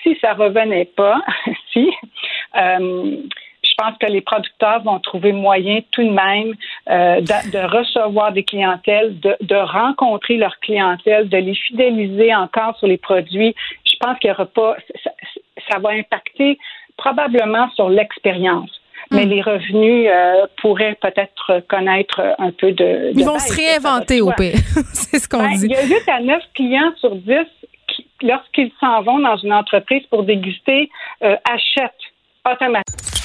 si 0.01 0.17
ça 0.19 0.33
revenait 0.33 0.85
pas, 0.85 1.21
si 1.73 1.91
euh, 2.57 3.17
je 3.63 3.71
pense 3.77 3.97
que 3.99 4.07
les 4.07 4.21
producteurs 4.21 4.81
vont 4.83 4.99
trouver 4.99 5.31
moyen 5.31 5.81
tout 5.91 6.03
de 6.03 6.09
même 6.09 6.53
euh, 6.89 7.21
de, 7.21 7.77
recevoir 7.77 8.31
des 8.31 8.43
clientèles, 8.43 9.19
de, 9.19 9.55
rencontrer 9.55 10.37
leur 10.37 10.59
clientèle, 10.59 11.29
de 11.29 11.37
les 11.37 11.55
fidéliser 11.55 12.33
encore 12.33 12.77
sur 12.77 12.87
les 12.87 12.97
produits. 12.97 13.55
Je 13.85 13.95
pense 13.99 14.17
qu'il 14.19 14.29
y 14.29 14.33
aura 14.33 14.45
pas, 14.45 14.75
ça 15.69 15.79
va 15.79 15.89
impacter 15.89 16.57
probablement 16.97 17.69
sur 17.71 17.89
l'expérience 17.89 18.81
mais 19.11 19.25
hmm. 19.25 19.29
les 19.29 19.41
revenus 19.41 20.09
euh, 20.13 20.47
pourraient 20.61 20.97
peut-être 21.01 21.61
connaître 21.67 22.21
un 22.39 22.51
peu 22.51 22.71
de. 22.71 23.11
Ils 23.13 23.25
vont 23.25 23.39
se 23.39 23.53
réinventer 23.53 24.21
au 24.21 24.31
pire. 24.31 24.55
C'est 24.93 25.19
ce 25.19 25.27
qu'on 25.27 25.43
ben, 25.43 25.57
dit. 25.57 25.65
Il 25.65 25.71
y 25.71 25.75
a 25.75 25.85
8 25.85 26.09
à 26.09 26.19
9 26.21 26.43
clients 26.53 26.93
sur 26.99 27.15
10 27.15 27.33
qui, 27.87 28.07
lorsqu'ils 28.21 28.71
s'en 28.79 29.01
vont 29.03 29.19
dans 29.19 29.37
une 29.37 29.53
entreprise 29.53 30.03
pour 30.09 30.23
déguster, 30.23 30.89
euh, 31.23 31.35
achètent 31.45 31.91
automatiquement. 32.45 33.15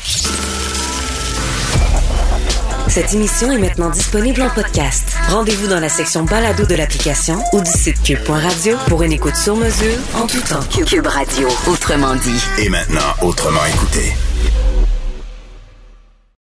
Cette 2.90 3.14
émission 3.14 3.52
est 3.52 3.58
maintenant 3.58 3.88
disponible 3.88 4.42
en 4.42 4.50
podcast. 4.50 5.16
Rendez-vous 5.28 5.68
dans 5.68 5.78
la 5.78 5.88
section 5.88 6.24
balado 6.24 6.66
de 6.66 6.74
l'application 6.74 7.36
ou 7.52 7.60
du 7.60 7.70
site 7.70 8.02
cube.radio 8.02 8.76
pour 8.88 9.04
une 9.04 9.12
écoute 9.12 9.36
sur 9.36 9.54
mesure 9.54 9.96
en 10.16 10.26
tout 10.26 10.40
temps. 10.40 10.84
Cube 10.84 11.06
Radio, 11.06 11.46
autrement 11.68 12.16
dit. 12.16 12.42
Et 12.60 12.68
maintenant, 12.68 13.14
autrement 13.22 13.64
écouté. 13.64 14.12